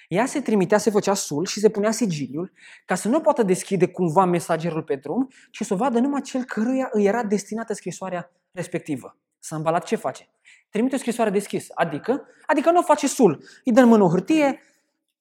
ea 0.07 0.25
se 0.25 0.41
trimitea, 0.41 0.77
se 0.77 0.89
făcea 0.89 1.13
sul 1.13 1.45
și 1.45 1.59
se 1.59 1.69
punea 1.69 1.91
sigiliul 1.91 2.51
ca 2.85 2.95
să 2.95 3.07
nu 3.07 3.21
poată 3.21 3.43
deschide 3.43 3.87
cumva 3.87 4.25
mesagerul 4.25 4.83
pe 4.83 4.95
drum, 4.95 5.27
ci 5.51 5.61
să 5.61 5.73
o 5.73 5.77
vadă 5.77 5.99
numai 5.99 6.21
cel 6.21 6.43
căruia 6.43 6.89
îi 6.91 7.05
era 7.05 7.23
destinată 7.23 7.73
scrisoarea 7.73 8.31
respectivă. 8.51 9.17
S-a 9.39 9.55
îmbalat 9.55 9.83
ce 9.83 9.95
face? 9.95 10.29
Trimite 10.69 10.95
o 10.95 10.97
scrisoare 10.97 11.29
deschisă. 11.29 11.71
Adică? 11.75 12.27
Adică 12.45 12.71
nu 12.71 12.79
o 12.79 12.81
face 12.81 13.07
sul. 13.07 13.43
Îi 13.63 13.71
dă 13.71 13.81
în 13.81 13.87
mână 13.87 14.03
o 14.03 14.09
hârtie, 14.09 14.61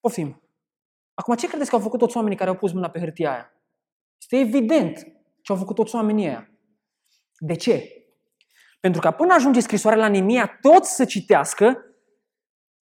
poftim. 0.00 0.42
Acum, 1.14 1.34
ce 1.34 1.48
credeți 1.48 1.70
că 1.70 1.76
au 1.76 1.82
făcut 1.82 1.98
toți 1.98 2.16
oamenii 2.16 2.38
care 2.38 2.50
au 2.50 2.56
pus 2.56 2.72
mâna 2.72 2.90
pe 2.90 2.98
hârtia 2.98 3.30
aia? 3.30 3.52
Este 4.20 4.36
evident 4.36 4.98
ce 5.42 5.52
au 5.52 5.58
făcut 5.58 5.74
toți 5.74 5.94
oamenii 5.94 6.26
ăia. 6.26 6.50
De 7.38 7.54
ce? 7.54 7.90
Pentru 8.80 9.00
că 9.00 9.10
până 9.10 9.34
ajunge 9.34 9.60
scrisoarea 9.60 10.00
la 10.00 10.08
Nemia, 10.08 10.58
toți 10.60 10.94
să 10.94 11.04
citească 11.04 11.84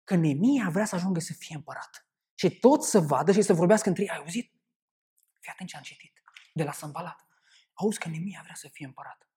că 0.04 0.14
Nemia 0.14 0.70
vrea 0.70 0.84
să 0.84 0.94
ajungă 0.94 1.20
să 1.20 1.32
fie 1.32 1.54
împărat. 1.54 2.08
Și 2.34 2.58
toți 2.58 2.90
să 2.90 3.00
vadă 3.00 3.32
și 3.32 3.42
să 3.42 3.52
vorbească 3.52 3.88
între 3.88 4.02
ei. 4.02 4.10
Ai 4.10 4.16
auzit? 4.16 4.52
Fii 5.40 5.52
atent 5.52 5.68
ce 5.68 5.76
am 5.76 5.82
citit 5.82 6.22
de 6.54 6.64
la 6.64 6.72
Sambalat. 6.72 7.28
Auzi 7.72 7.98
că 7.98 8.08
Nemia 8.08 8.40
vrea 8.42 8.54
să 8.54 8.68
fie 8.68 8.86
împărat. 8.86 9.28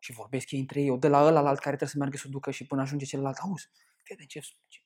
Și 0.00 0.12
vorbesc 0.12 0.50
ei 0.50 0.60
între 0.60 0.80
ei, 0.80 0.86
eu 0.86 0.96
de 0.96 1.08
la 1.08 1.22
ăla 1.22 1.40
la 1.40 1.48
alt 1.48 1.58
care 1.58 1.76
trebuie 1.76 1.88
să 1.88 1.98
meargă 1.98 2.16
să 2.16 2.24
o 2.26 2.30
ducă 2.30 2.50
și 2.50 2.66
până 2.66 2.80
ajunge 2.80 3.04
celălalt. 3.04 3.36
Auzi, 3.36 3.68
fii 4.02 4.14
atent 4.14 4.28
ce, 4.28 4.40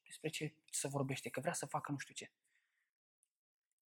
despre 0.04 0.28
ce 0.28 0.54
să 0.70 0.88
vorbește, 0.88 1.28
că 1.28 1.40
vrea 1.40 1.52
să 1.52 1.66
facă 1.66 1.92
nu 1.92 1.98
știu 1.98 2.14
ce. 2.14 2.32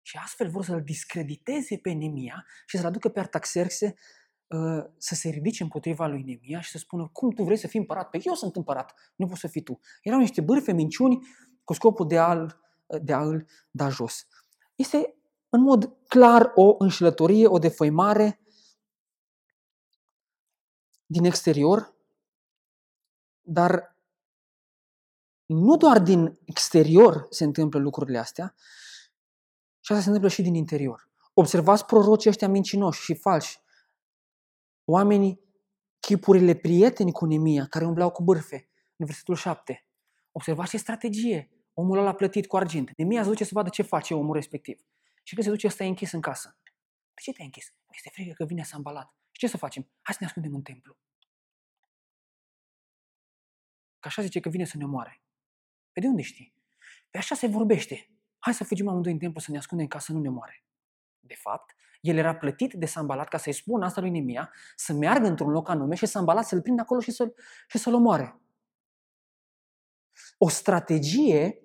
Și 0.03 0.17
astfel 0.17 0.51
vor 0.51 0.65
să-l 0.65 0.83
discrediteze 0.83 1.79
pe 1.79 1.93
Nemia 1.93 2.47
și 2.67 2.77
să-l 2.77 2.87
aducă 2.87 3.09
pe 3.09 3.21
Artaxerxe 3.21 3.87
uh, 3.87 4.24
să 4.97 5.15
se 5.15 5.29
ridice 5.29 5.63
împotriva 5.63 6.07
lui 6.07 6.23
Nemia 6.23 6.61
și 6.61 6.71
să 6.71 6.79
spună 6.79 7.09
cum 7.13 7.31
tu 7.31 7.43
vrei 7.43 7.57
să 7.57 7.67
fii 7.67 7.81
împărat? 7.81 8.11
Pe 8.11 8.21
eu 8.25 8.35
sunt 8.35 8.57
împărat, 8.57 8.95
nu 9.17 9.27
poți 9.27 9.41
să 9.41 9.49
fii 9.49 9.63
tu. 9.63 9.81
Erau 10.03 10.19
niște 10.19 10.41
bârfe, 10.41 10.73
minciuni 10.73 11.27
cu 11.65 11.73
scopul 11.73 12.07
de 12.07 12.19
a-l, 12.19 12.61
de 13.03 13.13
a-l 13.13 13.47
da 13.71 13.89
jos. 13.89 14.27
Este 14.75 15.17
în 15.49 15.61
mod 15.61 15.97
clar 16.09 16.53
o 16.55 16.75
înșelătorie, 16.79 17.47
o 17.47 17.59
defăimare 17.59 18.41
din 21.07 21.25
exterior, 21.25 21.95
dar 23.41 23.97
nu 25.47 25.77
doar 25.77 26.01
din 26.01 26.39
exterior 26.45 27.27
se 27.31 27.45
întâmplă 27.45 27.79
lucrurile 27.79 28.19
astea, 28.19 28.55
și 29.81 29.93
asta 29.93 30.03
se 30.03 30.07
întâmplă 30.07 30.29
și 30.29 30.43
din 30.43 30.55
interior. 30.55 31.11
Observați 31.35 31.85
prorocii 31.85 32.31
ăștia 32.31 32.49
mincinoși 32.49 33.03
și 33.03 33.15
falși. 33.15 33.63
Oamenii, 34.85 35.41
chipurile 36.01 36.55
prieteni 36.55 37.13
cu 37.13 37.25
Nemia, 37.25 37.67
care 37.67 37.85
umblau 37.85 38.11
cu 38.11 38.23
bârfe, 38.23 38.69
în 38.97 39.07
versetul 39.07 39.35
7. 39.35 39.87
Observați 40.33 40.71
ce 40.71 40.77
strategie. 40.77 41.51
Omul 41.73 41.99
ăla 41.99 42.09
a 42.09 42.15
plătit 42.15 42.47
cu 42.47 42.57
argint. 42.57 42.91
Nemia 42.97 43.23
se 43.23 43.29
duce 43.29 43.45
să 43.45 43.51
vadă 43.55 43.69
ce 43.69 43.83
face 43.83 44.15
omul 44.15 44.35
respectiv. 44.35 44.81
Și 45.23 45.35
când 45.35 45.47
se 45.47 45.53
duce, 45.53 45.67
ăsta 45.67 45.85
e 45.85 45.87
închis 45.87 46.13
în 46.13 46.21
casă. 46.21 46.59
De 47.15 47.21
ce 47.23 47.33
te-ai 47.33 47.47
închis? 47.47 47.75
Este 47.95 48.11
frică 48.13 48.33
că 48.33 48.45
vine 48.45 48.63
să 48.63 48.77
ambalat. 48.77 49.15
Și 49.31 49.41
ce 49.41 49.47
să 49.47 49.57
facem? 49.57 49.83
Hai 49.83 50.15
să 50.15 50.19
ne 50.21 50.27
ascundem 50.27 50.55
în 50.55 50.63
templu. 50.63 50.97
Că 53.99 54.09
așa 54.09 54.23
zice 54.23 54.41
că 54.41 54.49
vine 54.49 54.65
să 54.65 54.77
ne 54.77 54.85
omoare. 54.85 55.23
Pe 55.93 56.01
de 56.01 56.07
unde 56.07 56.23
știi? 56.23 56.55
Pe 57.11 57.19
așa 57.19 57.35
se 57.35 57.47
vorbește 57.47 58.09
hai 58.39 58.55
să 58.55 58.65
fugim 58.65 58.89
amândoi 58.89 59.13
în 59.13 59.19
templu 59.19 59.41
să 59.41 59.51
ne 59.51 59.57
ascundem 59.57 59.87
ca 59.87 59.99
să 59.99 60.13
nu 60.13 60.21
ne 60.21 60.29
moare. 60.29 60.65
De 61.27 61.35
fapt, 61.35 61.75
el 62.01 62.17
era 62.17 62.35
plătit 62.35 62.73
de 62.73 62.87
Sambalat 62.87 63.29
ca 63.29 63.39
să-i 63.39 63.53
spună 63.53 63.85
asta 63.85 64.01
lui 64.01 64.11
Nemia, 64.11 64.53
să 64.77 64.93
meargă 64.93 65.27
într-un 65.27 65.51
loc 65.51 65.69
anume 65.69 65.95
și 65.95 66.07
Sambalat 66.07 66.47
să-l 66.47 66.61
prindă 66.63 66.81
acolo 66.83 67.01
și 67.01 67.11
să-l, 67.11 67.35
și 67.69 67.79
să-l 67.79 67.95
omoare. 67.95 68.41
O 70.39 70.49
strategie 70.49 71.59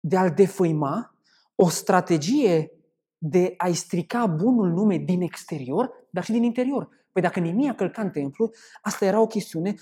de 0.00 0.16
a-l 0.16 0.30
defăima, 0.30 1.14
o 1.54 1.68
strategie 1.68 2.72
de 3.18 3.54
a-i 3.56 3.74
strica 3.74 4.26
bunul 4.26 4.68
nume 4.68 4.96
din 4.96 5.20
exterior, 5.20 5.90
dar 6.10 6.24
și 6.24 6.32
din 6.32 6.42
interior. 6.42 6.88
Păi 7.12 7.22
dacă 7.22 7.40
Nemia 7.40 7.74
călca 7.74 8.02
în 8.02 8.10
templu, 8.10 8.50
asta 8.82 9.04
era 9.04 9.20
o 9.20 9.26
chestiune 9.26 9.74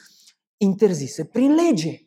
interzisă 0.56 1.24
prin 1.24 1.54
lege. 1.54 2.06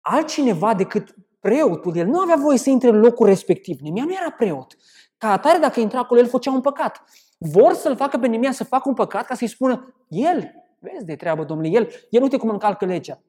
Altcineva 0.00 0.74
decât 0.74 1.14
preotul, 1.42 1.96
el 1.96 2.06
nu 2.06 2.18
avea 2.18 2.36
voie 2.36 2.58
să 2.58 2.70
intre 2.70 2.88
în 2.88 3.00
locul 3.00 3.26
respectiv. 3.26 3.80
Nemia 3.80 4.04
nu 4.04 4.12
era 4.12 4.30
preot. 4.30 4.76
Ca 5.16 5.32
atare, 5.32 5.58
dacă 5.58 5.80
intra 5.80 5.98
acolo, 5.98 6.20
el 6.20 6.28
făcea 6.28 6.50
un 6.50 6.60
păcat. 6.60 7.04
Vor 7.38 7.72
să-l 7.74 7.96
facă 7.96 8.18
pe 8.18 8.26
Nemia 8.26 8.52
să 8.52 8.64
facă 8.64 8.88
un 8.88 8.94
păcat 8.94 9.26
ca 9.26 9.34
să-i 9.34 9.46
spună, 9.46 9.94
el, 10.08 10.52
vezi 10.78 11.04
de 11.04 11.16
treabă, 11.16 11.44
domnule, 11.44 11.68
el, 11.68 11.88
el 12.10 12.22
uite 12.22 12.36
cum 12.36 12.48
încalcă 12.48 12.84
legea. 12.84 13.22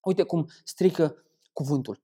Uite 0.00 0.22
cum 0.22 0.46
strică 0.64 1.24
cuvântul. 1.52 2.02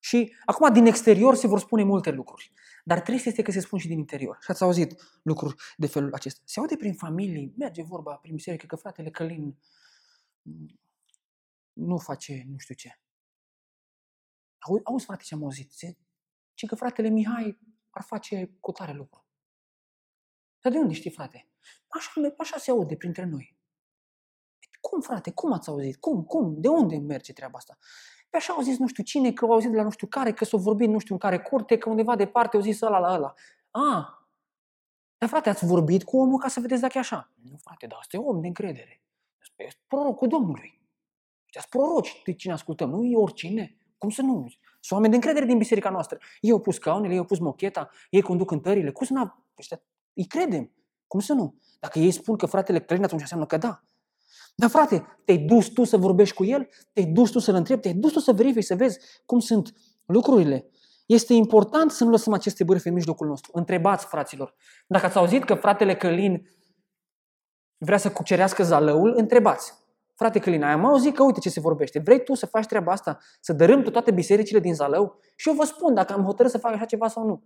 Și 0.00 0.34
acum, 0.44 0.72
din 0.72 0.86
exterior 0.86 1.34
se 1.34 1.46
vor 1.46 1.58
spune 1.58 1.82
multe 1.82 2.10
lucruri. 2.10 2.52
Dar 2.84 3.00
trebuie 3.00 3.22
este 3.26 3.42
că 3.42 3.50
se 3.50 3.60
spun 3.60 3.78
și 3.78 3.88
din 3.88 3.98
interior. 3.98 4.38
Și 4.40 4.50
ați 4.50 4.62
auzit 4.62 5.02
lucruri 5.22 5.54
de 5.76 5.86
felul 5.86 6.14
acesta. 6.14 6.40
Se 6.44 6.60
aude 6.60 6.76
prin 6.76 6.94
familie, 6.94 7.52
merge 7.56 7.82
vorba 7.82 8.12
prin 8.12 8.34
biserică 8.34 8.66
că 8.66 8.76
fratele 8.76 9.10
Călin 9.10 9.56
nu 11.72 11.98
face 11.98 12.44
nu 12.50 12.58
știu 12.58 12.74
ce. 12.74 13.00
Auzi, 14.58 14.84
auzi 14.84 15.04
frate, 15.04 15.22
ce 15.22 15.34
am 15.34 15.42
auzit? 15.42 15.72
Ce 16.54 16.66
că 16.66 16.74
fratele 16.74 17.08
Mihai 17.08 17.58
ar 17.90 18.02
face 18.02 18.56
cu 18.60 18.72
tare 18.72 18.92
lucru. 18.92 19.26
Dar 20.60 20.72
de 20.72 20.78
unde 20.78 20.94
știi, 20.94 21.10
frate? 21.10 21.48
Așa, 21.88 22.10
așa 22.38 22.58
se 22.58 22.70
aude 22.70 22.96
printre 22.96 23.24
noi. 23.24 23.56
Cum, 24.80 25.00
frate? 25.00 25.30
Cum 25.30 25.52
ați 25.52 25.68
auzit? 25.68 25.96
Cum? 25.96 26.24
Cum? 26.24 26.60
De 26.60 26.68
unde 26.68 26.96
merge 26.96 27.32
treaba 27.32 27.58
asta? 27.58 27.78
Pe 28.30 28.36
așa 28.36 28.52
au 28.52 28.62
zis 28.62 28.78
nu 28.78 28.86
știu 28.86 29.02
cine, 29.02 29.32
că 29.32 29.44
au 29.44 29.52
auzit 29.52 29.70
de 29.70 29.76
la 29.76 29.82
nu 29.82 29.90
știu 29.90 30.06
care, 30.06 30.32
că 30.32 30.44
s-au 30.44 30.58
vorbit 30.58 30.88
nu 30.88 30.98
știu 30.98 31.14
în 31.14 31.20
care 31.20 31.38
curte, 31.40 31.78
că 31.78 31.88
undeva 31.90 32.16
departe 32.16 32.56
au 32.56 32.62
zis 32.62 32.80
ăla 32.80 32.98
la 32.98 33.14
ăla. 33.14 33.34
A, 33.70 34.18
dar 35.18 35.28
frate, 35.28 35.48
ați 35.48 35.66
vorbit 35.66 36.04
cu 36.04 36.18
omul 36.18 36.38
ca 36.38 36.48
să 36.48 36.60
vedeți 36.60 36.80
dacă 36.80 36.92
e 36.96 37.00
așa? 37.00 37.32
Nu, 37.42 37.56
frate, 37.56 37.86
dar 37.86 37.98
asta 37.98 38.16
e 38.16 38.20
om 38.20 38.40
de 38.40 38.46
încredere. 38.46 39.02
E 39.56 39.68
prorocul 39.86 40.28
Domnului. 40.28 40.80
Ăștia 41.46 41.66
proroci 41.68 42.22
de 42.24 42.34
cine 42.34 42.52
ascultăm, 42.52 42.90
nu 42.90 43.04
e 43.04 43.16
oricine. 43.16 43.78
Cum 43.98 44.10
să 44.10 44.22
nu? 44.22 44.46
Sunt 44.80 44.90
oameni 44.90 45.10
de 45.10 45.14
încredere 45.14 45.46
din 45.46 45.58
biserica 45.58 45.90
noastră. 45.90 46.18
Ei 46.40 46.50
au 46.50 46.60
pus 46.60 46.74
scaunele, 46.74 47.12
ei 47.12 47.18
au 47.18 47.24
pus 47.24 47.38
mocheta, 47.38 47.90
ei 48.10 48.20
conduc 48.20 48.48
cântările. 48.48 48.90
Cum 48.90 49.06
să 49.06 49.12
nu? 49.12 49.44
Ăștia, 49.58 49.82
îi 50.14 50.24
credem. 50.24 50.72
Cum 51.06 51.20
să 51.20 51.32
nu? 51.32 51.54
Dacă 51.80 51.98
ei 51.98 52.10
spun 52.10 52.36
că 52.36 52.46
fratele 52.46 52.80
Călin, 52.80 53.04
atunci 53.04 53.20
înseamnă 53.20 53.46
că 53.46 53.56
da. 53.56 53.82
Dar 54.54 54.70
frate, 54.70 55.06
te-ai 55.24 55.38
dus 55.38 55.68
tu 55.68 55.84
să 55.84 55.96
vorbești 55.96 56.34
cu 56.34 56.44
el? 56.44 56.68
Te-ai 56.92 57.06
dus 57.06 57.30
tu 57.30 57.38
să-l 57.38 57.54
întrebi? 57.54 57.80
Te-ai 57.80 57.94
dus 57.94 58.12
tu 58.12 58.18
să 58.18 58.32
verifici, 58.32 58.64
să 58.64 58.74
vezi 58.74 58.98
cum 59.26 59.38
sunt 59.38 59.72
lucrurile? 60.06 60.70
Este 61.06 61.34
important 61.34 61.90
să 61.90 62.04
nu 62.04 62.10
lăsăm 62.10 62.32
aceste 62.32 62.64
bârfe 62.64 62.88
în 62.88 62.94
mijlocul 62.94 63.26
nostru. 63.26 63.50
Întrebați, 63.54 64.06
fraților. 64.06 64.54
Dacă 64.86 65.06
ați 65.06 65.16
auzit 65.16 65.44
că 65.44 65.54
fratele 65.54 65.96
Călin 65.96 66.48
vrea 67.76 67.98
să 67.98 68.10
cucerească 68.10 68.62
zalăul, 68.62 69.12
întrebați. 69.16 69.72
Frate 70.18 70.38
Călina, 70.38 70.72
am 70.72 70.84
auzit 70.84 71.14
că 71.14 71.22
uite 71.22 71.40
ce 71.40 71.48
se 71.48 71.60
vorbește. 71.60 71.98
Vrei 71.98 72.24
tu 72.24 72.34
să 72.34 72.46
faci 72.46 72.66
treaba 72.66 72.92
asta? 72.92 73.18
Să 73.40 73.52
dărâm 73.52 73.82
tu 73.82 73.90
toate 73.90 74.10
bisericile 74.10 74.58
din 74.58 74.74
Zalău? 74.74 75.20
Și 75.36 75.48
eu 75.48 75.54
vă 75.54 75.64
spun 75.64 75.94
dacă 75.94 76.12
am 76.12 76.24
hotărât 76.24 76.50
să 76.50 76.58
fac 76.58 76.72
așa 76.72 76.84
ceva 76.84 77.08
sau 77.08 77.26
nu. 77.26 77.42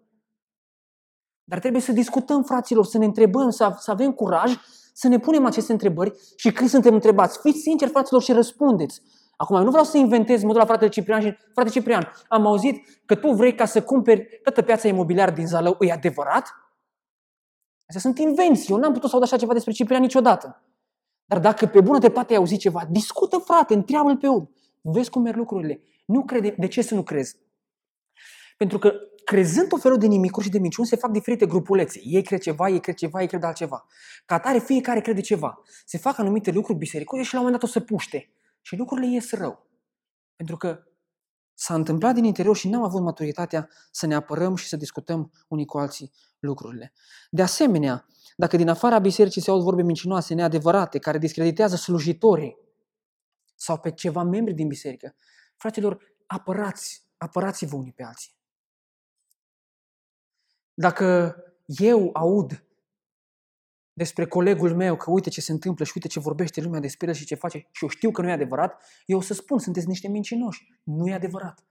Dar 1.44 1.58
trebuie 1.58 1.80
să 1.80 1.92
discutăm, 1.92 2.42
fraților, 2.42 2.84
să 2.84 2.98
ne 2.98 3.04
întrebăm, 3.04 3.50
să, 3.50 3.76
să 3.78 3.90
avem 3.90 4.12
curaj, 4.12 4.56
să 4.92 5.08
ne 5.08 5.18
punem 5.18 5.46
aceste 5.46 5.72
întrebări 5.72 6.12
și 6.36 6.52
când 6.52 6.68
suntem 6.68 6.94
întrebați, 6.94 7.38
fiți 7.40 7.60
sinceri, 7.60 7.90
fraților, 7.90 8.22
și 8.22 8.32
răspundeți. 8.32 9.02
Acum, 9.36 9.56
eu 9.56 9.62
nu 9.64 9.70
vreau 9.70 9.84
să 9.84 9.96
inventez 9.96 10.42
modul 10.42 10.58
la 10.58 10.66
fratele 10.66 10.90
Ciprian 10.90 11.20
și 11.20 11.36
frate 11.52 11.70
Ciprian, 11.70 12.12
am 12.28 12.46
auzit 12.46 13.02
că 13.06 13.14
tu 13.14 13.32
vrei 13.32 13.54
ca 13.54 13.64
să 13.64 13.82
cumperi 13.82 14.40
toată 14.42 14.62
piața 14.62 14.88
imobiliară 14.88 15.30
din 15.30 15.46
Zalău. 15.46 15.76
E 15.80 15.92
adevărat? 15.92 16.44
Astea 17.86 18.00
sunt 18.00 18.18
invenții. 18.18 18.72
Eu 18.72 18.78
n-am 18.78 18.92
putut 18.92 19.08
să 19.08 19.14
aud 19.14 19.24
așa 19.24 19.36
ceva 19.36 19.52
despre 19.52 19.72
Ciprian 19.72 20.00
niciodată. 20.00 20.62
Dar 21.32 21.40
dacă 21.40 21.66
pe 21.66 21.80
bună 21.80 21.98
dreptate 21.98 22.32
ai 22.32 22.38
auzit 22.38 22.58
ceva, 22.58 22.86
discută, 22.90 23.38
frate, 23.38 23.74
întreabă-l 23.74 24.16
pe 24.16 24.26
om. 24.26 24.46
Vezi 24.80 25.10
cum 25.10 25.22
merg 25.22 25.36
lucrurile. 25.36 25.80
Nu 26.06 26.24
crede. 26.24 26.54
De 26.58 26.66
ce 26.66 26.82
să 26.82 26.94
nu 26.94 27.02
crezi? 27.02 27.36
Pentru 28.56 28.78
că 28.78 28.92
crezând 29.24 29.68
tot 29.68 29.80
felul 29.80 29.98
de 29.98 30.06
nimicuri 30.06 30.44
și 30.44 30.50
de 30.50 30.58
minciuni, 30.58 30.88
se 30.88 30.96
fac 30.96 31.10
diferite 31.10 31.46
grupulețe. 31.46 32.00
Ei 32.04 32.22
cred 32.22 32.40
ceva, 32.40 32.68
ei 32.68 32.80
cred 32.80 32.94
ceva, 32.94 33.20
ei 33.20 33.26
cred 33.26 33.42
altceva. 33.42 33.86
Ca 34.24 34.34
atare, 34.34 34.58
fiecare 34.58 35.00
crede 35.00 35.20
ceva. 35.20 35.62
Se 35.84 35.98
fac 35.98 36.18
anumite 36.18 36.50
lucruri 36.50 36.78
bisericoase 36.78 37.24
și 37.24 37.34
la 37.34 37.40
un 37.40 37.44
moment 37.44 37.62
dat 37.62 37.70
o 37.70 37.72
să 37.72 37.80
puște. 37.80 38.30
Și 38.60 38.76
lucrurile 38.76 39.06
ies 39.06 39.30
rău. 39.30 39.66
Pentru 40.36 40.56
că 40.56 40.82
s-a 41.54 41.74
întâmplat 41.74 42.14
din 42.14 42.24
interior 42.24 42.56
și 42.56 42.68
n-am 42.68 42.82
avut 42.82 43.02
maturitatea 43.02 43.68
să 43.90 44.06
ne 44.06 44.14
apărăm 44.14 44.56
și 44.56 44.68
să 44.68 44.76
discutăm 44.76 45.32
unii 45.48 45.64
cu 45.64 45.78
alții 45.78 46.12
lucrurile. 46.38 46.92
De 47.30 47.42
asemenea, 47.42 48.06
dacă 48.36 48.56
din 48.56 48.68
afara 48.68 48.98
bisericii 48.98 49.40
se 49.40 49.50
aud 49.50 49.62
vorbe 49.62 49.82
mincinoase, 49.82 50.34
neadevărate, 50.34 50.98
care 50.98 51.18
discreditează 51.18 51.76
slujitorii 51.76 52.56
sau 53.54 53.78
pe 53.78 53.90
ceva 53.90 54.22
membri 54.22 54.54
din 54.54 54.68
biserică, 54.68 55.14
fraților, 55.56 56.14
apărați, 56.26 57.06
apărați-vă 57.16 57.76
unii 57.76 57.92
pe 57.92 58.02
alții. 58.04 58.34
Dacă 60.74 61.36
eu 61.66 62.10
aud 62.12 62.64
despre 63.92 64.26
colegul 64.26 64.74
meu 64.74 64.96
că 64.96 65.10
uite 65.10 65.30
ce 65.30 65.40
se 65.40 65.52
întâmplă 65.52 65.84
și 65.84 65.92
uite 65.94 66.08
ce 66.08 66.20
vorbește 66.20 66.60
lumea 66.60 66.80
despre 66.80 67.06
el 67.06 67.14
și 67.14 67.24
ce 67.24 67.34
face 67.34 67.58
și 67.58 67.82
eu 67.82 67.88
știu 67.88 68.10
că 68.10 68.22
nu 68.22 68.28
e 68.28 68.32
adevărat, 68.32 68.84
eu 69.06 69.18
o 69.18 69.20
să 69.20 69.34
spun, 69.34 69.58
sunteți 69.58 69.86
niște 69.86 70.08
mincinoși. 70.08 70.80
Nu 70.82 71.08
e 71.08 71.14
adevărat. 71.14 71.64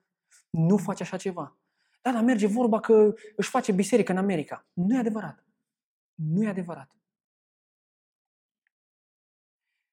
Nu 0.50 0.78
face 0.78 1.04
așa 1.04 1.18
ceva. 1.18 1.58
Da, 2.02 2.12
dar 2.12 2.24
merge 2.24 2.48
vorba 2.48 2.80
că 2.80 3.14
își 3.36 3.50
face 3.50 3.72
biserică 3.72 4.12
în 4.12 4.18
America. 4.18 4.66
Nu 4.74 4.96
e 4.96 5.00
adevărat. 5.00 5.46
Nu 6.16 6.44
e 6.44 6.48
adevărat. 6.48 6.96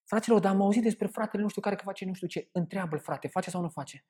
Fraților, 0.05 0.41
dar 0.41 0.53
am 0.53 0.63
auzit 0.63 0.83
despre 0.83 1.07
fratele 1.07 1.43
nu 1.43 1.49
știu 1.49 1.61
care 1.61 1.75
că 1.77 1.83
face 1.85 2.05
nu 2.05 2.13
știu 2.13 2.27
ce. 2.27 2.49
Întreabă-l, 2.53 2.99
frate, 2.99 3.29
face 3.29 3.51
sau 3.51 3.61
nu 3.61 3.69
face? 3.69 4.05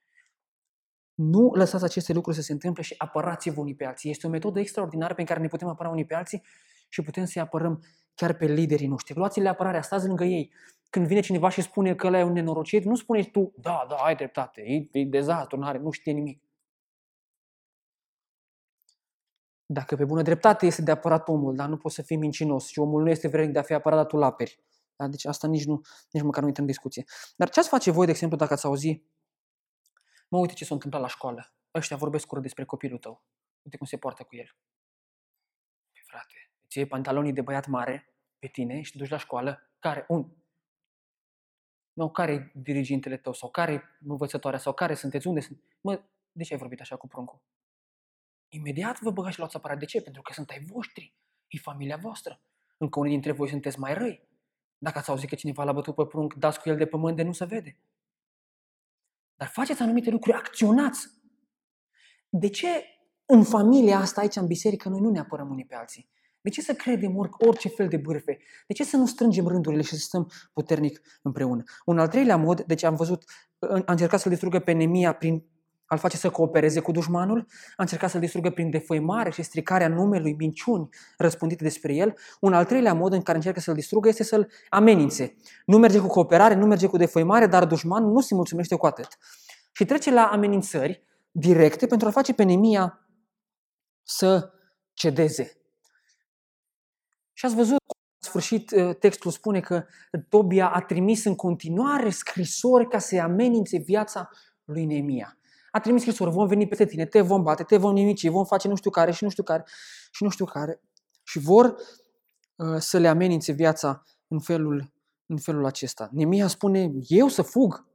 Nu 1.15 1.51
lăsați 1.55 1.85
aceste 1.85 2.13
lucruri 2.13 2.37
să 2.37 2.43
se 2.43 2.53
întâmple 2.53 2.83
și 2.83 2.95
apărați-vă 2.99 3.61
unii 3.61 3.75
pe 3.75 3.85
alții. 3.85 4.11
Este 4.11 4.27
o 4.27 4.31
metodă 4.31 4.61
extraordinară 4.61 5.15
pe 5.15 5.25
care 5.25 5.41
ne 5.41 5.47
putem 5.47 5.69
apăra 5.69 5.89
unii 5.89 6.05
pe 6.05 6.15
alții 6.15 6.43
și 6.89 7.03
putem 7.03 7.25
să-i 7.25 7.43
apărăm 7.43 7.85
chiar 8.15 8.33
pe 8.33 8.47
liderii 8.47 8.87
noștri. 8.87 9.17
Luați-le 9.17 9.49
apărarea, 9.49 9.83
stați 9.83 10.07
lângă 10.07 10.25
ei. 10.25 10.53
Când 10.91 11.07
vine 11.07 11.21
cineva 11.21 11.49
și 11.49 11.63
spune 11.63 11.95
că 11.95 12.07
ăla 12.07 12.19
e 12.19 12.23
un 12.23 12.33
nenorocit, 12.33 12.85
nu 12.85 12.95
spuneți 12.95 13.29
tu, 13.29 13.53
da, 13.57 13.87
da, 13.89 13.95
ai 13.95 14.15
dreptate, 14.15 14.61
e, 14.61 14.99
e 14.99 15.05
dezastru, 15.05 15.59
nu 15.59 15.67
are, 15.67 15.79
nu 15.79 15.91
știe 15.91 16.13
nimic. 16.13 16.43
Dacă 19.71 19.97
pe 19.97 20.05
bună 20.05 20.23
dreptate 20.23 20.67
este 20.67 20.83
de 20.83 20.91
apărat 20.91 21.29
omul, 21.29 21.57
dar 21.57 21.69
nu 21.69 21.77
poți 21.77 21.95
să 21.95 22.03
fii 22.03 22.17
mincinos 22.17 22.67
și 22.67 22.79
omul 22.79 23.03
nu 23.03 23.11
este 23.11 23.29
vrednic 23.29 23.53
de 23.53 23.59
a 23.59 23.63
fi 23.63 23.73
apărat, 23.73 23.99
dar 23.99 24.07
tu 24.07 24.17
laperi. 24.17 24.61
Da? 24.97 25.09
Deci 25.09 25.25
asta 25.25 25.47
nici, 25.47 25.65
nu, 25.65 25.81
nici 26.11 26.23
măcar 26.23 26.41
nu 26.41 26.47
intră 26.47 26.63
în 26.63 26.69
discuție. 26.69 27.05
Dar 27.37 27.49
ce 27.49 27.61
ați 27.61 27.69
face 27.69 27.91
voi, 27.91 28.05
de 28.05 28.11
exemplu, 28.11 28.37
dacă 28.37 28.53
ați 28.53 28.67
auzi, 28.67 29.03
mă 30.29 30.39
uite 30.39 30.55
ce 30.55 30.65
s-a 30.65 30.75
întâmplat 30.75 31.03
la 31.03 31.09
școală, 31.09 31.53
ăștia 31.75 31.97
vorbesc 31.97 32.31
urât 32.31 32.43
despre 32.43 32.65
copilul 32.65 32.99
tău, 32.99 33.25
uite 33.63 33.77
cum 33.77 33.87
se 33.87 33.97
poartă 33.97 34.23
cu 34.23 34.37
el. 34.37 34.57
Păi 35.93 36.03
frate, 36.07 36.51
îți 36.65 36.79
iei 36.79 36.87
pantalonii 36.87 37.33
de 37.33 37.43
băiat 37.43 37.67
mare 37.67 38.15
pe 38.39 38.47
tine 38.47 38.81
și 38.81 38.93
te 38.93 38.99
duci 38.99 39.09
la 39.09 39.19
școală, 39.19 39.73
care, 39.79 40.05
un, 40.09 40.31
nu, 41.93 42.11
care 42.11 42.33
e 42.33 42.53
dirigintele 42.55 43.17
tău 43.17 43.33
sau 43.33 43.51
care 43.51 43.73
e 43.73 43.83
învățătoarea 44.07 44.59
sau 44.59 44.73
care 44.73 44.95
sunteți, 44.95 45.27
unde 45.27 45.41
sunt? 45.41 45.63
Mă, 45.81 46.03
de 46.33 46.43
ce 46.43 46.53
ai 46.53 46.59
vorbit 46.59 46.81
așa 46.81 46.97
cu 46.97 47.07
pruncul? 47.07 47.43
Imediat 48.49 49.01
vă 49.01 49.11
băgați 49.11 49.33
și 49.33 49.39
luați 49.39 49.57
aparat. 49.57 49.79
De 49.79 49.85
ce? 49.85 50.03
Pentru 50.03 50.23
că 50.23 50.33
sunt 50.33 50.51
ai 50.51 50.65
voștri. 50.65 51.15
E 51.49 51.59
familia 51.59 51.97
voastră. 51.97 52.41
Încă 52.77 52.99
unii 52.99 53.13
dintre 53.13 53.33
voi 53.33 53.49
sunteți 53.49 53.79
mai 53.79 53.95
răi. 53.95 54.27
Dacă 54.79 54.99
ați 54.99 55.11
auzit 55.11 55.29
că 55.29 55.35
cineva 55.35 55.65
l-a 55.65 55.73
bătut 55.73 55.95
pe 55.95 56.05
prunc, 56.05 56.35
dați 56.35 56.61
cu 56.61 56.69
el 56.69 56.77
de 56.77 56.87
pământ 56.87 57.17
de 57.17 57.23
nu 57.23 57.33
se 57.33 57.45
vede. 57.45 57.79
Dar 59.35 59.49
faceți 59.49 59.83
anumite 59.83 60.11
lucruri, 60.11 60.37
acționați. 60.37 61.09
De 62.29 62.49
ce 62.49 62.69
în 63.27 63.45
familia 63.45 63.99
asta 63.99 64.21
aici, 64.21 64.37
în 64.37 64.47
biserică, 64.47 64.89
noi 64.89 65.01
nu 65.01 65.11
ne 65.11 65.19
apărăm 65.19 65.51
unii 65.51 65.65
pe 65.65 65.75
alții? 65.75 66.09
De 66.41 66.51
ce 66.51 66.61
să 66.61 66.75
credem 66.75 67.17
orice 67.39 67.69
fel 67.69 67.89
de 67.89 67.97
bârfe? 67.97 68.39
De 68.67 68.73
ce 68.75 68.85
să 68.85 68.97
nu 68.97 69.07
strângem 69.07 69.47
rândurile 69.47 69.83
și 69.83 69.95
să 69.95 69.97
stăm 69.97 70.31
puternic 70.53 71.01
împreună? 71.23 71.63
Un 71.85 71.99
al 71.99 72.09
treilea 72.09 72.37
mod, 72.37 72.63
deci 72.63 72.83
am 72.83 72.95
văzut, 72.95 73.25
a 73.59 73.93
încercat 73.93 74.21
să-l 74.21 74.31
distrugă 74.31 74.59
pe 74.59 74.73
Nemia 74.73 75.13
prin 75.13 75.45
al 75.89 75.99
face 75.99 76.17
să 76.17 76.31
coopereze 76.31 76.81
cu 76.81 76.93
dușmanul, 76.93 77.47
a 77.71 77.83
încercat 77.83 78.11
să-l 78.11 78.21
distrugă 78.21 78.51
prin 78.51 78.71
defăimare 78.71 79.31
și 79.31 79.43
stricarea 79.43 79.89
numelui, 79.89 80.35
minciuni 80.39 80.89
răspândite 81.17 81.65
despre 81.65 81.95
el. 81.95 82.15
Un 82.41 82.53
al 82.53 82.65
treilea 82.65 82.95
mod 82.95 83.13
în 83.13 83.23
care 83.23 83.37
încearcă 83.37 83.61
să-l 83.61 83.75
distrugă 83.75 84.09
este 84.09 84.23
să-l 84.23 84.51
amenințe. 84.69 85.37
Nu 85.67 85.79
merge 85.79 85.99
cu 85.99 86.07
cooperare, 86.07 86.55
nu 86.55 86.67
merge 86.67 86.87
cu 86.87 86.97
defăimare, 86.97 87.47
dar 87.47 87.65
dușmanul 87.65 88.13
nu 88.13 88.21
se 88.21 88.35
mulțumește 88.35 88.75
cu 88.75 88.87
atât. 88.87 89.09
Și 89.73 89.85
trece 89.85 90.13
la 90.13 90.27
amenințări 90.27 91.03
directe 91.31 91.87
pentru 91.87 92.09
a 92.09 92.11
face 92.11 92.35
pe 92.35 92.43
Nemia 92.43 93.09
să 94.03 94.53
cedeze. 94.93 95.53
Și 97.33 97.45
ați 97.45 97.55
văzut, 97.55 97.71
în 97.71 98.29
sfârșit, 98.29 98.71
uh, 98.71 98.97
textul 98.97 99.31
spune 99.31 99.61
că 99.61 99.85
Tobia 100.29 100.69
a 100.69 100.81
trimis 100.81 101.25
în 101.25 101.35
continuare 101.35 102.11
scrisori 102.11 102.89
ca 102.89 102.99
să-i 102.99 103.21
amenințe 103.21 103.79
viața 103.79 104.31
lui 104.65 104.85
Nemia 104.85 105.38
a 105.71 105.81
trimis 105.81 106.01
scrisori, 106.01 106.31
vom 106.31 106.47
veni 106.47 106.69
peste 106.69 106.85
tine, 106.85 107.07
te 107.07 107.21
vom 107.21 107.43
bate, 107.43 107.63
te 107.63 107.77
vom 107.77 107.93
nimici, 107.93 108.29
vom 108.29 108.45
face 108.45 108.69
nu 108.69 108.75
știu 108.75 108.91
care 108.91 109.11
și 109.13 109.25
nu 109.25 109.31
știu 109.31 109.43
care 109.43 109.65
și 110.11 110.23
nu 110.23 110.29
știu 110.29 110.45
care. 110.45 110.81
Și 111.23 111.39
vor 111.39 111.75
uh, 112.57 112.77
să 112.79 112.99
le 112.99 113.09
amenințe 113.09 113.53
viața 113.53 114.05
în 114.29 114.41
felul, 114.41 114.93
în 115.27 115.39
felul 115.39 115.65
acesta. 115.67 116.09
Nemia 116.13 116.47
spune, 116.47 116.91
eu 117.09 117.29
să 117.29 117.43
fug, 117.43 117.87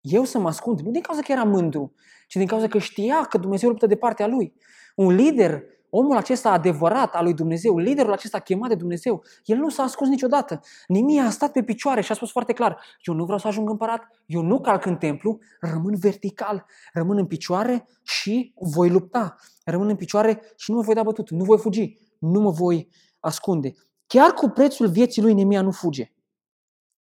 eu 0.00 0.24
să 0.24 0.38
mă 0.38 0.48
ascund, 0.48 0.80
nu 0.80 0.90
din 0.90 1.00
cauza 1.00 1.22
că 1.22 1.32
era 1.32 1.44
mândru, 1.44 1.94
ci 2.26 2.36
din 2.36 2.46
cauza 2.46 2.66
că 2.66 2.78
știa 2.78 3.24
că 3.24 3.38
Dumnezeu 3.38 3.68
luptă 3.68 3.86
de 3.86 3.96
partea 3.96 4.26
lui. 4.26 4.54
Un 4.96 5.14
lider 5.14 5.62
omul 5.90 6.16
acesta 6.16 6.50
adevărat 6.50 7.14
al 7.14 7.24
lui 7.24 7.34
Dumnezeu, 7.34 7.78
liderul 7.78 8.12
acesta 8.12 8.38
chemat 8.38 8.68
de 8.68 8.74
Dumnezeu, 8.74 9.24
el 9.44 9.56
nu 9.56 9.68
s-a 9.68 9.82
ascuns 9.82 10.10
niciodată. 10.10 10.60
Nimia 10.86 11.24
a 11.24 11.30
stat 11.30 11.52
pe 11.52 11.62
picioare 11.62 12.00
și 12.00 12.12
a 12.12 12.14
spus 12.14 12.30
foarte 12.30 12.52
clar, 12.52 12.84
eu 13.00 13.14
nu 13.14 13.24
vreau 13.24 13.38
să 13.38 13.46
ajung 13.46 13.68
împărat, 13.68 14.02
eu 14.26 14.42
nu 14.42 14.60
calc 14.60 14.84
în 14.84 14.96
templu, 14.96 15.38
rămân 15.60 15.94
vertical, 15.96 16.66
rămân 16.92 17.16
în 17.16 17.26
picioare 17.26 17.86
și 18.02 18.54
voi 18.58 18.90
lupta. 18.90 19.36
Rămân 19.64 19.88
în 19.88 19.96
picioare 19.96 20.42
și 20.56 20.70
nu 20.70 20.76
mă 20.76 20.82
voi 20.82 20.94
da 20.94 21.02
bătut, 21.02 21.30
nu 21.30 21.44
voi 21.44 21.58
fugi, 21.58 21.96
nu 22.18 22.40
mă 22.40 22.50
voi 22.50 22.88
ascunde. 23.20 23.72
Chiar 24.06 24.30
cu 24.32 24.48
prețul 24.48 24.88
vieții 24.88 25.22
lui 25.22 25.34
Nemia 25.34 25.62
nu 25.62 25.70
fuge. 25.70 26.12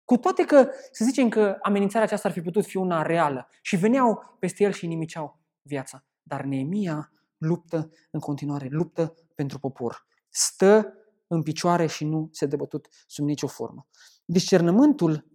Cu 0.06 0.18
toate 0.18 0.46
că, 0.46 0.70
să 0.92 1.04
zicem 1.06 1.30
că 1.30 1.58
amenințarea 1.62 2.06
aceasta 2.06 2.28
ar 2.28 2.34
fi 2.34 2.42
putut 2.42 2.66
fi 2.66 2.78
una 2.78 3.02
reală 3.02 3.50
și 3.62 3.76
veneau 3.76 4.38
peste 4.40 4.64
el 4.64 4.72
și 4.72 4.88
nimiceau 4.88 5.40
viața. 5.62 6.04
Dar 6.22 6.44
Neemia 6.44 7.12
luptă 7.40 7.92
în 8.12 8.20
continuare, 8.20 8.68
luptă 8.70 9.14
pentru 9.36 9.60
popor. 9.60 10.06
Stă 10.30 10.94
în 11.28 11.44
picioare 11.44 11.86
și 11.86 12.06
nu 12.06 12.30
se 12.32 12.46
debătut 12.46 12.88
sub 13.08 13.26
nicio 13.26 13.48
formă. 13.48 13.88
Discernământul 14.26 15.28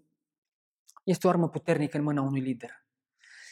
este 1.04 1.26
o 1.26 1.30
armă 1.30 1.48
puternică 1.48 1.96
în 1.96 2.02
mâna 2.02 2.22
unui 2.22 2.40
lider. 2.40 2.70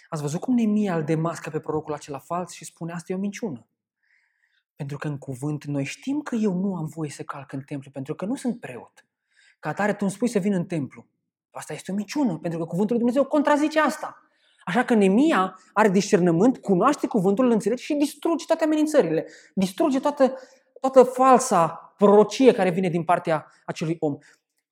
Ați 0.09 0.23
văzut 0.23 0.41
cum 0.41 0.55
Nemia 0.55 0.97
îl 0.97 1.05
demască 1.05 1.51
pe 1.51 1.61
prorocul 1.61 1.93
acela 1.93 2.19
fals 2.19 2.53
și 2.53 2.65
spune 2.65 2.93
asta 2.93 3.13
e 3.13 3.17
o 3.17 3.19
minciună. 3.19 3.67
Pentru 4.77 4.97
că 4.97 5.09
în 5.09 5.19
cuvânt 5.19 5.65
noi 5.65 5.85
știm 5.85 6.21
că 6.21 6.35
eu 6.35 6.55
nu 6.55 6.77
am 6.77 6.87
voie 6.87 7.11
să 7.11 7.23
calc 7.23 7.53
în 7.53 7.61
templu, 7.61 7.91
pentru 7.91 8.15
că 8.15 8.25
nu 8.25 8.35
sunt 8.35 8.61
preot. 8.61 9.07
Ca 9.61 9.69
atare 9.69 9.93
tu 9.93 9.99
îmi 10.01 10.11
spui 10.11 10.29
să 10.29 10.39
vin 10.39 10.53
în 10.53 10.67
templu. 10.67 11.07
Asta 11.51 11.73
este 11.73 11.93
o 11.93 11.95
minciună, 11.95 12.39
pentru 12.39 12.59
că 12.59 12.65
cuvântul 12.65 12.97
lui 12.97 13.05
Dumnezeu 13.05 13.25
contrazice 13.25 13.81
asta. 13.81 14.23
Așa 14.65 14.85
că 14.85 14.95
Nemia 14.95 15.59
are 15.73 15.89
discernământ, 15.89 16.59
cunoaște 16.59 17.07
cuvântul, 17.07 17.45
îl 17.45 17.51
înțelege 17.51 17.83
și 17.83 17.95
distruge 17.95 18.45
toate 18.47 18.65
amenințările. 18.65 19.27
Distruge 19.55 20.01
toată, 20.01 20.35
toată 20.81 21.03
falsa 21.03 21.95
prorocie 21.97 22.53
care 22.53 22.71
vine 22.71 22.89
din 22.89 23.05
partea 23.05 23.47
acelui 23.65 23.97
om. 24.01 24.19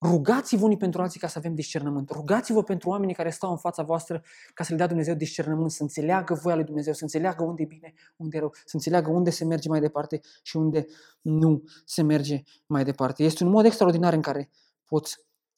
Rugați-vă 0.03 0.65
unii 0.65 0.77
pentru 0.77 1.03
alții 1.03 1.21
ca 1.21 1.27
să 1.27 1.39
avem 1.39 1.55
discernământ. 1.55 2.11
Rugați-vă 2.11 2.63
pentru 2.63 2.89
oamenii 2.89 3.15
care 3.15 3.31
stau 3.31 3.51
în 3.51 3.57
fața 3.57 3.83
voastră 3.83 4.23
ca 4.55 4.65
să 4.65 4.71
le 4.71 4.77
dea 4.77 4.87
Dumnezeu 4.87 5.15
discernământ, 5.15 5.71
să 5.71 5.83
înțeleagă 5.83 6.35
voia 6.35 6.55
lui 6.55 6.65
Dumnezeu, 6.65 6.93
să 6.93 7.03
înțeleagă 7.03 7.43
unde 7.45 7.63
e 7.63 7.67
bine, 7.67 7.93
unde 8.17 8.37
e 8.37 8.41
rău, 8.41 8.53
să 8.55 8.71
înțeleagă 8.73 9.11
unde 9.11 9.31
se 9.31 9.45
merge 9.45 9.69
mai 9.69 9.81
departe 9.81 10.21
și 10.43 10.57
unde 10.57 10.87
nu 11.21 11.63
se 11.85 12.03
merge 12.03 12.43
mai 12.67 12.85
departe. 12.85 13.23
Este 13.23 13.45
un 13.45 13.51
mod 13.51 13.65
extraordinar 13.65 14.13
în 14.13 14.21
care 14.21 14.51
poți 14.85 15.17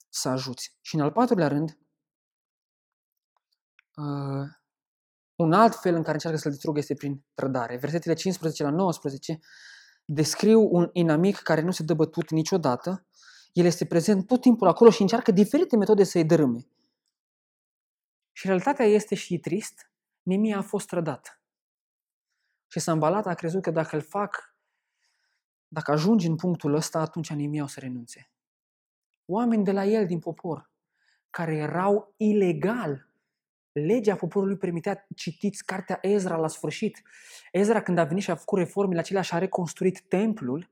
să 0.08 0.28
ajuți. 0.28 0.76
Și 0.80 0.94
în 0.94 1.00
al 1.00 1.10
patrulea 1.10 1.48
rând, 1.48 1.78
Uh, 3.97 4.49
un 5.36 5.53
alt 5.53 5.74
fel 5.74 5.95
în 5.95 6.03
care 6.03 6.12
încearcă 6.12 6.38
să-l 6.38 6.51
distrugă 6.51 6.78
este 6.78 6.95
prin 6.95 7.24
trădare. 7.34 7.76
Versetele 7.76 8.14
15 8.14 8.62
la 8.62 8.70
19 8.70 9.38
descriu 10.05 10.68
un 10.70 10.90
inamic 10.93 11.36
care 11.36 11.61
nu 11.61 11.70
se 11.70 11.82
dă 11.82 11.95
bătut 11.95 12.30
niciodată. 12.30 13.07
El 13.53 13.64
este 13.64 13.86
prezent 13.86 14.26
tot 14.26 14.40
timpul 14.40 14.68
acolo 14.68 14.90
și 14.90 15.01
încearcă 15.01 15.30
diferite 15.30 15.76
metode 15.76 16.05
să-i 16.05 16.24
dărâme. 16.24 16.66
Și 18.32 18.47
realitatea 18.47 18.84
este 18.84 19.14
și 19.14 19.38
trist, 19.38 19.90
Nemia 20.22 20.59
a 20.59 20.62
fost 20.62 20.86
trădat. 20.86 21.40
Și 22.66 22.80
Sambalat 22.80 23.26
a 23.26 23.34
crezut 23.34 23.62
că 23.62 23.70
dacă 23.70 23.97
îl 23.97 24.03
fac, 24.03 24.57
dacă 25.68 25.90
ajungi 25.90 26.26
în 26.26 26.36
punctul 26.36 26.74
ăsta, 26.74 26.99
atunci 26.99 27.32
Nemia 27.32 27.62
o 27.62 27.66
să 27.66 27.80
renunțe. 27.80 28.30
Oameni 29.24 29.64
de 29.64 29.72
la 29.72 29.84
el, 29.84 30.07
din 30.07 30.18
popor, 30.18 30.70
care 31.30 31.57
erau 31.57 32.14
ilegal. 32.16 33.11
Legea 33.72 34.14
poporului 34.14 34.56
permitea, 34.56 35.06
citiți 35.16 35.64
cartea 35.64 35.98
Ezra 36.00 36.36
la 36.36 36.48
sfârșit. 36.48 37.02
Ezra 37.52 37.82
când 37.82 37.98
a 37.98 38.04
venit 38.04 38.22
și 38.22 38.30
a 38.30 38.34
făcut 38.34 38.58
reformele 38.58 39.00
acelea 39.00 39.22
și 39.22 39.34
a 39.34 39.38
reconstruit 39.38 40.00
templul, 40.00 40.70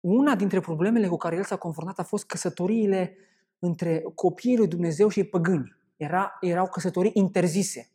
una 0.00 0.34
dintre 0.34 0.60
problemele 0.60 1.08
cu 1.08 1.16
care 1.16 1.36
el 1.36 1.44
s-a 1.44 1.56
confruntat 1.56 1.98
a 1.98 2.02
fost 2.02 2.26
căsătoriile 2.26 3.16
între 3.58 4.02
copiii 4.14 4.56
lui 4.56 4.68
Dumnezeu 4.68 5.08
și 5.08 5.24
păgâni. 5.24 5.76
Era, 5.96 6.36
erau 6.40 6.68
căsătorii 6.68 7.10
interzise. 7.14 7.90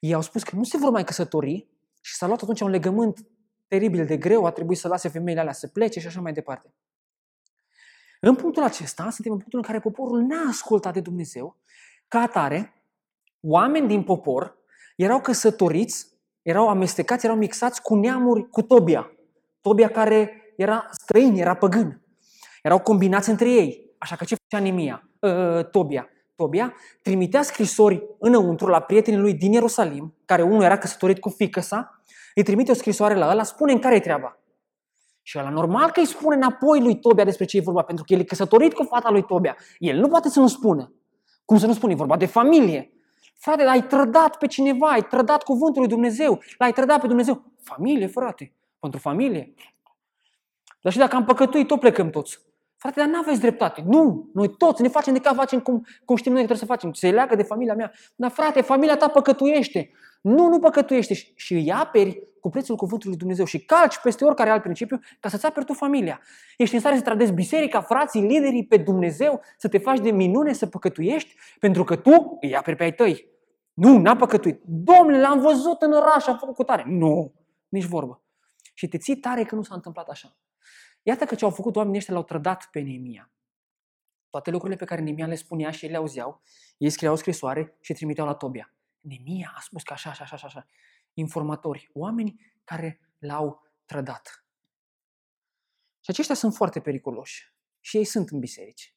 Ei 0.00 0.14
au 0.14 0.20
spus 0.20 0.42
că 0.42 0.56
nu 0.56 0.64
se 0.64 0.76
vor 0.76 0.90
mai 0.90 1.04
căsători 1.04 1.68
și 2.00 2.14
s-a 2.14 2.26
luat 2.26 2.42
atunci 2.42 2.60
un 2.60 2.70
legământ 2.70 3.26
teribil 3.66 4.06
de 4.06 4.16
greu, 4.16 4.44
a 4.44 4.50
trebuit 4.50 4.78
să 4.78 4.88
lase 4.88 5.08
femeile 5.08 5.40
alea 5.40 5.52
să 5.52 5.66
plece 5.68 6.00
și 6.00 6.06
așa 6.06 6.20
mai 6.20 6.32
departe. 6.32 6.74
În 8.20 8.34
punctul 8.34 8.62
acesta, 8.62 9.10
suntem 9.10 9.32
în 9.32 9.38
punctul 9.38 9.58
în 9.58 9.64
care 9.64 9.80
poporul 9.80 10.20
n-a 10.20 10.48
ascultat 10.48 10.92
de 10.92 11.00
Dumnezeu. 11.00 11.56
Ca 12.08 12.20
atare, 12.20 12.77
oameni 13.40 13.88
din 13.88 14.02
popor 14.02 14.56
erau 14.96 15.20
căsătoriți, 15.20 16.06
erau 16.42 16.68
amestecați, 16.68 17.24
erau 17.24 17.36
mixați 17.36 17.82
cu 17.82 17.94
neamuri, 17.94 18.48
cu 18.50 18.62
Tobia. 18.62 19.12
Tobia 19.60 19.88
care 19.88 20.42
era 20.56 20.86
străin, 20.90 21.36
era 21.36 21.54
păgân. 21.54 22.02
Erau 22.62 22.78
combinați 22.78 23.30
între 23.30 23.50
ei. 23.50 23.94
Așa 23.98 24.16
că 24.16 24.24
ce 24.24 24.36
făcea 24.42 24.62
Nemia? 24.62 25.10
Uh, 25.20 25.64
Tobia. 25.70 26.08
Tobia 26.34 26.74
trimitea 27.02 27.42
scrisori 27.42 28.02
înăuntru 28.18 28.66
la 28.66 28.80
prietenii 28.80 29.20
lui 29.20 29.34
din 29.34 29.52
Ierusalim, 29.52 30.14
care 30.24 30.42
unul 30.42 30.62
era 30.62 30.78
căsătorit 30.78 31.18
cu 31.18 31.28
fică 31.28 31.60
sa, 31.60 32.02
îi 32.34 32.42
trimite 32.42 32.70
o 32.70 32.74
scrisoare 32.74 33.14
la 33.14 33.30
ăla, 33.30 33.42
spune 33.42 33.72
în 33.72 33.78
care 33.78 33.94
e 33.94 34.00
treaba. 34.00 34.38
Și 35.22 35.38
ăla 35.38 35.48
normal 35.48 35.90
că 35.90 36.00
îi 36.00 36.06
spune 36.06 36.36
înapoi 36.36 36.80
lui 36.80 36.98
Tobia 36.98 37.24
despre 37.24 37.44
ce 37.44 37.56
e 37.56 37.60
vorba, 37.60 37.82
pentru 37.82 38.04
că 38.04 38.12
el 38.12 38.20
e 38.20 38.24
căsătorit 38.24 38.74
cu 38.74 38.82
fata 38.82 39.10
lui 39.10 39.22
Tobia. 39.22 39.56
El 39.78 39.98
nu 39.98 40.08
poate 40.08 40.28
să 40.28 40.40
nu 40.40 40.46
spună. 40.46 40.92
Cum 41.44 41.58
să 41.58 41.66
nu 41.66 41.72
spune? 41.72 41.92
E 41.92 41.96
vorba 41.96 42.16
de 42.16 42.26
familie. 42.26 42.92
Frate, 43.38 43.62
ai 43.62 43.86
trădat 43.86 44.36
pe 44.36 44.46
cineva, 44.46 44.90
ai 44.90 45.02
trădat 45.02 45.42
cuvântul 45.42 45.80
lui 45.80 45.90
Dumnezeu, 45.90 46.40
l-ai 46.58 46.72
trădat 46.72 47.00
pe 47.00 47.06
Dumnezeu. 47.06 47.42
Familie, 47.62 48.06
frate, 48.06 48.52
pentru 48.80 49.00
familie. 49.00 49.54
Dar 50.80 50.92
și 50.92 50.98
dacă 50.98 51.16
am 51.16 51.24
păcătuit, 51.24 51.66
tot 51.66 51.80
plecăm 51.80 52.10
toți. 52.10 52.47
Frate, 52.78 53.00
dar 53.00 53.08
n-aveți 53.08 53.40
dreptate. 53.40 53.82
Nu, 53.86 54.30
noi 54.34 54.56
toți 54.56 54.82
ne 54.82 54.88
facem 54.88 55.12
de 55.12 55.20
cap, 55.20 55.34
facem 55.34 55.60
cum, 55.60 55.86
cum 56.04 56.16
știm 56.16 56.32
noi 56.32 56.40
că 56.40 56.46
trebuie 56.46 56.68
să 56.68 56.72
facem. 56.74 56.92
Se 56.92 57.10
leagă 57.10 57.36
de 57.36 57.42
familia 57.42 57.74
mea. 57.74 57.92
Dar 58.16 58.30
frate, 58.30 58.60
familia 58.60 58.96
ta 58.96 59.08
păcătuiește. 59.08 59.90
Nu, 60.20 60.48
nu 60.48 60.58
păcătuiește. 60.58 61.14
Și, 61.14 61.32
și 61.36 61.54
îi 61.54 61.72
aperi 61.72 62.22
cu 62.40 62.48
prețul 62.48 62.76
cuvântului 62.76 63.10
lui 63.10 63.18
Dumnezeu 63.18 63.44
și 63.44 63.64
calci 63.64 63.98
peste 63.98 64.24
oricare 64.24 64.50
alt 64.50 64.62
principiu 64.62 65.00
ca 65.20 65.28
să-ți 65.28 65.46
aperi 65.46 65.66
tu 65.66 65.72
familia. 65.72 66.20
Ești 66.56 66.74
în 66.74 66.80
stare 66.80 66.96
să 66.96 67.02
tradezi 67.02 67.32
biserica, 67.32 67.80
frații, 67.80 68.20
liderii 68.20 68.66
pe 68.66 68.76
Dumnezeu, 68.76 69.40
să 69.56 69.68
te 69.68 69.78
faci 69.78 69.98
de 70.00 70.10
minune, 70.10 70.52
să 70.52 70.66
păcătuiești, 70.66 71.34
pentru 71.60 71.84
că 71.84 71.96
tu 71.96 72.38
îi 72.40 72.56
aperi 72.56 72.76
pe 72.76 72.82
ai 72.82 72.94
tăi. 72.94 73.28
Nu, 73.74 73.98
n-a 73.98 74.16
păcătuit. 74.16 74.62
Domnule, 74.64 75.20
l-am 75.20 75.40
văzut 75.40 75.82
în 75.82 75.92
oraș, 75.92 76.26
a 76.26 76.36
făcut 76.36 76.54
cu 76.54 76.64
tare. 76.64 76.84
Nu, 76.86 77.32
nici 77.68 77.84
vorbă. 77.84 78.22
Și 78.74 78.88
te 78.88 78.98
ții 78.98 79.16
tare 79.16 79.44
că 79.44 79.54
nu 79.54 79.62
s-a 79.62 79.74
întâmplat 79.74 80.08
așa. 80.08 80.36
Iată 81.08 81.24
că 81.24 81.34
ce 81.34 81.44
au 81.44 81.50
făcut 81.50 81.76
oamenii 81.76 81.98
ăștia 81.98 82.14
l-au 82.14 82.22
trădat 82.22 82.68
pe 82.70 82.80
Neemia. 82.80 83.32
Toate 84.30 84.50
lucrurile 84.50 84.78
pe 84.78 84.84
care 84.84 85.00
Neemia 85.00 85.26
le 85.26 85.34
spunea 85.34 85.70
și 85.70 85.84
ei 85.84 85.90
le 85.90 85.96
auzeau, 85.96 86.42
ei 86.78 86.90
scriau 86.90 87.12
o 87.12 87.16
scrisoare 87.16 87.76
și 87.80 87.92
trimiteau 87.92 88.26
la 88.26 88.34
Tobia. 88.34 88.74
Neemia 89.00 89.52
a 89.56 89.60
spus 89.60 89.82
că 89.82 89.92
așa, 89.92 90.10
așa, 90.10 90.24
așa, 90.24 90.46
așa. 90.46 90.66
Informatori, 91.12 91.90
oameni 91.92 92.40
care 92.64 93.00
l-au 93.18 93.62
trădat. 93.84 94.44
Și 96.00 96.10
aceștia 96.10 96.34
sunt 96.34 96.54
foarte 96.54 96.80
periculoși. 96.80 97.54
Și 97.80 97.96
ei 97.96 98.04
sunt 98.04 98.28
în 98.28 98.38
biserici. 98.38 98.94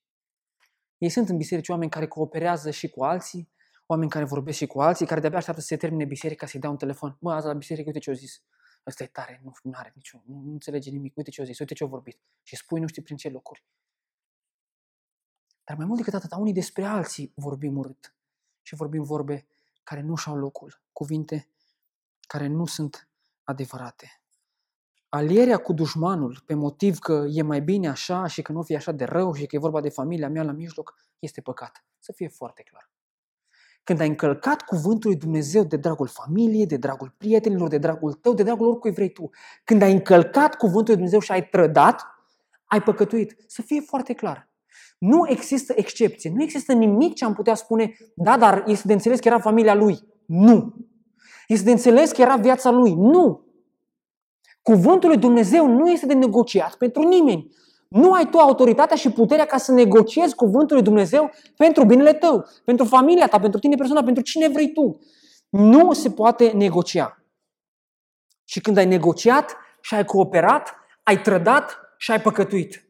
Ei 0.98 1.10
sunt 1.10 1.30
în 1.30 1.38
biserici 1.38 1.70
oameni 1.70 1.92
care 1.92 2.08
cooperează 2.08 2.72
și 2.72 2.90
cu 2.90 3.04
alții, 3.04 3.52
oameni 3.86 4.10
care 4.10 4.26
vorbesc 4.26 4.58
și 4.58 4.68
cu 4.68 4.82
alții, 4.82 5.06
care 5.06 5.20
de-abia 5.20 5.38
așteaptă 5.38 5.62
să 5.62 5.68
se 5.68 5.78
termine 5.78 6.06
biserica, 6.06 6.46
să-i 6.46 6.60
dea 6.60 6.70
un 6.70 6.78
telefon. 6.78 7.18
Mă, 7.20 7.34
azi 7.34 7.46
la 7.46 7.54
biserică, 7.54 7.88
uite 7.88 8.00
ce 8.00 8.10
au 8.10 8.16
zis. 8.16 8.44
Ăsta 8.88 9.04
e 9.04 9.08
tare, 9.08 9.42
nu, 9.44 9.52
nu 9.64 9.72
are 9.74 9.92
nicio, 9.96 10.22
nu, 10.26 10.40
nu 10.40 10.52
înțelege 10.52 10.90
nimic. 10.90 11.18
Uite 11.18 11.30
ce 11.30 11.42
au 11.42 11.48
zis, 11.48 11.60
uite 11.60 11.74
ce 11.74 11.84
au 11.84 11.90
vorbit. 11.90 12.20
Și 12.44 12.56
spui 12.56 12.80
nu 12.80 12.88
știi 12.88 13.02
prin 13.02 13.18
ce 13.18 13.30
locuri. 13.30 13.64
Dar 15.64 15.78
mai 15.78 15.86
mult 15.86 15.98
decât 15.98 16.14
atât, 16.14 16.32
unii 16.32 16.54
despre 16.54 16.84
alții 16.84 17.32
vorbim 17.36 17.78
urât. 17.78 18.16
Și 18.62 18.76
vorbim 18.76 19.04
vorbe 19.04 19.48
care 19.84 20.02
nu 20.02 20.16
și-au 20.16 20.36
locul. 20.36 20.82
Cuvinte 20.92 21.50
care 22.28 22.48
nu 22.48 22.66
sunt 22.66 23.10
adevărate. 23.44 24.22
Alierea 25.10 25.58
cu 25.58 25.74
dușmanul 25.74 26.44
pe 26.46 26.54
motiv 26.54 26.98
că 27.00 27.26
e 27.30 27.42
mai 27.42 27.62
bine 27.62 27.88
așa 27.90 28.28
și 28.28 28.42
că 28.42 28.52
nu 28.52 28.64
fie 28.64 28.76
așa 28.76 28.92
de 28.92 29.04
rău 29.04 29.34
și 29.34 29.46
că 29.46 29.56
e 29.56 29.60
vorba 29.60 29.82
de 29.82 29.90
familia 29.90 30.30
mea 30.30 30.44
la 30.44 30.52
mijloc, 30.52 30.96
este 31.20 31.42
păcat. 31.42 31.86
Să 32.00 32.12
fie 32.12 32.28
foarte 32.28 32.64
clar. 32.64 32.90
Când 33.84 34.00
ai 34.00 34.08
încălcat 34.08 34.62
cuvântul 34.62 35.10
lui 35.10 35.20
Dumnezeu 35.20 35.64
de 35.64 35.78
dragul 35.78 36.08
familiei, 36.08 36.66
de 36.66 36.78
dragul 36.78 37.14
prietenilor, 37.18 37.68
de 37.68 37.78
dragul 37.78 38.14
tău, 38.14 38.34
de 38.34 38.44
dragul 38.44 38.68
oricui 38.68 38.92
vrei 38.92 39.12
tu, 39.12 39.30
când 39.64 39.82
ai 39.82 39.92
încălcat 39.92 40.56
cuvântul 40.56 40.86
lui 40.86 40.96
Dumnezeu 40.96 41.20
și 41.20 41.32
ai 41.32 41.48
trădat, 41.50 42.06
ai 42.66 42.82
păcătuit. 42.82 43.36
Să 43.48 43.62
fie 43.62 43.82
foarte 43.82 44.14
clar. 44.14 44.50
Nu 44.98 45.30
există 45.30 45.74
excepție. 45.76 46.32
Nu 46.36 46.44
există 46.44 46.74
nimic 46.74 47.14
ce 47.14 47.26
am 47.26 47.34
putea 47.34 47.56
spune, 47.56 47.98
da, 48.16 48.38
dar 48.38 48.64
este 48.68 48.88
de 48.88 48.94
înțeles 48.94 49.20
că 49.20 49.28
era 49.28 49.40
familia 49.40 49.74
lui. 49.76 50.00
Nu. 50.26 50.74
Este 51.48 51.66
de 51.66 51.72
înțeles 51.72 52.12
că 52.12 52.22
era 52.22 52.36
viața 52.36 52.70
lui. 52.70 52.94
Nu. 52.94 53.46
Cuvântul 54.62 55.10
lui 55.10 55.18
Dumnezeu 55.18 55.68
nu 55.68 55.90
este 55.90 56.06
de 56.06 56.14
negociat 56.14 56.76
pentru 56.76 57.02
nimeni. 57.02 57.56
Nu 57.92 58.14
ai 58.14 58.30
tu 58.30 58.38
autoritatea 58.38 58.96
și 58.96 59.12
puterea 59.12 59.46
ca 59.46 59.58
să 59.58 59.72
negociezi 59.72 60.36
cuvântul 60.36 60.76
lui 60.76 60.86
Dumnezeu 60.86 61.32
pentru 61.58 61.86
binele 61.86 62.14
tău, 62.14 62.48
pentru 62.66 62.86
familia 62.86 63.28
ta, 63.28 63.40
pentru 63.40 63.60
tine 63.60 63.76
persoana, 63.76 64.04
pentru 64.04 64.24
cine 64.24 64.50
vrei 64.50 64.74
tu. 64.74 65.00
Nu 65.50 65.94
se 65.94 66.12
poate 66.12 66.52
negocia. 66.52 67.24
Și 68.44 68.62
când 68.62 68.78
ai 68.78 68.86
negociat 68.86 69.56
și 69.82 69.96
ai 69.96 70.06
cooperat, 70.06 70.76
ai 71.04 71.22
trădat 71.22 71.80
și 71.98 72.12
ai 72.12 72.22
păcătuit. 72.22 72.86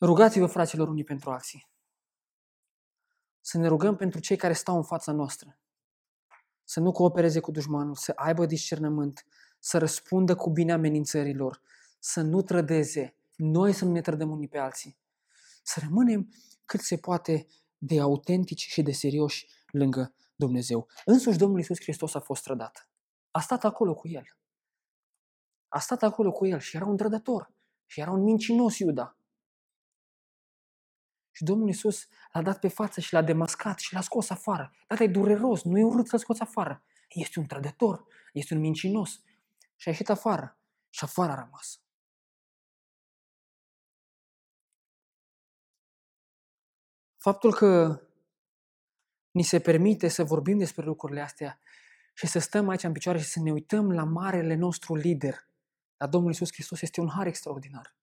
Rugați-vă, 0.00 0.46
fraților, 0.46 0.88
unii 0.88 1.04
pentru 1.04 1.30
alții. 1.30 1.68
Să 3.40 3.58
ne 3.58 3.68
rugăm 3.68 3.96
pentru 3.96 4.20
cei 4.20 4.36
care 4.36 4.52
stau 4.52 4.76
în 4.76 4.84
fața 4.84 5.12
noastră. 5.12 5.58
Să 6.64 6.80
nu 6.80 6.92
coopereze 6.92 7.40
cu 7.40 7.50
dușmanul, 7.50 7.94
să 7.94 8.12
aibă 8.16 8.46
discernământ, 8.46 9.26
să 9.58 9.78
răspundă 9.78 10.34
cu 10.34 10.50
bine 10.50 10.72
amenințărilor, 10.72 11.60
să 11.98 12.20
nu 12.20 12.42
trădeze, 12.42 13.16
noi 13.36 13.72
să 13.72 13.84
nu 13.84 13.92
ne 13.92 14.00
trădăm 14.00 14.30
unii 14.30 14.48
pe 14.48 14.58
alții. 14.58 14.98
Să 15.62 15.80
rămânem 15.82 16.28
cât 16.64 16.80
se 16.80 16.96
poate 16.96 17.46
de 17.78 18.00
autentici 18.00 18.66
și 18.66 18.82
de 18.82 18.92
serioși 18.92 19.46
lângă 19.66 20.14
Dumnezeu. 20.34 20.88
Însuși 21.04 21.38
Domnul 21.38 21.58
Iisus 21.58 21.80
Hristos 21.80 22.14
a 22.14 22.20
fost 22.20 22.42
trădat. 22.42 22.90
A 23.30 23.40
stat 23.40 23.64
acolo 23.64 23.94
cu 23.94 24.08
El. 24.08 24.36
A 25.68 25.78
stat 25.78 26.02
acolo 26.02 26.32
cu 26.32 26.46
El 26.46 26.58
și 26.58 26.76
era 26.76 26.84
un 26.84 26.96
trădător. 26.96 27.54
Și 27.86 28.00
era 28.00 28.10
un 28.10 28.22
mincinos 28.22 28.78
Iuda. 28.78 29.18
Și 31.30 31.44
Domnul 31.44 31.66
Iisus 31.66 32.08
l-a 32.32 32.42
dat 32.42 32.58
pe 32.58 32.68
față 32.68 33.00
și 33.00 33.12
l-a 33.12 33.22
demascat 33.22 33.78
și 33.78 33.94
l-a 33.94 34.00
scos 34.00 34.30
afară. 34.30 34.72
Dar 34.88 35.00
e 35.00 35.06
dureros, 35.06 35.62
nu 35.62 35.78
e 35.78 35.84
urât 35.84 36.08
să 36.08 36.16
scoți 36.16 36.40
afară. 36.40 36.84
Este 37.08 37.38
un 37.38 37.46
trădător, 37.46 38.06
este 38.32 38.54
un 38.54 38.60
mincinos. 38.60 39.22
Și 39.76 39.88
a 39.88 39.90
ieșit 39.90 40.08
afară. 40.08 40.58
Și 40.90 41.04
afară 41.04 41.32
a 41.32 41.34
rămas. 41.34 41.80
Faptul 47.26 47.52
că 47.52 48.00
ni 49.30 49.42
se 49.42 49.60
permite 49.60 50.08
să 50.08 50.24
vorbim 50.24 50.58
despre 50.58 50.84
lucrurile 50.84 51.20
astea 51.20 51.60
și 52.14 52.26
să 52.26 52.38
stăm 52.38 52.68
aici 52.68 52.82
în 52.82 52.92
picioare 52.92 53.18
și 53.18 53.24
să 53.24 53.40
ne 53.40 53.52
uităm 53.52 53.92
la 53.92 54.04
marele 54.04 54.54
nostru 54.54 54.94
lider, 54.94 55.48
la 55.96 56.06
Domnul 56.06 56.30
Isus 56.30 56.52
Hristos, 56.52 56.82
este 56.82 57.00
un 57.00 57.08
har 57.08 57.26
extraordinar. 57.26 57.96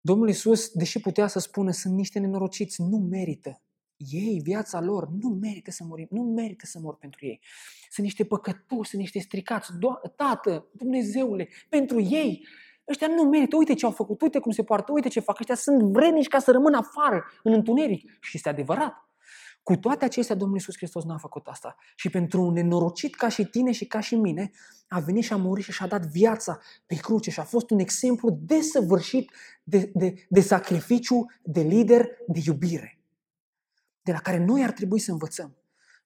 Domnul 0.00 0.28
Isus, 0.28 0.68
deși 0.72 1.00
putea 1.00 1.26
să 1.26 1.38
spună, 1.38 1.70
sunt 1.70 1.94
niște 1.94 2.18
nenorociți, 2.18 2.82
nu 2.82 2.98
merită. 2.98 3.62
Ei, 3.96 4.40
viața 4.42 4.80
lor, 4.80 5.08
nu 5.08 5.28
merită 5.28 5.70
să 5.70 5.84
morim, 5.84 6.08
nu 6.10 6.22
merită 6.22 6.66
să 6.66 6.78
mor 6.78 6.96
pentru 6.96 7.26
ei. 7.26 7.40
Sunt 7.90 8.06
niște 8.06 8.24
păcătoși, 8.24 8.90
sunt 8.90 9.00
niște 9.00 9.18
stricați. 9.18 9.70
Do- 9.72 10.14
Tată, 10.16 10.68
Dumnezeule, 10.72 11.48
pentru 11.68 12.00
ei 12.00 12.46
Ăștia 12.88 13.06
nu 13.06 13.22
merită, 13.22 13.56
uite 13.56 13.74
ce 13.74 13.84
au 13.84 13.90
făcut, 13.90 14.20
uite 14.20 14.38
cum 14.38 14.52
se 14.52 14.62
poartă, 14.62 14.92
uite 14.92 15.08
ce 15.08 15.20
fac. 15.20 15.38
Ăștia 15.38 15.54
sunt 15.54 15.82
vrednici 15.82 16.28
ca 16.28 16.38
să 16.38 16.50
rămână 16.50 16.76
afară, 16.76 17.24
în 17.42 17.52
întuneric. 17.52 18.10
Și 18.20 18.36
este 18.36 18.48
adevărat. 18.48 19.06
Cu 19.62 19.76
toate 19.76 20.04
acestea, 20.04 20.34
Domnul 20.34 20.56
Iisus 20.56 20.76
Hristos 20.76 21.04
n-a 21.04 21.16
făcut 21.16 21.46
asta. 21.46 21.76
Și 21.96 22.10
pentru 22.10 22.42
un 22.42 22.52
nenorocit 22.52 23.14
ca 23.14 23.28
și 23.28 23.44
tine 23.44 23.72
și 23.72 23.86
ca 23.86 24.00
și 24.00 24.14
mine, 24.14 24.50
a 24.88 25.00
venit 25.00 25.24
și 25.24 25.32
a 25.32 25.36
murit 25.36 25.64
și 25.64 25.72
și-a 25.72 25.86
dat 25.86 26.06
viața 26.06 26.60
pe 26.86 26.94
cruce 26.94 27.30
și 27.30 27.40
a 27.40 27.44
fost 27.44 27.70
un 27.70 27.78
exemplu 27.78 28.38
desăvârșit 28.40 29.30
de, 29.62 29.90
de, 29.94 30.26
de 30.28 30.40
sacrificiu, 30.40 31.26
de 31.42 31.60
lider, 31.60 32.08
de 32.26 32.40
iubire, 32.44 32.98
de 34.02 34.12
la 34.12 34.18
care 34.18 34.44
noi 34.44 34.62
ar 34.62 34.70
trebui 34.70 34.98
să 34.98 35.10
învățăm. 35.10 35.56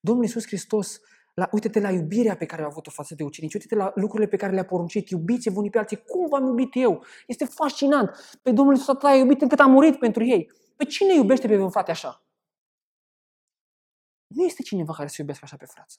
Domnul 0.00 0.24
Iisus 0.24 0.46
Hristos 0.46 1.00
la, 1.34 1.48
uite-te 1.52 1.80
la 1.80 1.90
iubirea 1.90 2.36
pe 2.36 2.46
care 2.46 2.62
a 2.62 2.64
avut-o 2.64 2.90
față 2.90 3.14
de 3.14 3.22
ucenici, 3.22 3.54
uite-te 3.54 3.74
la 3.74 3.92
lucrurile 3.94 4.28
pe 4.28 4.36
care 4.36 4.52
le-a 4.52 4.64
poruncit, 4.64 5.08
iubiți-vă 5.08 5.58
unii 5.58 5.70
pe 5.70 5.78
alții, 5.78 6.04
cum 6.04 6.28
v-am 6.28 6.46
iubit 6.46 6.70
eu? 6.72 7.04
Este 7.26 7.44
fascinant. 7.44 8.38
Pe 8.42 8.52
Domnul 8.52 8.74
Iisus 8.74 8.88
atât 8.88 9.08
a 9.08 9.14
iubit 9.14 9.42
încât 9.42 9.58
a 9.58 9.66
murit 9.66 9.98
pentru 9.98 10.24
ei. 10.24 10.52
Pe 10.76 10.84
cine 10.84 11.14
iubește 11.14 11.46
pe 11.46 11.56
un 11.56 11.70
frate 11.70 11.90
așa? 11.90 12.24
Nu 14.26 14.44
este 14.44 14.62
cineva 14.62 14.92
care 14.92 15.08
să 15.08 15.16
iubească 15.18 15.44
așa 15.44 15.56
pe 15.56 15.66
frață. 15.66 15.98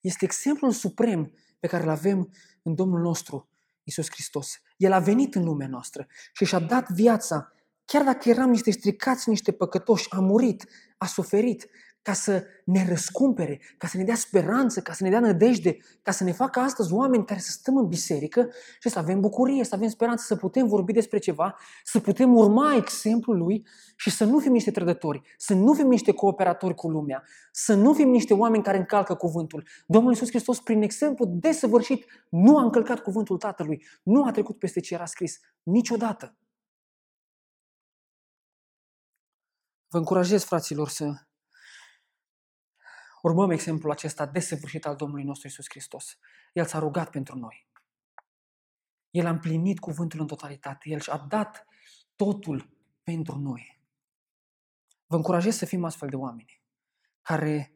Este 0.00 0.24
exemplul 0.24 0.72
suprem 0.72 1.32
pe 1.60 1.66
care 1.66 1.82
îl 1.82 1.88
avem 1.88 2.32
în 2.62 2.74
Domnul 2.74 3.00
nostru, 3.00 3.48
Isus 3.82 4.10
Hristos. 4.10 4.60
El 4.76 4.92
a 4.92 4.98
venit 4.98 5.34
în 5.34 5.44
lumea 5.44 5.68
noastră 5.68 6.06
și 6.32 6.44
și-a 6.44 6.58
dat 6.58 6.90
viața, 6.90 7.52
chiar 7.84 8.04
dacă 8.04 8.28
eram 8.28 8.50
niște 8.50 8.70
stricați, 8.70 9.28
niște 9.28 9.52
păcătoși, 9.52 10.10
a 10.10 10.20
murit, 10.20 10.68
a 10.98 11.06
suferit, 11.06 11.68
ca 12.08 12.14
să 12.14 12.46
ne 12.64 12.88
răscumpere, 12.88 13.60
ca 13.78 13.86
să 13.86 13.96
ne 13.96 14.04
dea 14.04 14.14
speranță, 14.14 14.80
ca 14.80 14.92
să 14.92 15.04
ne 15.04 15.10
dea 15.10 15.20
nădejde, 15.20 15.76
ca 16.02 16.10
să 16.10 16.24
ne 16.24 16.32
facă 16.32 16.60
astăzi 16.60 16.92
oameni 16.92 17.24
care 17.24 17.40
să 17.40 17.50
stăm 17.50 17.76
în 17.76 17.86
biserică 17.86 18.48
și 18.80 18.88
să 18.88 18.98
avem 18.98 19.20
bucurie, 19.20 19.64
să 19.64 19.74
avem 19.74 19.88
speranță, 19.88 20.24
să 20.26 20.36
putem 20.36 20.66
vorbi 20.66 20.92
despre 20.92 21.18
ceva, 21.18 21.56
să 21.84 22.00
putem 22.00 22.36
urma 22.36 22.74
exemplul 22.74 23.36
lui 23.36 23.66
și 23.96 24.10
să 24.10 24.24
nu 24.24 24.38
fim 24.38 24.52
niște 24.52 24.70
trădători, 24.70 25.20
să 25.36 25.54
nu 25.54 25.74
fim 25.74 25.86
niște 25.86 26.12
cooperatori 26.12 26.74
cu 26.74 26.88
lumea, 26.88 27.22
să 27.52 27.74
nu 27.74 27.92
fim 27.92 28.08
niște 28.08 28.34
oameni 28.34 28.62
care 28.62 28.78
încalcă 28.78 29.14
cuvântul. 29.14 29.66
Domnul 29.86 30.12
Iisus 30.12 30.28
Hristos, 30.28 30.60
prin 30.60 30.82
exemplu 30.82 31.24
desăvârșit, 31.26 32.04
nu 32.30 32.58
a 32.58 32.62
încălcat 32.62 32.98
cuvântul 33.00 33.38
Tatălui, 33.38 33.84
nu 34.02 34.24
a 34.24 34.30
trecut 34.30 34.58
peste 34.58 34.80
ce 34.80 34.94
era 34.94 35.04
scris 35.04 35.38
niciodată. 35.62 36.36
Vă 39.88 39.98
încurajez, 39.98 40.44
fraților, 40.44 40.88
să 40.88 41.27
urmăm 43.22 43.50
exemplul 43.50 43.92
acesta 43.92 44.26
desăvârșit 44.26 44.86
al 44.86 44.96
Domnului 44.96 45.24
nostru 45.24 45.46
Isus 45.46 45.64
Hristos. 45.68 46.18
El 46.52 46.64
s-a 46.64 46.78
rugat 46.78 47.10
pentru 47.10 47.38
noi. 47.38 47.68
El 49.10 49.26
a 49.26 49.30
împlinit 49.30 49.78
cuvântul 49.78 50.20
în 50.20 50.26
totalitate. 50.26 50.88
El 50.88 51.00
și-a 51.00 51.16
dat 51.16 51.66
totul 52.16 52.70
pentru 53.02 53.38
noi. 53.38 53.80
Vă 55.06 55.16
încurajez 55.16 55.56
să 55.56 55.66
fim 55.66 55.84
astfel 55.84 56.08
de 56.08 56.16
oameni 56.16 56.62
care 57.22 57.72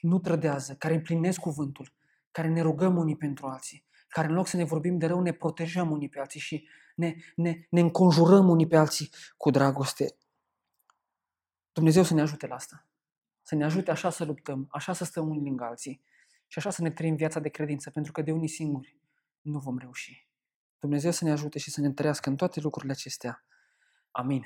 nu 0.00 0.18
trădează, 0.18 0.74
care 0.74 0.94
împlinesc 0.94 1.40
cuvântul, 1.40 1.92
care 2.30 2.48
ne 2.48 2.60
rugăm 2.60 2.96
unii 2.96 3.16
pentru 3.16 3.46
alții, 3.46 3.84
care 4.08 4.28
în 4.28 4.34
loc 4.34 4.46
să 4.46 4.56
ne 4.56 4.64
vorbim 4.64 4.98
de 4.98 5.06
rău, 5.06 5.20
ne 5.20 5.32
protejăm 5.32 5.90
unii 5.90 6.08
pe 6.08 6.18
alții 6.18 6.40
și 6.40 6.68
ne, 6.94 7.14
ne, 7.36 7.66
ne 7.70 7.80
înconjurăm 7.80 8.48
unii 8.48 8.66
pe 8.66 8.76
alții 8.76 9.10
cu 9.36 9.50
dragoste. 9.50 10.16
Dumnezeu 11.72 12.02
să 12.02 12.14
ne 12.14 12.20
ajute 12.20 12.46
la 12.46 12.54
asta 12.54 12.86
să 13.52 13.58
ne 13.58 13.64
ajute 13.64 13.90
așa 13.90 14.10
să 14.10 14.24
luptăm, 14.24 14.66
așa 14.70 14.92
să 14.92 15.04
stăm 15.04 15.28
unii 15.28 15.42
lângă 15.42 15.64
alții 15.64 16.02
și 16.46 16.58
așa 16.58 16.70
să 16.70 16.82
ne 16.82 16.90
trăim 16.90 17.14
viața 17.14 17.40
de 17.40 17.48
credință, 17.48 17.90
pentru 17.90 18.12
că 18.12 18.22
de 18.22 18.32
unii 18.32 18.48
singuri 18.48 18.96
nu 19.40 19.58
vom 19.58 19.78
reuși. 19.78 20.28
Dumnezeu 20.78 21.10
să 21.10 21.24
ne 21.24 21.30
ajute 21.30 21.58
și 21.58 21.70
să 21.70 21.80
ne 21.80 21.86
întărească 21.86 22.28
în 22.28 22.36
toate 22.36 22.60
lucrurile 22.60 22.92
acestea. 22.92 23.44
Amin. 24.10 24.44